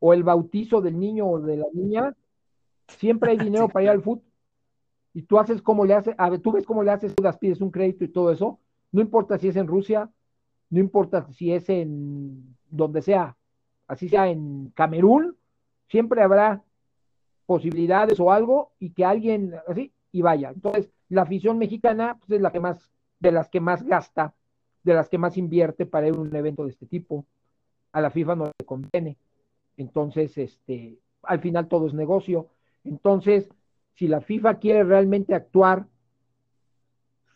o 0.00 0.12
el 0.12 0.22
bautizo 0.22 0.80
del 0.80 0.98
niño 0.98 1.26
o 1.26 1.40
de 1.40 1.56
la 1.56 1.66
niña, 1.72 2.14
siempre 2.86 3.32
hay 3.32 3.38
dinero 3.38 3.68
para 3.68 3.84
ir 3.84 3.90
al 3.90 4.02
fútbol. 4.02 4.24
Y 5.14 5.22
tú 5.22 5.38
haces 5.38 5.62
como 5.62 5.84
le 5.84 5.94
haces, 5.94 6.14
a 6.18 6.30
ver, 6.30 6.40
tú 6.40 6.52
ves 6.52 6.64
cómo 6.64 6.82
le 6.82 6.90
haces, 6.90 7.14
tú 7.14 7.22
las 7.22 7.38
pides 7.38 7.60
un 7.60 7.70
crédito 7.70 8.04
y 8.04 8.08
todo 8.08 8.30
eso, 8.30 8.60
no 8.92 9.00
importa 9.00 9.38
si 9.38 9.48
es 9.48 9.56
en 9.56 9.66
Rusia, 9.66 10.10
no 10.70 10.80
importa 10.80 11.26
si 11.32 11.52
es 11.52 11.68
en 11.68 12.56
donde 12.70 13.02
sea, 13.02 13.36
así 13.86 14.08
sea 14.08 14.28
en 14.28 14.70
Camerún, 14.74 15.36
siempre 15.88 16.22
habrá 16.22 16.62
posibilidades 17.46 18.20
o 18.20 18.30
algo 18.30 18.72
y 18.78 18.90
que 18.90 19.04
alguien 19.04 19.54
así 19.66 19.92
y 20.12 20.22
vaya. 20.22 20.50
Entonces, 20.50 20.90
la 21.08 21.22
afición 21.22 21.58
mexicana 21.58 22.18
pues, 22.18 22.36
es 22.38 22.42
la 22.42 22.52
que 22.52 22.60
más, 22.60 22.90
de 23.20 23.32
las 23.32 23.48
que 23.48 23.60
más 23.60 23.82
gasta, 23.84 24.34
de 24.82 24.94
las 24.94 25.08
que 25.08 25.18
más 25.18 25.36
invierte 25.36 25.86
para 25.86 26.08
ir 26.08 26.14
a 26.14 26.20
un 26.20 26.34
evento 26.34 26.64
de 26.64 26.70
este 26.70 26.86
tipo. 26.86 27.24
A 27.92 28.00
la 28.00 28.10
FIFA 28.10 28.36
no 28.36 28.44
le 28.46 28.66
conviene. 28.66 29.16
Entonces, 29.76 30.36
este, 30.36 30.98
al 31.22 31.40
final 31.40 31.68
todo 31.68 31.86
es 31.86 31.94
negocio. 31.94 32.48
Entonces, 32.84 33.48
si 33.94 34.08
la 34.08 34.20
FIFA 34.20 34.58
quiere 34.58 34.84
realmente 34.84 35.34
actuar 35.34 35.86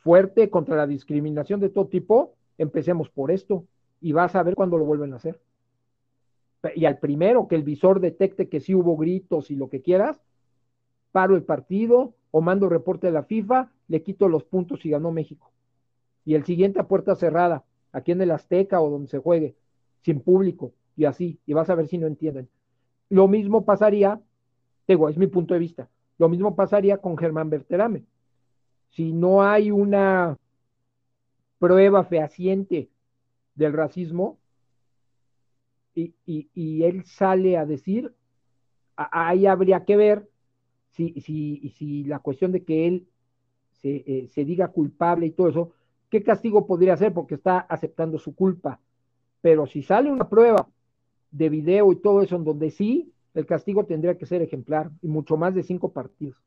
fuerte 0.00 0.50
contra 0.50 0.76
la 0.76 0.86
discriminación 0.86 1.60
de 1.60 1.68
todo 1.68 1.86
tipo, 1.86 2.34
empecemos 2.58 3.08
por 3.10 3.30
esto 3.30 3.64
y 4.00 4.12
vas 4.12 4.34
a 4.34 4.42
ver 4.42 4.54
cuando 4.54 4.78
lo 4.78 4.84
vuelven 4.84 5.12
a 5.12 5.16
hacer. 5.16 5.40
Y 6.74 6.84
al 6.84 6.98
primero 6.98 7.48
que 7.48 7.56
el 7.56 7.62
visor 7.62 8.00
detecte 8.00 8.48
que 8.48 8.60
sí 8.60 8.74
hubo 8.74 8.96
gritos 8.96 9.50
y 9.50 9.56
lo 9.56 9.68
que 9.68 9.82
quieras, 9.82 10.22
paro 11.10 11.34
el 11.34 11.42
partido 11.42 12.14
o 12.30 12.40
mando 12.40 12.68
reporte 12.68 13.08
a 13.08 13.10
la 13.10 13.24
FIFA, 13.24 13.70
le 13.88 14.02
quito 14.02 14.28
los 14.28 14.44
puntos 14.44 14.84
y 14.84 14.90
ganó 14.90 15.10
México. 15.12 15.50
Y 16.24 16.34
el 16.34 16.44
siguiente 16.44 16.80
a 16.80 16.88
puerta 16.88 17.14
cerrada, 17.14 17.64
aquí 17.92 18.12
en 18.12 18.22
el 18.22 18.30
Azteca 18.30 18.80
o 18.80 18.90
donde 18.90 19.08
se 19.08 19.18
juegue, 19.18 19.56
sin 20.02 20.20
público 20.20 20.72
y 20.96 21.04
así, 21.04 21.38
y 21.46 21.52
vas 21.52 21.68
a 21.68 21.74
ver 21.74 21.88
si 21.88 21.98
no 21.98 22.06
entienden. 22.06 22.48
Lo 23.08 23.28
mismo 23.28 23.64
pasaría, 23.64 24.20
digo, 24.86 25.08
es 25.08 25.18
mi 25.18 25.26
punto 25.26 25.54
de 25.54 25.60
vista, 25.60 25.88
lo 26.18 26.28
mismo 26.28 26.54
pasaría 26.54 26.98
con 26.98 27.18
Germán 27.18 27.50
Berterame. 27.50 28.04
Si 28.88 29.12
no 29.12 29.42
hay 29.42 29.70
una 29.70 30.38
prueba 31.62 32.02
fehaciente 32.02 32.90
del 33.54 33.72
racismo 33.72 34.40
y, 35.94 36.12
y, 36.26 36.82
él 36.82 37.04
sale 37.04 37.56
a 37.56 37.64
decir, 37.64 38.12
ahí 38.96 39.46
habría 39.46 39.84
que 39.84 39.96
ver 39.96 40.28
si, 40.90 41.20
si, 41.20 41.72
si 41.78 42.02
la 42.02 42.18
cuestión 42.18 42.50
de 42.50 42.64
que 42.64 42.88
él 42.88 43.06
se, 43.80 44.02
eh, 44.04 44.26
se 44.26 44.44
diga 44.44 44.72
culpable 44.72 45.26
y 45.26 45.30
todo 45.30 45.50
eso, 45.50 45.70
¿qué 46.10 46.24
castigo 46.24 46.66
podría 46.66 46.96
ser? 46.96 47.12
Porque 47.14 47.36
está 47.36 47.58
aceptando 47.60 48.18
su 48.18 48.34
culpa. 48.34 48.80
Pero 49.40 49.66
si 49.68 49.84
sale 49.84 50.10
una 50.10 50.28
prueba 50.28 50.68
de 51.30 51.48
video 51.48 51.92
y 51.92 51.96
todo 51.96 52.22
eso 52.22 52.34
en 52.34 52.44
donde 52.44 52.72
sí, 52.72 53.12
el 53.34 53.46
castigo 53.46 53.86
tendría 53.86 54.18
que 54.18 54.26
ser 54.26 54.42
ejemplar 54.42 54.90
y 55.00 55.06
mucho 55.06 55.36
más 55.36 55.54
de 55.54 55.62
cinco 55.62 55.92
partidos, 55.92 56.42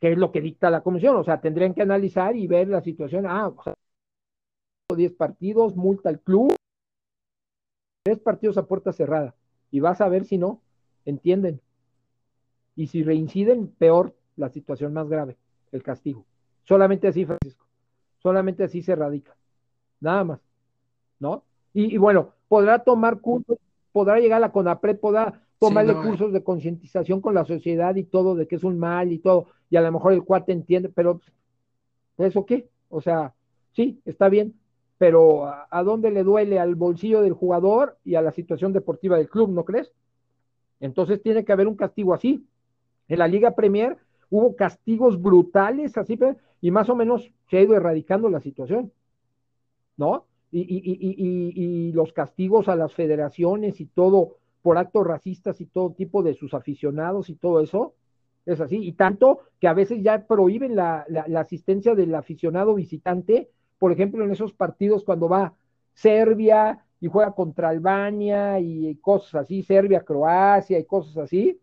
que 0.00 0.12
es 0.12 0.16
lo 0.16 0.32
que 0.32 0.40
dicta 0.40 0.70
la 0.70 0.82
comisión. 0.82 1.16
O 1.16 1.24
sea, 1.24 1.38
tendrían 1.42 1.74
que 1.74 1.82
analizar 1.82 2.34
y 2.34 2.46
ver 2.46 2.68
la 2.68 2.80
situación. 2.80 3.26
Ah, 3.26 3.48
o 3.48 3.62
sea, 3.62 3.74
10 4.94 5.12
partidos, 5.14 5.76
multa 5.76 6.08
al 6.08 6.20
club, 6.20 6.54
tres 8.04 8.18
partidos 8.18 8.58
a 8.58 8.66
puerta 8.66 8.92
cerrada. 8.92 9.34
Y 9.70 9.80
vas 9.80 10.00
a 10.00 10.08
ver 10.08 10.24
si 10.24 10.38
no, 10.38 10.60
entienden. 11.04 11.60
Y 12.74 12.88
si 12.88 13.02
reinciden, 13.02 13.68
peor, 13.68 14.14
la 14.36 14.48
situación 14.48 14.92
más 14.92 15.08
grave, 15.08 15.36
el 15.72 15.82
castigo. 15.82 16.24
Solamente 16.64 17.08
así, 17.08 17.24
Francisco. 17.24 17.66
Solamente 18.18 18.64
así 18.64 18.82
se 18.82 18.94
radica. 18.94 19.36
Nada 20.00 20.24
más. 20.24 20.40
¿No? 21.18 21.44
Y, 21.74 21.96
bueno, 21.96 22.34
podrá 22.48 22.80
tomar 22.80 23.20
cursos, 23.20 23.58
podrá 23.92 24.18
llegar 24.20 24.38
a 24.38 24.46
la 24.46 24.52
CONAPRED, 24.52 24.98
podrá 24.98 25.40
tomarle 25.58 25.94
cursos 25.94 26.32
de 26.32 26.42
concientización 26.42 27.20
con 27.20 27.34
la 27.34 27.44
sociedad 27.44 27.94
y 27.94 28.02
todo, 28.02 28.34
de 28.34 28.48
que 28.48 28.56
es 28.56 28.64
un 28.64 28.78
mal 28.78 29.12
y 29.12 29.18
todo, 29.18 29.46
y 29.70 29.76
a 29.76 29.80
lo 29.80 29.92
mejor 29.92 30.12
el 30.12 30.24
cuate 30.24 30.52
entiende, 30.52 30.88
pero 30.88 31.20
¿eso 32.18 32.44
qué? 32.44 32.68
O 32.88 33.00
sea, 33.00 33.32
sí, 33.72 34.02
está 34.04 34.28
bien, 34.28 34.54
pero 35.02 35.52
¿a, 35.68 35.82
dónde 35.82 36.12
le 36.12 36.22
duele? 36.22 36.60
Al 36.60 36.76
bolsillo 36.76 37.22
del 37.22 37.32
jugador 37.32 37.98
y 38.04 38.14
a 38.14 38.22
la 38.22 38.30
situación 38.30 38.72
deportiva 38.72 39.16
del 39.16 39.28
club, 39.28 39.50
¿no 39.50 39.64
crees? 39.64 39.92
Entonces 40.78 41.20
tiene 41.20 41.44
que 41.44 41.50
haber 41.50 41.66
un 41.66 41.74
castigo 41.74 42.14
así. 42.14 42.46
En 43.08 43.18
la 43.18 43.26
Liga 43.26 43.56
Premier 43.56 43.96
hubo 44.30 44.54
castigos 44.54 45.20
brutales, 45.20 45.98
así, 45.98 46.16
y 46.60 46.70
más 46.70 46.88
o 46.88 46.94
menos 46.94 47.32
se 47.50 47.58
ha 47.58 47.62
ido 47.62 47.74
erradicando 47.74 48.30
la 48.30 48.38
situación, 48.38 48.92
¿no? 49.96 50.26
Y, 50.52 50.60
y, 50.60 51.90
los 51.90 52.12
castigos 52.12 52.68
a 52.68 52.76
las 52.76 52.94
federaciones 52.94 53.80
y 53.80 53.86
todo 53.86 54.36
por 54.62 54.78
actos 54.78 55.04
racistas 55.04 55.60
y 55.60 55.66
todo 55.66 55.94
tipo 55.94 56.22
de 56.22 56.34
sus 56.34 56.54
aficionados 56.54 57.28
y 57.28 57.34
todo 57.34 57.60
eso, 57.60 57.94
es 58.46 58.60
así. 58.60 58.76
Y 58.76 58.92
tanto 58.92 59.40
que 59.58 59.66
a 59.66 59.74
veces 59.74 60.00
ya 60.00 60.28
prohíben 60.28 60.76
la, 60.76 61.04
la 61.08 61.40
asistencia 61.40 61.96
del 61.96 62.14
aficionado 62.14 62.74
visitante 62.76 63.50
por 63.82 63.90
ejemplo, 63.90 64.24
en 64.24 64.30
esos 64.30 64.52
partidos 64.52 65.02
cuando 65.02 65.28
va 65.28 65.54
Serbia 65.92 66.84
y 67.00 67.08
juega 67.08 67.32
contra 67.32 67.70
Albania 67.70 68.60
y 68.60 68.94
cosas 69.00 69.42
así, 69.42 69.64
Serbia, 69.64 70.04
Croacia 70.04 70.78
y 70.78 70.84
cosas 70.84 71.16
así, 71.16 71.58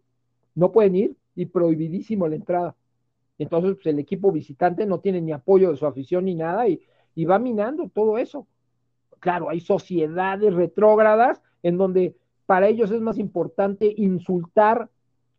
no 0.53 0.69
pueden 0.69 0.97
ir 0.97 1.15
y 1.33 1.45
prohibidísimo 1.45 2.27
la 2.27 2.35
entrada. 2.35 2.75
Entonces, 3.37 3.75
pues, 3.75 3.85
el 3.85 3.99
equipo 3.99 4.33
visitante 4.33 4.85
no 4.85 4.99
tiene 4.99 5.21
ni 5.21 5.31
apoyo 5.31 5.71
de 5.71 5.77
su 5.77 5.85
afición 5.85 6.25
ni 6.25 6.35
nada 6.35 6.67
y, 6.67 6.81
y 7.15 7.23
va 7.23 7.39
minando 7.39 7.87
todo 7.87 8.17
eso. 8.17 8.45
Claro, 9.21 9.49
hay 9.49 9.61
sociedades 9.61 10.53
retrógradas 10.53 11.41
en 11.63 11.77
donde 11.77 12.17
para 12.45 12.67
ellos 12.67 12.91
es 12.91 12.99
más 12.99 13.17
importante 13.17 13.93
insultar 13.95 14.89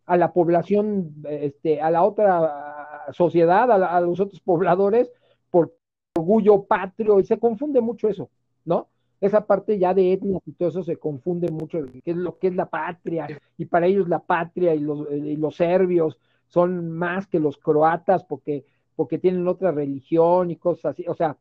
a 0.07 0.17
la 0.17 0.33
población, 0.33 1.15
este, 1.29 1.83
a 1.83 1.91
la 1.91 2.05
otra 2.05 3.05
sociedad, 3.13 3.71
a, 3.71 3.99
a 3.99 4.01
los 4.01 4.19
otros 4.19 4.41
pobladores, 4.41 5.13
por 5.51 5.75
orgullo 6.15 6.63
patrio, 6.65 7.21
y 7.21 7.25
se 7.25 7.39
confunde 7.39 7.81
mucho 7.81 8.09
eso, 8.09 8.31
¿no? 8.65 8.89
Esa 9.21 9.47
parte 9.47 9.79
ya 9.79 9.93
de 9.93 10.13
etnias 10.13 10.43
y 10.47 10.53
todo 10.53 10.71
eso 10.71 10.83
se 10.83 10.97
confunde 10.97 11.51
mucho, 11.51 11.85
qué 12.05 12.11
es 12.11 12.17
lo 12.17 12.39
que 12.39 12.49
es 12.49 12.55
la 12.55 12.67
patria, 12.67 13.41
y 13.59 13.67
para 13.67 13.87
ellos 13.87 14.09
la 14.09 14.21
patria 14.21 14.75
y 14.75 14.81
los, 14.81 15.07
y 15.11 15.37
los 15.37 15.57
serbios 15.57 16.19
son 16.49 16.91
más 16.91 17.27
que 17.27 17.39
los 17.39 17.59
croatas 17.59 18.25
porque, 18.25 18.65
porque 18.97 19.19
tienen 19.19 19.47
otra 19.47 19.73
religión 19.73 20.51
y 20.51 20.57
cosas 20.57 20.93
así, 20.93 21.05
o 21.07 21.15
sea, 21.15 21.37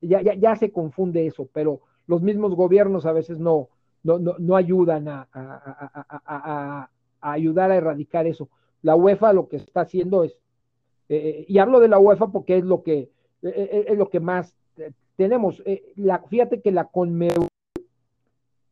ya, 0.00 0.20
ya, 0.22 0.34
ya 0.34 0.56
se 0.56 0.72
confunde 0.72 1.26
eso, 1.26 1.48
pero 1.52 1.80
los 2.06 2.22
mismos 2.22 2.56
gobiernos 2.56 3.06
a 3.06 3.12
veces 3.12 3.38
no, 3.38 3.68
no, 4.02 4.18
no, 4.18 4.56
ayudan 4.56 5.06
a, 5.08 5.28
a, 5.32 6.90
ayudar 7.20 7.70
a 7.70 7.76
erradicar 7.76 8.26
eso. 8.26 8.48
La 8.82 8.96
UEFA 8.96 9.32
lo 9.32 9.48
que 9.48 9.56
está 9.56 9.82
haciendo 9.82 10.24
es, 10.24 10.32
eh, 11.08 11.16
eh, 11.16 11.44
y 11.46 11.58
hablo 11.58 11.78
de 11.78 11.86
la 11.86 12.00
UEFA 12.00 12.32
porque 12.32 12.58
es 12.58 12.64
lo 12.64 12.82
que 12.82 13.10
es 13.42 13.98
lo 13.98 14.08
que 14.08 14.20
más 14.20 14.54
eh, 14.76 14.92
tenemos. 15.16 15.62
La, 15.96 16.20
fíjate 16.20 16.60
que 16.60 16.72
la 16.72 16.86
Conmebol, 16.86 17.48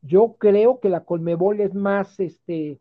yo 0.02 0.34
creo 0.38 0.80
que 0.80 0.88
la 0.88 1.04
Conmebol 1.04 1.60
es 1.60 1.74
más 1.74 2.18
este, 2.20 2.78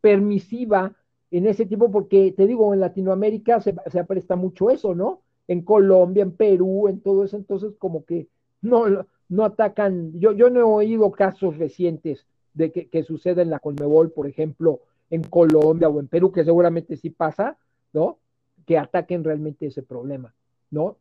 permisiva 0.00 0.94
en 1.30 1.46
ese 1.46 1.66
tipo, 1.66 1.90
porque 1.90 2.32
te 2.36 2.46
digo, 2.46 2.72
en 2.72 2.80
Latinoamérica 2.80 3.60
se, 3.60 3.74
se 3.90 4.04
presta 4.04 4.36
mucho 4.36 4.70
eso, 4.70 4.94
¿no? 4.94 5.22
En 5.48 5.62
Colombia, 5.62 6.22
en 6.22 6.32
Perú, 6.32 6.88
en 6.88 7.00
todo 7.00 7.24
eso, 7.24 7.36
entonces 7.36 7.74
como 7.78 8.04
que 8.04 8.28
no, 8.62 9.06
no 9.28 9.44
atacan, 9.44 10.12
yo, 10.18 10.32
yo 10.32 10.50
no 10.50 10.60
he 10.60 10.62
oído 10.62 11.10
casos 11.12 11.56
recientes 11.56 12.26
de 12.54 12.72
que, 12.72 12.88
que 12.88 13.02
suceda 13.02 13.42
en 13.42 13.50
la 13.50 13.58
Conmebol, 13.58 14.12
por 14.12 14.26
ejemplo, 14.26 14.80
en 15.10 15.22
Colombia 15.22 15.88
o 15.88 16.00
en 16.00 16.08
Perú, 16.08 16.32
que 16.32 16.44
seguramente 16.44 16.96
sí 16.96 17.10
pasa, 17.10 17.58
¿no? 17.92 18.18
Que 18.66 18.78
ataquen 18.78 19.22
realmente 19.22 19.66
ese 19.66 19.82
problema, 19.82 20.34
¿no? 20.70 20.96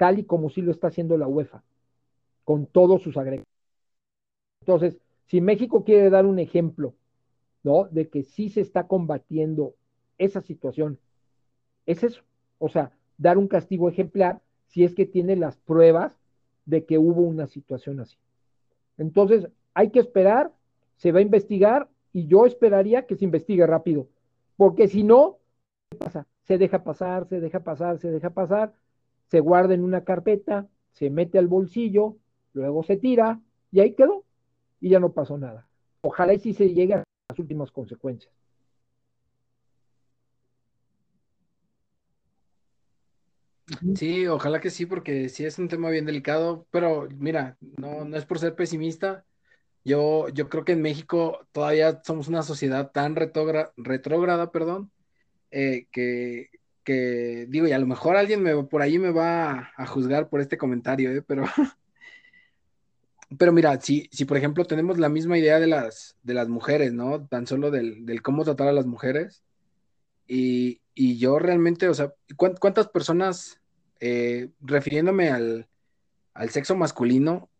Tal 0.00 0.18
y 0.18 0.24
como 0.24 0.48
sí 0.48 0.62
lo 0.62 0.70
está 0.70 0.86
haciendo 0.86 1.18
la 1.18 1.26
UEFA, 1.26 1.62
con 2.44 2.64
todos 2.64 3.02
sus 3.02 3.18
agregados. 3.18 3.44
Entonces, 4.62 4.98
si 5.26 5.42
México 5.42 5.84
quiere 5.84 6.08
dar 6.08 6.24
un 6.24 6.38
ejemplo, 6.38 6.94
¿no? 7.62 7.84
De 7.84 8.08
que 8.08 8.22
sí 8.22 8.48
se 8.48 8.62
está 8.62 8.86
combatiendo 8.86 9.74
esa 10.16 10.40
situación, 10.40 10.98
es 11.84 12.02
eso. 12.02 12.22
O 12.58 12.70
sea, 12.70 12.92
dar 13.18 13.36
un 13.36 13.46
castigo 13.46 13.90
ejemplar 13.90 14.40
si 14.68 14.84
es 14.84 14.94
que 14.94 15.04
tiene 15.04 15.36
las 15.36 15.58
pruebas 15.58 16.18
de 16.64 16.86
que 16.86 16.96
hubo 16.96 17.20
una 17.20 17.46
situación 17.46 18.00
así. 18.00 18.16
Entonces, 18.96 19.48
hay 19.74 19.90
que 19.90 20.00
esperar, 20.00 20.50
se 20.96 21.12
va 21.12 21.18
a 21.18 21.28
investigar 21.28 21.90
y 22.14 22.26
yo 22.26 22.46
esperaría 22.46 23.04
que 23.04 23.16
se 23.16 23.26
investigue 23.26 23.66
rápido, 23.66 24.08
porque 24.56 24.88
si 24.88 25.02
no, 25.02 25.40
¿qué 25.90 25.98
pasa? 25.98 26.26
Se 26.44 26.56
deja 26.56 26.84
pasar, 26.84 27.28
se 27.28 27.38
deja 27.38 27.60
pasar, 27.60 27.98
se 27.98 28.10
deja 28.10 28.30
pasar, 28.30 28.72
se 29.30 29.40
guarda 29.40 29.74
en 29.74 29.84
una 29.84 30.04
carpeta, 30.04 30.66
se 30.92 31.10
mete 31.10 31.38
al 31.38 31.46
bolsillo, 31.46 32.16
luego 32.52 32.82
se 32.82 32.96
tira 32.96 33.40
y 33.70 33.80
ahí 33.80 33.94
quedó 33.94 34.24
y 34.80 34.90
ya 34.90 35.00
no 35.00 35.12
pasó 35.12 35.38
nada. 35.38 35.68
Ojalá 36.02 36.34
y 36.34 36.40
si 36.40 36.52
se 36.52 36.74
llegue 36.74 36.94
a 36.94 37.04
las 37.28 37.38
últimas 37.38 37.70
consecuencias. 37.70 38.32
Sí, 43.94 44.26
ojalá 44.26 44.60
que 44.60 44.70
sí, 44.70 44.84
porque 44.84 45.28
sí 45.28 45.44
es 45.44 45.58
un 45.58 45.68
tema 45.68 45.90
bien 45.90 46.04
delicado, 46.04 46.66
pero 46.72 47.08
mira, 47.16 47.56
no, 47.78 48.04
no 48.04 48.16
es 48.16 48.26
por 48.26 48.40
ser 48.40 48.56
pesimista. 48.56 49.24
Yo, 49.84 50.28
yo 50.30 50.48
creo 50.48 50.64
que 50.64 50.72
en 50.72 50.82
México 50.82 51.46
todavía 51.52 52.02
somos 52.04 52.28
una 52.28 52.42
sociedad 52.42 52.90
tan 52.92 53.16
retrógrada, 53.16 54.50
perdón, 54.50 54.90
eh, 55.50 55.86
que, 55.92 56.48
que, 56.90 57.46
digo, 57.48 57.68
y 57.68 57.72
a 57.72 57.78
lo 57.78 57.86
mejor 57.86 58.16
alguien 58.16 58.42
me, 58.42 58.64
por 58.64 58.82
ahí 58.82 58.98
me 58.98 59.10
va 59.10 59.72
a, 59.76 59.86
juzgar 59.86 60.28
por 60.28 60.40
este 60.40 60.58
comentario, 60.58 61.12
eh, 61.12 61.22
pero, 61.22 61.44
pero 63.38 63.52
mira, 63.52 63.80
si, 63.80 64.08
si 64.10 64.24
por 64.24 64.36
ejemplo 64.36 64.64
tenemos 64.64 64.98
la 64.98 65.08
misma 65.08 65.38
idea 65.38 65.60
de 65.60 65.68
las, 65.68 66.16
de 66.24 66.34
las 66.34 66.48
mujeres, 66.48 66.92
¿no? 66.92 67.26
Tan 67.28 67.46
solo 67.46 67.70
del, 67.70 68.04
del 68.06 68.22
cómo 68.22 68.42
tratar 68.42 68.66
a 68.66 68.72
las 68.72 68.86
mujeres, 68.86 69.44
y, 70.26 70.80
y 70.94 71.18
yo 71.18 71.38
realmente, 71.38 71.88
o 71.88 71.94
sea, 71.94 72.12
¿cuántas 72.36 72.88
personas 72.88 73.60
eh, 74.00 74.50
refiriéndome 74.60 75.30
al, 75.30 75.68
sexo 76.48 76.74
masculino, 76.74 77.50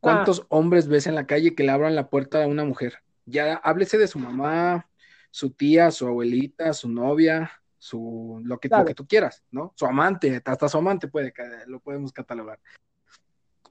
¿cuántos 0.00 0.42
ah. 0.42 0.46
hombres 0.50 0.86
ves 0.86 1.06
en 1.08 1.16
la 1.16 1.26
calle 1.26 1.54
que 1.54 1.64
le 1.64 1.72
abran 1.72 1.96
la 1.96 2.10
puerta 2.10 2.44
a 2.44 2.46
una 2.46 2.64
mujer? 2.64 2.98
Ya 3.26 3.54
háblese 3.56 3.98
de 3.98 4.06
su 4.06 4.20
mamá, 4.20 4.88
su 5.30 5.50
tía, 5.50 5.90
su 5.90 6.06
abuelita, 6.06 6.72
su 6.74 6.88
novia, 6.88 7.50
su 7.78 8.40
lo 8.44 8.58
que, 8.58 8.68
que 8.68 8.94
tú 8.94 9.06
quieras, 9.06 9.44
¿no? 9.50 9.72
Su 9.76 9.86
amante, 9.86 10.42
hasta 10.44 10.68
su 10.68 10.78
amante 10.78 11.08
puede, 11.08 11.32
lo 11.66 11.80
podemos 11.80 12.12
catalogar. 12.12 12.58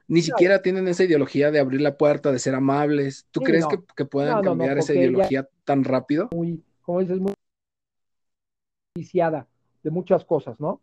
Ni 0.08 0.22
siquiera 0.22 0.62
tienen 0.62 0.88
esa 0.88 1.04
ideología 1.04 1.50
de 1.50 1.60
abrir 1.60 1.82
la 1.82 1.98
puerta, 1.98 2.32
de 2.32 2.38
ser 2.38 2.54
amables. 2.54 3.26
¿Tú 3.30 3.40
crees 3.40 3.66
que, 3.94 4.04
puedan 4.06 4.42
cambiar 4.42 4.78
esa 4.78 4.94
ideología 4.94 5.46
tan 5.64 5.84
rápido? 5.84 6.30
Muy, 6.32 6.64
como 6.80 7.00
dices, 7.00 7.20
muy 7.20 7.34
viciada 8.96 9.46
de 9.82 9.90
muchas 9.90 10.24
cosas, 10.24 10.58
¿no? 10.58 10.80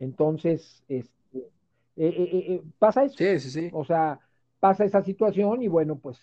Entonces, 0.00 0.82
este, 0.88 1.38
eh, 1.38 1.48
eh, 1.96 2.44
eh, 2.48 2.62
pasa 2.78 3.04
eso. 3.04 3.14
Sí, 3.16 3.38
sí, 3.38 3.50
sí. 3.50 3.70
O 3.72 3.84
sea, 3.84 4.18
pasa 4.58 4.84
esa 4.84 5.02
situación 5.02 5.62
y 5.62 5.68
bueno, 5.68 5.96
pues, 5.96 6.18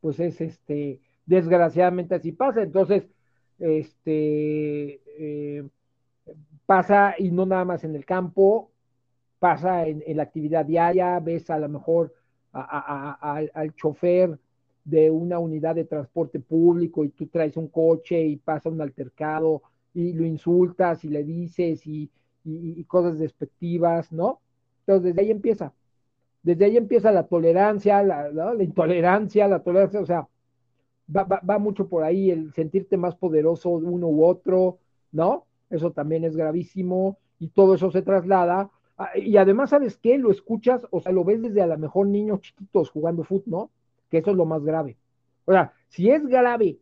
pues 0.00 0.20
es 0.20 0.40
este, 0.40 1.00
desgraciadamente 1.26 2.14
así 2.14 2.30
pasa. 2.30 2.62
Entonces, 2.62 3.08
este, 3.60 5.00
pasa 6.66 7.14
y 7.18 7.30
no 7.30 7.46
nada 7.46 7.64
más 7.64 7.84
en 7.84 7.94
el 7.94 8.04
campo, 8.04 8.70
pasa 9.38 9.86
en, 9.86 10.02
la 10.16 10.22
actividad 10.22 10.64
diaria, 10.64 11.18
ves 11.20 11.50
a 11.50 11.58
lo 11.58 11.68
mejor 11.68 12.14
al 12.52 13.74
chofer 13.74 14.38
de 14.84 15.10
una 15.10 15.38
unidad 15.38 15.74
de 15.74 15.84
transporte 15.84 16.40
público 16.40 17.04
y 17.04 17.10
tú 17.10 17.26
traes 17.26 17.56
un 17.56 17.68
coche 17.68 18.20
y 18.20 18.36
pasa 18.36 18.68
un 18.68 18.80
altercado 18.80 19.62
y 19.94 20.12
lo 20.12 20.24
insultas 20.24 21.04
y 21.04 21.08
le 21.08 21.24
dices 21.24 21.86
y, 21.86 22.10
cosas 22.86 23.18
despectivas, 23.18 24.10
¿no? 24.10 24.40
Entonces, 24.80 25.14
desde 25.14 25.20
ahí 25.20 25.30
empieza. 25.30 25.72
Desde 26.42 26.64
ahí 26.64 26.76
empieza 26.76 27.12
la 27.12 27.26
tolerancia, 27.26 28.02
la 28.02 28.54
intolerancia, 28.60 29.46
la 29.46 29.62
tolerancia, 29.62 30.00
o 30.00 30.06
sea, 30.06 30.26
va, 31.14 31.24
va, 31.24 31.58
mucho 31.58 31.88
por 31.88 32.04
ahí 32.04 32.30
el 32.30 32.52
sentirte 32.52 32.96
más 32.96 33.14
poderoso 33.16 33.80
de 33.80 33.86
uno 33.86 34.08
u 34.08 34.24
otro, 34.24 34.78
¿no? 35.12 35.46
Eso 35.70 35.92
también 35.92 36.24
es 36.24 36.36
gravísimo 36.36 37.18
y 37.38 37.48
todo 37.48 37.74
eso 37.74 37.90
se 37.90 38.02
traslada. 38.02 38.70
Y 39.14 39.36
además, 39.36 39.70
¿sabes 39.70 39.96
qué? 39.96 40.18
Lo 40.18 40.30
escuchas, 40.30 40.86
o 40.90 41.00
sea, 41.00 41.12
lo 41.12 41.24
ves 41.24 41.40
desde 41.42 41.62
a 41.62 41.66
lo 41.66 41.78
mejor 41.78 42.06
niños 42.06 42.40
chiquitos 42.40 42.90
jugando 42.90 43.24
fútbol, 43.24 43.44
¿no? 43.46 43.70
Que 44.10 44.18
eso 44.18 44.30
es 44.30 44.36
lo 44.36 44.44
más 44.44 44.62
grave. 44.62 44.96
O 45.46 45.52
sea, 45.52 45.72
si 45.88 46.10
es 46.10 46.26
grave 46.26 46.78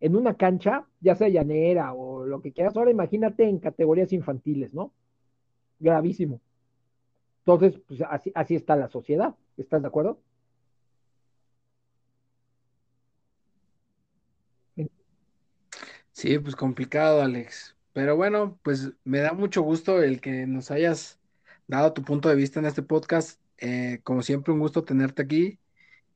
en 0.00 0.16
una 0.16 0.34
cancha, 0.34 0.86
ya 1.00 1.14
sea 1.14 1.28
llanera 1.28 1.92
o 1.94 2.26
lo 2.26 2.40
que 2.40 2.52
quieras, 2.52 2.76
ahora 2.76 2.90
imagínate 2.90 3.48
en 3.48 3.58
categorías 3.58 4.12
infantiles, 4.12 4.74
¿no? 4.74 4.92
Gravísimo. 5.78 6.40
Entonces, 7.44 7.80
pues 7.86 8.02
así, 8.10 8.32
así 8.34 8.56
está 8.56 8.74
la 8.74 8.88
sociedad, 8.88 9.34
¿estás 9.56 9.80
de 9.80 9.88
acuerdo? 9.88 10.18
Sí, 16.16 16.38
pues 16.38 16.56
complicado, 16.56 17.20
Alex. 17.20 17.76
Pero 17.92 18.16
bueno, 18.16 18.58
pues 18.62 18.90
me 19.04 19.18
da 19.18 19.34
mucho 19.34 19.60
gusto 19.60 20.02
el 20.02 20.22
que 20.22 20.46
nos 20.46 20.70
hayas 20.70 21.18
dado 21.66 21.92
tu 21.92 22.02
punto 22.02 22.30
de 22.30 22.36
vista 22.36 22.58
en 22.58 22.64
este 22.64 22.82
podcast. 22.82 23.38
Eh, 23.58 24.00
como 24.02 24.22
siempre, 24.22 24.54
un 24.54 24.60
gusto 24.60 24.82
tenerte 24.82 25.20
aquí 25.20 25.58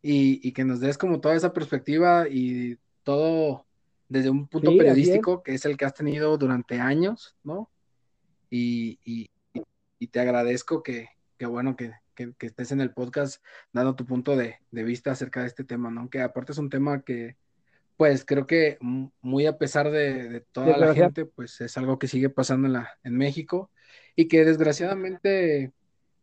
y, 0.00 0.40
y 0.42 0.52
que 0.52 0.64
nos 0.64 0.80
des 0.80 0.96
como 0.96 1.20
toda 1.20 1.34
esa 1.34 1.52
perspectiva 1.52 2.28
y 2.30 2.78
todo 3.02 3.66
desde 4.08 4.30
un 4.30 4.48
punto 4.48 4.74
periodístico, 4.74 5.42
que 5.42 5.52
es 5.52 5.66
el 5.66 5.76
que 5.76 5.84
has 5.84 5.92
tenido 5.92 6.38
durante 6.38 6.80
años, 6.80 7.36
¿no? 7.44 7.70
Y, 8.48 9.28
te 10.10 10.18
agradezco 10.18 10.82
que, 10.82 11.10
bueno, 11.46 11.76
que, 11.76 11.92
estés 12.40 12.72
en 12.72 12.80
el 12.80 12.94
podcast 12.94 13.44
dando 13.70 13.96
tu 13.96 14.06
punto 14.06 14.34
de, 14.34 14.60
vista 14.70 15.10
acerca 15.10 15.42
de 15.42 15.48
este 15.48 15.62
tema, 15.62 15.90
¿no? 15.90 16.08
Que 16.08 16.22
aparte 16.22 16.52
es 16.52 16.58
un 16.58 16.70
tema 16.70 17.02
que, 17.02 17.36
pues 18.00 18.24
creo 18.24 18.46
que 18.46 18.78
muy 19.20 19.44
a 19.44 19.58
pesar 19.58 19.90
de, 19.90 20.42
toda 20.52 20.78
la 20.78 20.94
gente, 20.94 21.26
pues 21.26 21.60
es 21.60 21.76
algo 21.76 21.98
que 21.98 22.06
sigue 22.06 22.30
pasando 22.30 22.66
en, 22.66 22.72
la, 22.72 22.88
en 23.04 23.14
México 23.14 23.70
y 24.16 24.26
que 24.26 24.42
desgraciadamente, 24.42 25.74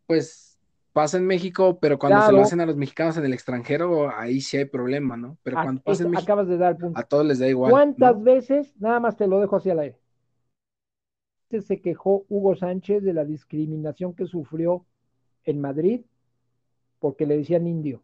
pues 0.07 0.57
pasa 0.91 1.17
en 1.17 1.27
México, 1.27 1.77
pero 1.79 1.99
cuando 1.99 2.25
se 2.25 2.31
lo 2.31 2.41
hacen 2.41 2.61
a 2.61 2.65
los 2.65 2.77
mexicanos 2.77 3.15
en 3.17 3.25
el 3.25 3.33
extranjero, 3.33 4.09
ahí 4.09 4.41
sí 4.41 4.57
hay 4.57 4.65
problema, 4.65 5.17
¿no? 5.17 5.37
Pero 5.43 5.57
cuando 5.61 5.83
pasa 5.83 6.01
en 6.01 6.09
México, 6.09 6.23
acabas 6.23 6.47
de 6.47 6.57
dar 6.57 6.77
punto. 6.77 6.99
a 6.99 7.03
todos 7.03 7.27
les 7.27 7.37
da 7.37 7.47
igual. 7.47 7.69
¿Cuántas 7.69 8.23
veces, 8.23 8.73
nada 8.79 8.99
más 8.99 9.15
te 9.15 9.27
lo 9.27 9.39
dejo 9.39 9.57
así 9.57 9.69
al 9.69 9.77
aire, 9.77 9.99
se 11.61 11.79
quejó 11.79 12.25
Hugo 12.27 12.55
Sánchez 12.55 13.03
de 13.03 13.13
la 13.13 13.23
discriminación 13.23 14.15
que 14.15 14.25
sufrió 14.25 14.83
en 15.43 15.61
Madrid 15.61 16.01
porque 16.97 17.27
le 17.27 17.37
decían 17.37 17.67
indio? 17.67 18.01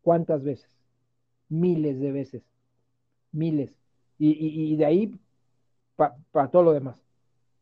¿Cuántas 0.00 0.42
veces? 0.42 0.70
Miles 1.50 2.00
de 2.00 2.12
veces. 2.12 2.48
Miles. 3.32 3.72
Y, 4.18 4.76
de 4.76 4.84
ahí 4.84 5.14
para 5.96 6.50
todo 6.50 6.62
lo 6.62 6.72
demás. 6.72 7.00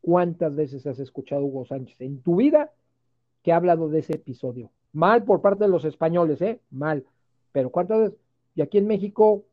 ¿Cuántas 0.01 0.55
veces 0.55 0.85
has 0.87 0.99
escuchado 0.99 1.43
Hugo 1.43 1.65
Sánchez 1.65 1.99
en 2.01 2.21
tu 2.21 2.37
vida 2.37 2.71
que 3.47 3.53
ha 3.53 3.55
hablado 3.55 3.87
de 3.87 3.99
ese 3.99 4.15
episodio. 4.15 4.71
Mal 4.91 5.23
por 5.23 5.41
parte 5.41 5.63
de 5.63 5.69
los 5.69 5.85
españoles, 5.85 6.41
¿eh? 6.41 6.59
Mal. 6.69 7.05
Pero 7.53 7.69
¿cuántas 7.69 7.99
veces? 7.99 8.19
Y 8.55 8.61
aquí 8.61 8.77
en 8.77 8.87
México 8.87 9.45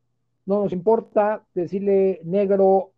no 0.47 0.65
nos 0.65 0.73
importa 0.73 1.45
decirle 1.55 2.21
negro 2.25 2.93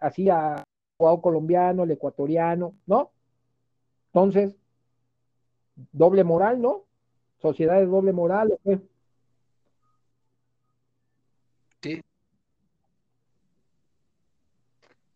así 0.00 0.28
a 0.30 0.62
jugador 0.96 1.20
colombiano, 1.20 1.82
el 1.82 1.90
ecuatoriano, 1.90 2.74
¿no? 2.86 3.10
Entonces, 4.12 4.54
doble 5.90 6.22
moral, 6.22 6.60
¿no? 6.60 6.84
Sociedad 7.42 7.78
de 7.80 7.86
doble 7.86 8.12
moral, 8.12 8.56
¿o 8.64 8.78
Sí. 11.82 12.02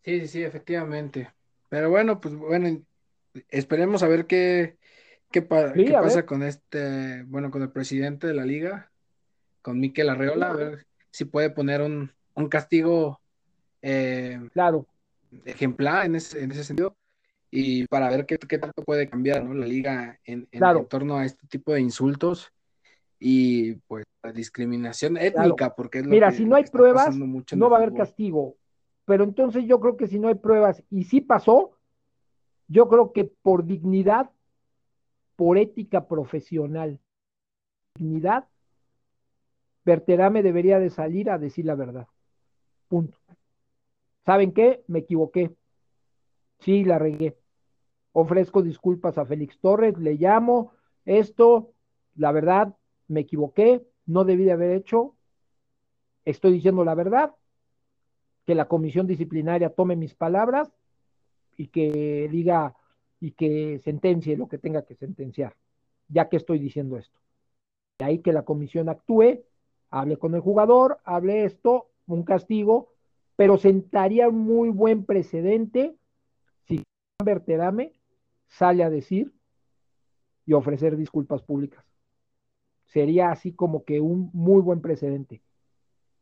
Sí, 0.04 0.20
sí, 0.20 0.28
sí, 0.28 0.42
efectivamente. 0.42 1.30
Pero 1.68 1.90
bueno, 1.90 2.20
pues 2.20 2.34
bueno, 2.34 2.80
esperemos 3.48 4.02
a 4.02 4.08
ver 4.08 4.26
qué, 4.26 4.76
qué, 5.30 5.42
pasa 5.42 6.26
con 6.26 6.42
este, 6.42 7.22
bueno, 7.24 7.50
con 7.50 7.62
el 7.62 7.70
presidente 7.70 8.26
de 8.26 8.34
la 8.34 8.44
liga, 8.44 8.90
con 9.62 9.80
Miquel 9.80 10.10
Arreola, 10.10 10.50
a 10.50 10.54
ver 10.54 10.86
si 11.10 11.24
puede 11.24 11.50
poner 11.50 11.80
un, 11.80 12.12
castigo 12.48 13.20
eh, 13.82 14.40
claro. 14.52 14.86
ejemplar 15.44 16.06
en 16.06 16.16
ese, 16.16 16.42
en 16.42 16.50
ese 16.50 16.64
sentido 16.64 16.96
y 17.50 17.86
para 17.86 18.10
ver 18.10 18.26
qué, 18.26 18.36
qué 18.36 18.58
tanto 18.58 18.82
puede 18.82 19.08
cambiar 19.08 19.44
la 19.44 19.64
liga 19.64 20.18
en, 20.24 20.48
en, 20.50 20.88
torno 20.88 21.18
a 21.18 21.24
este 21.24 21.46
tipo 21.46 21.72
de 21.72 21.80
insultos 21.80 22.52
y 23.20 23.74
pues 23.86 24.04
la 24.24 24.32
discriminación 24.32 25.16
étnica, 25.16 25.74
porque 25.74 26.00
Claro. 26.00 26.02
es 26.02 26.06
lo 26.06 26.10
Mira, 26.10 26.30
que, 26.30 26.36
si 26.36 26.44
no 26.44 26.56
hay 26.56 26.64
pruebas, 26.64 27.16
mucho 27.16 27.54
en 27.54 27.60
no 27.60 27.70
va 27.70 27.76
a 27.76 27.80
haber 27.80 27.94
castigo. 27.94 28.56
Pero 29.04 29.24
entonces 29.24 29.64
yo 29.66 29.80
creo 29.80 29.96
que 29.96 30.06
si 30.06 30.18
no 30.18 30.28
hay 30.28 30.34
pruebas 30.34 30.82
y 30.90 31.04
sí 31.04 31.20
pasó, 31.20 31.78
yo 32.68 32.88
creo 32.88 33.12
que 33.12 33.24
por 33.24 33.64
dignidad, 33.64 34.30
por 35.36 35.58
ética 35.58 36.06
profesional, 36.08 37.00
dignidad, 37.94 38.48
Berterame 39.84 40.42
debería 40.42 40.78
de 40.78 40.88
salir 40.88 41.28
a 41.30 41.38
decir 41.38 41.66
la 41.66 41.74
verdad. 41.74 42.06
Punto. 42.88 43.18
¿Saben 44.24 44.52
qué? 44.52 44.82
Me 44.86 45.00
equivoqué. 45.00 45.54
Sí, 46.60 46.84
la 46.84 46.98
regué. 46.98 47.36
Ofrezco 48.12 48.62
disculpas 48.62 49.18
a 49.18 49.26
Félix 49.26 49.58
Torres, 49.58 49.98
le 49.98 50.14
llamo 50.14 50.72
esto, 51.04 51.74
la 52.14 52.32
verdad, 52.32 52.74
me 53.08 53.20
equivoqué, 53.20 53.84
no 54.06 54.24
debí 54.24 54.44
de 54.44 54.52
haber 54.52 54.70
hecho, 54.70 55.16
estoy 56.24 56.52
diciendo 56.52 56.84
la 56.84 56.94
verdad, 56.94 57.34
que 58.46 58.54
la 58.54 58.66
comisión 58.66 59.06
disciplinaria 59.06 59.70
tome 59.70 59.96
mis 59.96 60.14
palabras 60.14 60.70
y 61.56 61.68
que 61.68 62.28
diga 62.30 62.74
y 63.20 63.32
que 63.32 63.78
sentencie 63.78 64.36
lo 64.36 64.48
que 64.48 64.58
tenga 64.58 64.82
que 64.82 64.94
sentenciar, 64.94 65.56
ya 66.08 66.28
que 66.28 66.36
estoy 66.36 66.58
diciendo 66.58 66.98
esto. 66.98 67.18
De 67.98 68.04
ahí 68.04 68.18
que 68.18 68.32
la 68.32 68.42
comisión 68.42 68.88
actúe, 68.88 69.44
hable 69.90 70.18
con 70.18 70.34
el 70.34 70.40
jugador, 70.40 70.98
hable 71.04 71.44
esto, 71.44 71.88
un 72.06 72.24
castigo, 72.24 72.92
pero 73.36 73.56
sentaría 73.56 74.28
un 74.28 74.40
muy 74.40 74.68
buen 74.68 75.04
precedente 75.04 75.96
si 76.66 76.82
Berterame 77.24 77.92
sale 78.46 78.84
a 78.84 78.90
decir 78.90 79.32
y 80.44 80.52
ofrecer 80.52 80.96
disculpas 80.96 81.42
públicas. 81.42 81.84
Sería 82.84 83.30
así 83.30 83.52
como 83.52 83.84
que 83.84 84.00
un 84.00 84.30
muy 84.32 84.60
buen 84.60 84.80
precedente. 84.80 85.43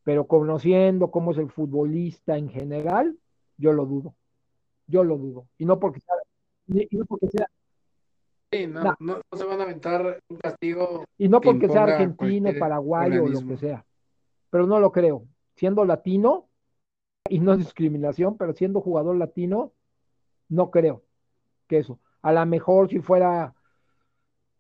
Pero 0.05 0.27
conociendo 0.27 1.11
cómo 1.11 1.31
es 1.33 1.39
el 1.39 1.51
futbolista 1.51 2.37
en 2.37 2.49
general, 2.49 3.17
yo 3.57 3.73
lo 3.73 3.87
dudo. 3.87 4.15
Yo 4.87 5.05
lo 5.05 5.17
dudo. 5.17 5.47
Y 5.59 5.65
no 5.65 5.79
porque 5.79 6.01
sea, 6.01 6.15
y 6.67 6.97
no 6.97 7.05
porque 7.05 7.29
sea, 7.29 7.47
Sí, 8.53 8.67
no, 8.67 8.85
no. 8.85 8.97
no, 9.01 9.21
no 9.33 9.39
se 9.39 9.45
van 9.45 9.61
a 9.61 9.63
aventar 9.63 10.21
un 10.29 10.37
castigo 10.37 11.05
y 11.17 11.27
no 11.27 11.41
que 11.41 11.49
porque 11.49 11.69
sea 11.69 11.85
argentino, 11.85 12.51
paraguayo 12.59 13.25
o 13.25 13.29
lo 13.29 13.47
que 13.47 13.57
sea. 13.57 13.87
Pero 14.51 14.67
no 14.67 14.79
lo 14.79 14.93
creo. 14.93 15.25
Siendo 15.57 15.87
latino, 15.87 16.49
y 17.31 17.41
no 17.41 17.53
es 17.55 17.61
discriminación, 17.61 18.37
pero 18.37 18.53
siendo 18.53 18.83
jugador 18.83 19.17
latino, 19.17 19.73
no 20.51 20.71
creo 20.71 21.03
que 21.67 21.79
eso. 21.79 21.99
A 22.21 22.33
lo 22.33 22.45
mejor 22.45 22.91
si 22.91 22.99
fuera 22.99 23.55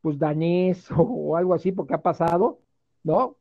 pues 0.01 0.19
danés 0.19 0.91
o, 0.91 0.95
o 1.03 1.37
algo 1.37 1.53
así, 1.53 1.71
porque 1.71 1.95
ha 1.95 2.01
pasado, 2.01 2.61
¿no? 3.03 3.37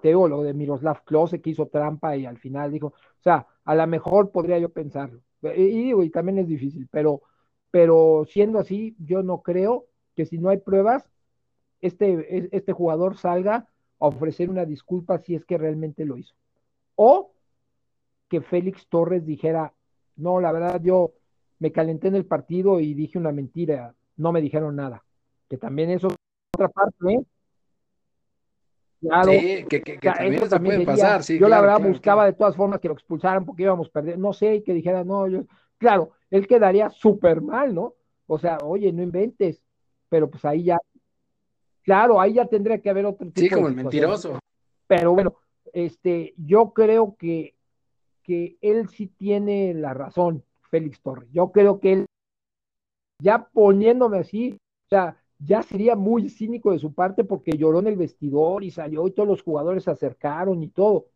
Te 0.00 0.08
digo 0.08 0.28
lo 0.28 0.42
de 0.42 0.54
Miroslav 0.54 1.04
Klose 1.04 1.40
que 1.40 1.50
hizo 1.50 1.66
trampa 1.68 2.16
y 2.16 2.26
al 2.26 2.38
final 2.38 2.72
dijo, 2.72 2.88
o 2.88 3.22
sea, 3.22 3.46
a 3.64 3.74
lo 3.74 3.86
mejor 3.86 4.30
podría 4.30 4.58
yo 4.58 4.70
pensarlo. 4.70 5.20
Y, 5.56 5.90
y 5.92 6.02
y 6.02 6.10
también 6.10 6.38
es 6.38 6.48
difícil, 6.48 6.88
pero, 6.90 7.22
pero 7.70 8.24
siendo 8.28 8.58
así, 8.58 8.96
yo 8.98 9.22
no 9.22 9.42
creo 9.42 9.86
que 10.16 10.26
si 10.26 10.38
no 10.38 10.48
hay 10.48 10.58
pruebas, 10.58 11.08
este, 11.80 12.48
este 12.56 12.72
jugador 12.72 13.16
salga 13.18 13.68
a 14.00 14.06
ofrecer 14.06 14.50
una 14.50 14.64
disculpa 14.64 15.18
si 15.18 15.34
es 15.34 15.44
que 15.44 15.58
realmente 15.58 16.04
lo 16.04 16.16
hizo. 16.16 16.34
O 16.96 17.32
que 18.28 18.40
Félix 18.40 18.86
Torres 18.88 19.26
dijera, 19.26 19.74
no, 20.16 20.40
la 20.40 20.52
verdad 20.52 20.80
yo 20.82 21.12
me 21.58 21.72
calenté 21.72 22.08
en 22.08 22.16
el 22.16 22.26
partido 22.26 22.80
y 22.80 22.94
dije 22.94 23.18
una 23.18 23.32
mentira, 23.32 23.94
no 24.16 24.32
me 24.32 24.40
dijeron 24.40 24.76
nada. 24.76 25.04
Que 25.48 25.58
también 25.58 25.90
eso 25.90 26.08
es 26.08 26.16
otra 26.54 26.68
parte, 26.68 27.12
¿eh? 27.12 27.24
Claro, 29.06 29.32
Sí, 29.32 29.64
que, 29.68 29.82
que, 29.82 29.92
o 29.96 30.00
que 30.00 30.08
sea, 30.08 30.14
también 30.14 30.42
eso 30.42 30.60
puede 30.60 30.86
pasar, 30.86 31.22
sí, 31.22 31.38
yo 31.38 31.48
la 31.48 31.60
verdad 31.60 31.76
claro, 31.76 31.90
buscaba 31.90 32.24
de 32.26 32.32
todas 32.32 32.56
formas 32.56 32.80
que 32.80 32.88
lo 32.88 32.94
expulsaran 32.94 33.44
porque 33.44 33.62
íbamos 33.64 33.88
a 33.88 33.90
perder, 33.92 34.18
no 34.18 34.32
sé, 34.32 34.56
y 34.56 34.62
que 34.62 34.72
dijera, 34.72 35.04
no, 35.04 35.28
yo, 35.28 35.42
claro, 35.78 36.12
él 36.30 36.46
quedaría 36.46 36.88
súper 36.90 37.42
mal, 37.42 37.74
¿no? 37.74 37.94
O 38.26 38.38
sea, 38.38 38.56
oye, 38.64 38.90
no 38.92 39.02
inventes, 39.02 39.62
pero 40.08 40.30
pues 40.30 40.44
ahí 40.46 40.64
ya, 40.64 40.78
claro, 41.82 42.20
ahí 42.20 42.34
ya 42.34 42.46
tendría 42.46 42.80
que 42.80 42.88
haber 42.90 43.04
otro 43.06 43.26
Sí, 43.26 43.32
tipo 43.34 43.44
de 43.44 43.54
como 43.56 43.68
el 43.68 43.74
situación. 43.74 44.10
mentiroso. 44.10 44.38
Pero 44.86 45.12
bueno, 45.12 45.34
este, 45.72 46.34
yo 46.38 46.72
creo 46.72 47.16
que, 47.18 47.54
que 48.22 48.56
él 48.62 48.88
sí 48.88 49.08
tiene 49.08 49.74
la 49.74 49.92
razón, 49.92 50.44
Félix 50.70 51.00
Torres. 51.02 51.28
Yo 51.30 51.52
creo 51.52 51.78
que 51.80 51.92
él, 51.92 52.06
ya 53.20 53.48
poniéndome 53.52 54.18
así, 54.18 54.52
o 54.52 54.88
sea, 54.88 55.16
ya 55.44 55.62
sería 55.62 55.96
muy 55.96 56.28
cínico 56.28 56.72
de 56.72 56.78
su 56.78 56.94
parte 56.94 57.24
porque 57.24 57.56
lloró 57.56 57.80
en 57.80 57.88
el 57.88 57.96
vestidor 57.96 58.64
y 58.64 58.70
salió 58.70 59.06
y 59.06 59.12
todos 59.12 59.28
los 59.28 59.42
jugadores 59.42 59.84
se 59.84 59.90
acercaron 59.90 60.62
y 60.62 60.68
todo. 60.68 61.06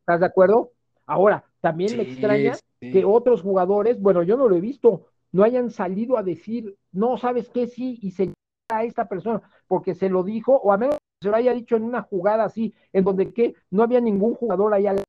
¿Estás 0.00 0.20
de 0.20 0.26
acuerdo? 0.26 0.72
Ahora, 1.06 1.44
también 1.60 1.96
me 1.96 2.04
Sí, 2.04 2.10
extraña 2.10 2.52
que 2.80 3.04
otros 3.04 3.42
jugadores, 3.42 4.00
bueno, 4.00 4.22
yo 4.22 4.36
no 4.36 4.48
lo 4.48 4.56
he 4.56 4.60
visto, 4.60 5.06
no 5.32 5.42
hayan 5.42 5.70
salido 5.70 6.16
a 6.16 6.22
decir, 6.22 6.76
no, 6.92 7.18
¿sabes 7.18 7.48
qué? 7.50 7.66
Sí, 7.66 7.98
y 8.02 8.12
se 8.12 8.32
a 8.70 8.84
esta 8.84 9.08
persona, 9.08 9.42
porque 9.66 9.94
se 9.94 10.10
lo 10.10 10.22
dijo, 10.22 10.54
o 10.54 10.72
a 10.72 10.76
menos 10.76 10.96
que 10.96 11.26
se 11.26 11.30
lo 11.30 11.36
haya 11.36 11.54
dicho 11.54 11.76
en 11.76 11.84
una 11.84 12.02
jugada 12.02 12.44
así, 12.44 12.74
en 12.92 13.04
donde 13.04 13.32
que 13.32 13.54
no 13.70 13.82
había 13.82 14.00
ningún 14.00 14.34
jugador 14.34 14.74
ahí 14.74 14.86
al 14.86 15.02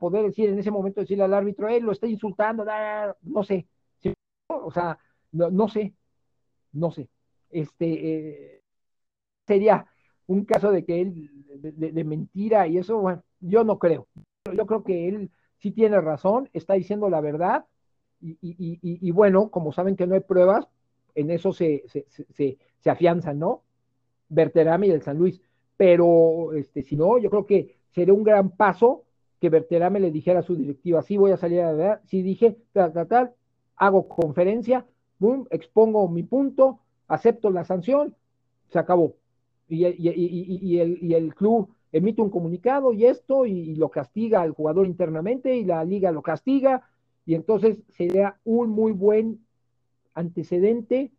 poder 0.00 0.24
decir 0.24 0.48
en 0.48 0.58
ese 0.58 0.70
momento, 0.70 1.00
decirle 1.00 1.24
al 1.24 1.34
árbitro, 1.34 1.68
él 1.68 1.84
lo 1.84 1.92
está 1.92 2.06
insultando, 2.06 2.64
no 3.22 3.44
sé, 3.44 3.66
o 4.48 4.70
sea, 4.70 4.98
no, 5.32 5.50
no, 5.50 5.68
sé, 5.68 5.94
no 6.72 6.90
sé, 6.90 7.08
este, 7.50 8.56
eh, 8.56 8.62
sería 9.46 9.86
un 10.26 10.44
caso 10.44 10.70
de 10.72 10.84
que 10.84 11.00
él, 11.00 11.30
de, 11.62 12.04
mentira 12.04 12.66
y 12.66 12.78
eso, 12.78 12.98
bueno, 12.98 13.22
yo 13.40 13.64
no 13.64 13.78
creo, 13.78 14.08
yo 14.54 14.66
creo 14.66 14.84
que 14.84 15.08
él 15.08 15.30
sí 15.58 15.72
tiene 15.72 16.00
razón, 16.00 16.48
está 16.52 16.74
diciendo 16.74 17.08
la 17.10 17.20
verdad, 17.20 17.66
y, 18.20 18.32
y, 18.40 18.54
y, 18.58 18.78
y 18.82 19.10
bueno, 19.12 19.50
como 19.50 19.72
saben 19.72 19.96
que 19.96 20.06
no 20.06 20.14
hay 20.14 20.20
pruebas, 20.20 20.68
en 21.14 21.30
eso 21.30 21.52
se, 21.52 21.84
se, 21.88 22.06
se, 22.08 22.58
se 22.80 22.90
afianzan, 22.90 23.38
¿no? 23.38 23.62
Berterame 24.28 24.88
y 24.88 24.90
el 24.90 25.02
San 25.02 25.18
Luis. 25.18 25.40
Pero 25.76 26.52
este, 26.54 26.82
si 26.82 26.96
no, 26.96 27.18
yo 27.18 27.30
creo 27.30 27.46
que 27.46 27.76
sería 27.90 28.14
un 28.14 28.24
gran 28.24 28.50
paso 28.50 29.04
que 29.40 29.50
Berterame 29.50 30.00
le 30.00 30.10
dijera 30.10 30.40
a 30.40 30.42
su 30.42 30.56
directiva, 30.56 31.02
sí 31.02 31.16
voy 31.16 31.30
a 31.32 31.36
salir 31.36 31.60
a 31.60 31.66
la 31.66 31.72
verdad, 31.72 32.00
sí 32.06 32.22
dije, 32.22 32.56
tal, 32.72 33.32
hago 33.76 34.08
conferencia, 34.08 34.84
boom, 35.18 35.46
expongo 35.50 36.08
mi 36.08 36.24
punto, 36.24 36.80
acepto 37.08 37.50
la 37.50 37.64
sanción, 37.64 38.14
se 38.68 38.78
acabó. 38.78 39.16
Y, 39.68 39.86
y, 39.86 40.58
y, 40.62 40.78
el, 40.80 41.12
el, 41.12 41.34
club 41.34 41.74
emite 41.92 42.22
un 42.22 42.30
comunicado 42.30 42.92
y 42.92 43.06
esto, 43.06 43.46
y, 43.46 43.74
lo 43.74 43.90
castiga 43.90 44.42
al 44.42 44.52
jugador 44.52 44.86
internamente, 44.86 45.56
y 45.56 45.64
la 45.64 45.84
liga 45.84 46.12
lo 46.12 46.22
castiga, 46.22 46.88
y 47.26 47.34
entonces 47.34 47.78
sería 47.88 48.38
un 48.44 48.70
muy 48.70 48.92
buen 48.92 49.44
antecedente 50.14 51.12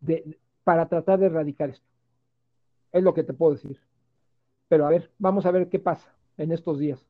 de, 0.00 0.38
para 0.64 0.88
tratar 0.88 1.18
de 1.18 1.26
erradicar 1.26 1.70
esto. 1.70 1.86
Es 2.92 3.02
lo 3.02 3.14
que 3.14 3.22
te 3.22 3.32
puedo 3.32 3.52
decir. 3.52 3.78
Pero 4.68 4.86
a 4.86 4.90
ver, 4.90 5.10
vamos 5.18 5.46
a 5.46 5.50
ver 5.50 5.68
qué 5.68 5.78
pasa 5.78 6.12
en 6.36 6.52
estos 6.52 6.78
días. 6.78 7.09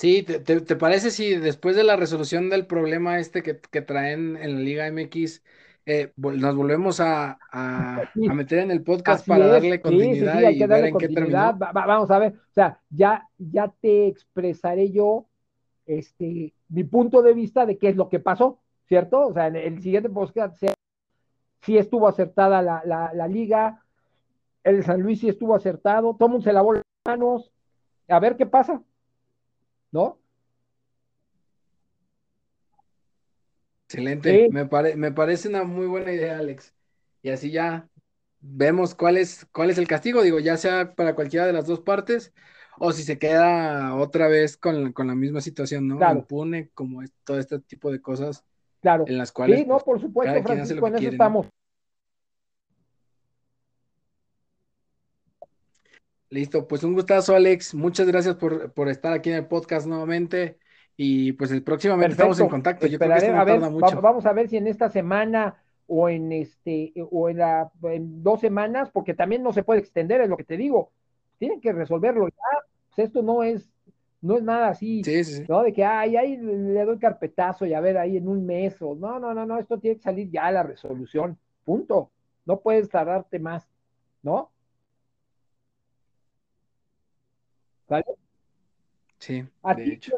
Sí, 0.00 0.22
¿te, 0.22 0.38
te, 0.40 0.62
te 0.62 0.76
parece 0.76 1.10
si 1.10 1.34
después 1.34 1.76
de 1.76 1.84
la 1.84 1.94
resolución 1.94 2.48
del 2.48 2.64
problema 2.64 3.18
este 3.18 3.42
que, 3.42 3.60
que 3.60 3.82
traen 3.82 4.34
en 4.38 4.54
la 4.54 4.60
Liga 4.60 4.90
MX, 4.90 5.42
eh, 5.84 6.14
nos 6.16 6.56
volvemos 6.56 7.00
a, 7.00 7.38
a, 7.52 8.10
meter 8.14 8.60
en 8.60 8.70
el 8.70 8.82
podcast 8.82 9.20
así 9.20 9.28
para 9.28 9.44
es. 9.44 9.50
darle 9.50 9.82
continuidad 9.82 10.32
sí, 10.32 10.38
sí, 10.38 10.46
hay 10.46 10.62
y 10.62 10.66
ver 10.66 10.84
en 10.86 10.96
qué 10.96 11.08
terminó? 11.10 11.36
Va, 11.36 11.52
va, 11.52 11.84
vamos 11.84 12.10
a 12.10 12.18
ver, 12.18 12.32
o 12.32 12.54
sea, 12.54 12.80
ya, 12.88 13.28
ya 13.36 13.70
te 13.78 14.06
expresaré 14.06 14.90
yo 14.90 15.26
este, 15.84 16.54
mi 16.70 16.84
punto 16.84 17.20
de 17.20 17.34
vista 17.34 17.66
de 17.66 17.76
qué 17.76 17.90
es 17.90 17.96
lo 17.96 18.08
que 18.08 18.20
pasó, 18.20 18.58
¿cierto? 18.88 19.26
O 19.26 19.34
sea, 19.34 19.48
en 19.48 19.56
el 19.56 19.82
siguiente 19.82 20.08
podcast 20.08 20.56
si 20.56 20.68
sí 21.60 21.76
estuvo 21.76 22.08
acertada 22.08 22.62
la, 22.62 22.80
la, 22.86 23.12
la, 23.12 23.28
liga, 23.28 23.84
el 24.64 24.82
San 24.82 25.02
Luis 25.02 25.20
sí 25.20 25.28
estuvo 25.28 25.54
acertado, 25.54 26.16
todo 26.18 26.30
mundo 26.30 26.44
se 26.44 26.54
lavó 26.54 26.72
las 26.72 26.84
manos, 27.06 27.52
a 28.08 28.18
ver 28.18 28.38
qué 28.38 28.46
pasa, 28.46 28.80
¿no? 29.92 30.18
Excelente, 33.84 34.46
Sí. 34.46 34.52
me, 34.52 34.66
pare, 34.66 34.94
me 34.94 35.10
parece 35.10 35.48
una 35.48 35.64
muy 35.64 35.86
buena 35.86 36.12
idea, 36.12 36.38
Alex. 36.38 36.74
Y 37.22 37.30
así 37.30 37.50
ya 37.50 37.88
vemos 38.40 38.94
cuál 38.94 39.16
es, 39.16 39.46
cuál 39.52 39.70
es 39.70 39.78
el 39.78 39.88
castigo, 39.88 40.22
digo, 40.22 40.38
ya 40.38 40.56
sea 40.56 40.94
para 40.94 41.14
cualquiera 41.14 41.46
de 41.46 41.52
las 41.52 41.66
dos 41.66 41.80
partes, 41.80 42.32
o 42.78 42.92
si 42.92 43.02
se 43.02 43.18
queda 43.18 43.96
otra 43.96 44.28
vez 44.28 44.56
con, 44.56 44.92
con 44.92 45.08
la 45.08 45.14
misma 45.14 45.40
situación, 45.40 45.88
¿no? 45.88 45.98
Claro. 45.98 46.20
Impune, 46.20 46.70
como 46.72 47.02
es, 47.02 47.12
todo 47.24 47.38
este 47.38 47.58
tipo 47.58 47.90
de 47.90 48.00
cosas 48.00 48.44
claro. 48.80 49.04
en 49.06 49.18
las 49.18 49.32
cuales 49.32 49.58
sí, 49.58 49.66
no, 49.66 49.74
pues, 49.74 49.84
por 49.84 50.00
supuesto, 50.00 50.42
Francisco, 50.42 50.86
en 50.86 50.94
eso 50.94 51.08
estamos. 51.08 51.46
Listo, 56.30 56.66
pues 56.66 56.84
un 56.84 56.94
gustazo, 56.94 57.34
Alex. 57.34 57.74
Muchas 57.74 58.06
gracias 58.06 58.36
por, 58.36 58.72
por 58.72 58.88
estar 58.88 59.12
aquí 59.12 59.30
en 59.30 59.36
el 59.36 59.46
podcast 59.46 59.86
nuevamente. 59.86 60.58
Y 60.96 61.32
pues 61.32 61.50
próximamente 61.62 62.14
Perfecto. 62.14 62.32
estamos 62.32 62.40
en 62.40 62.48
contacto. 62.48 62.86
Yo 62.86 62.98
creo 62.98 63.10
que 63.10 63.18
esto 63.18 63.32
no 63.32 63.40
a 63.40 63.44
ver, 63.44 63.60
tarda 63.60 63.70
mucho. 63.70 64.00
vamos 64.00 64.26
a 64.26 64.32
ver 64.32 64.48
si 64.48 64.56
en 64.56 64.66
esta 64.66 64.88
semana 64.88 65.56
o 65.86 66.08
en 66.08 66.30
este 66.30 66.92
o 67.10 67.28
en, 67.28 67.38
la, 67.38 67.72
en 67.82 68.22
dos 68.22 68.40
semanas, 68.40 68.90
porque 68.92 69.14
también 69.14 69.42
no 69.42 69.52
se 69.52 69.64
puede 69.64 69.80
extender, 69.80 70.20
es 70.20 70.28
lo 70.28 70.36
que 70.36 70.44
te 70.44 70.56
digo. 70.56 70.92
Tienen 71.38 71.60
que 71.60 71.72
resolverlo 71.72 72.28
ya. 72.28 72.64
Pues 72.88 73.08
esto 73.08 73.22
no 73.22 73.42
es 73.42 73.68
no 74.22 74.36
es 74.36 74.42
nada 74.42 74.68
así, 74.68 75.02
¿no? 75.48 75.62
De 75.62 75.72
que, 75.72 75.84
ay, 75.84 76.16
ahí 76.16 76.36
le 76.36 76.84
doy 76.84 76.98
carpetazo 76.98 77.64
y 77.64 77.74
a 77.74 77.80
ver 77.80 77.96
ahí 77.96 78.18
en 78.18 78.28
un 78.28 78.44
mes 78.44 78.80
o 78.82 78.94
no, 78.94 79.18
no, 79.18 79.32
no, 79.32 79.46
no, 79.46 79.58
esto 79.58 79.78
tiene 79.78 79.96
que 79.96 80.02
salir 80.02 80.30
ya 80.30 80.50
la 80.50 80.62
resolución, 80.62 81.38
punto. 81.64 82.10
No 82.44 82.60
puedes 82.60 82.88
tardarte 82.88 83.38
más, 83.38 83.66
¿no? 84.22 84.50
¿Vale? 87.90 88.04
Sí, 89.18 89.44
de 89.76 89.92
hecho. 89.92 90.16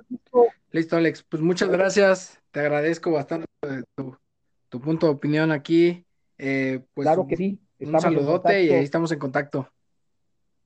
Listo, 0.70 0.96
Alex. 0.96 1.24
Pues 1.24 1.42
muchas 1.42 1.70
gracias. 1.70 2.38
Te 2.50 2.60
agradezco 2.60 3.10
bastante 3.10 3.46
tu, 3.96 4.80
punto 4.80 5.06
de 5.06 5.12
opinión 5.12 5.50
aquí. 5.50 6.04
Eh, 6.36 6.84
pues 6.92 7.06
claro 7.06 7.26
que 7.26 7.36
sí. 7.36 7.58
un 7.80 7.98
saludote 7.98 8.64
y 8.64 8.70
ahí 8.70 8.84
estamos 8.84 9.10
en 9.10 9.18
contacto. 9.18 9.68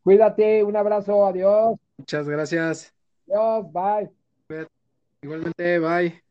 Cuídate, 0.03 0.65
un 0.65 0.77
abrazo, 0.77 1.25
adiós. 1.27 1.77
Muchas 1.97 2.29
gracias. 2.29 2.93
Adiós, 3.29 3.67
bye. 3.73 4.67
Igualmente, 5.23 5.79
bye. 5.79 6.26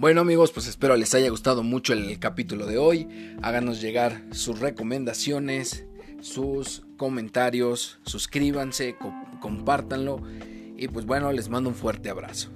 Bueno 0.00 0.22
amigos, 0.22 0.50
pues 0.50 0.66
espero 0.66 0.96
les 0.96 1.14
haya 1.14 1.28
gustado 1.28 1.62
mucho 1.62 1.92
el 1.92 2.18
capítulo 2.18 2.64
de 2.64 2.78
hoy. 2.78 3.06
Háganos 3.42 3.82
llegar 3.82 4.24
sus 4.30 4.58
recomendaciones, 4.58 5.84
sus 6.22 6.86
comentarios, 6.96 7.98
suscríbanse, 8.06 8.96
compártanlo 9.40 10.22
y 10.78 10.88
pues 10.88 11.04
bueno, 11.04 11.30
les 11.32 11.50
mando 11.50 11.68
un 11.68 11.76
fuerte 11.76 12.08
abrazo. 12.08 12.50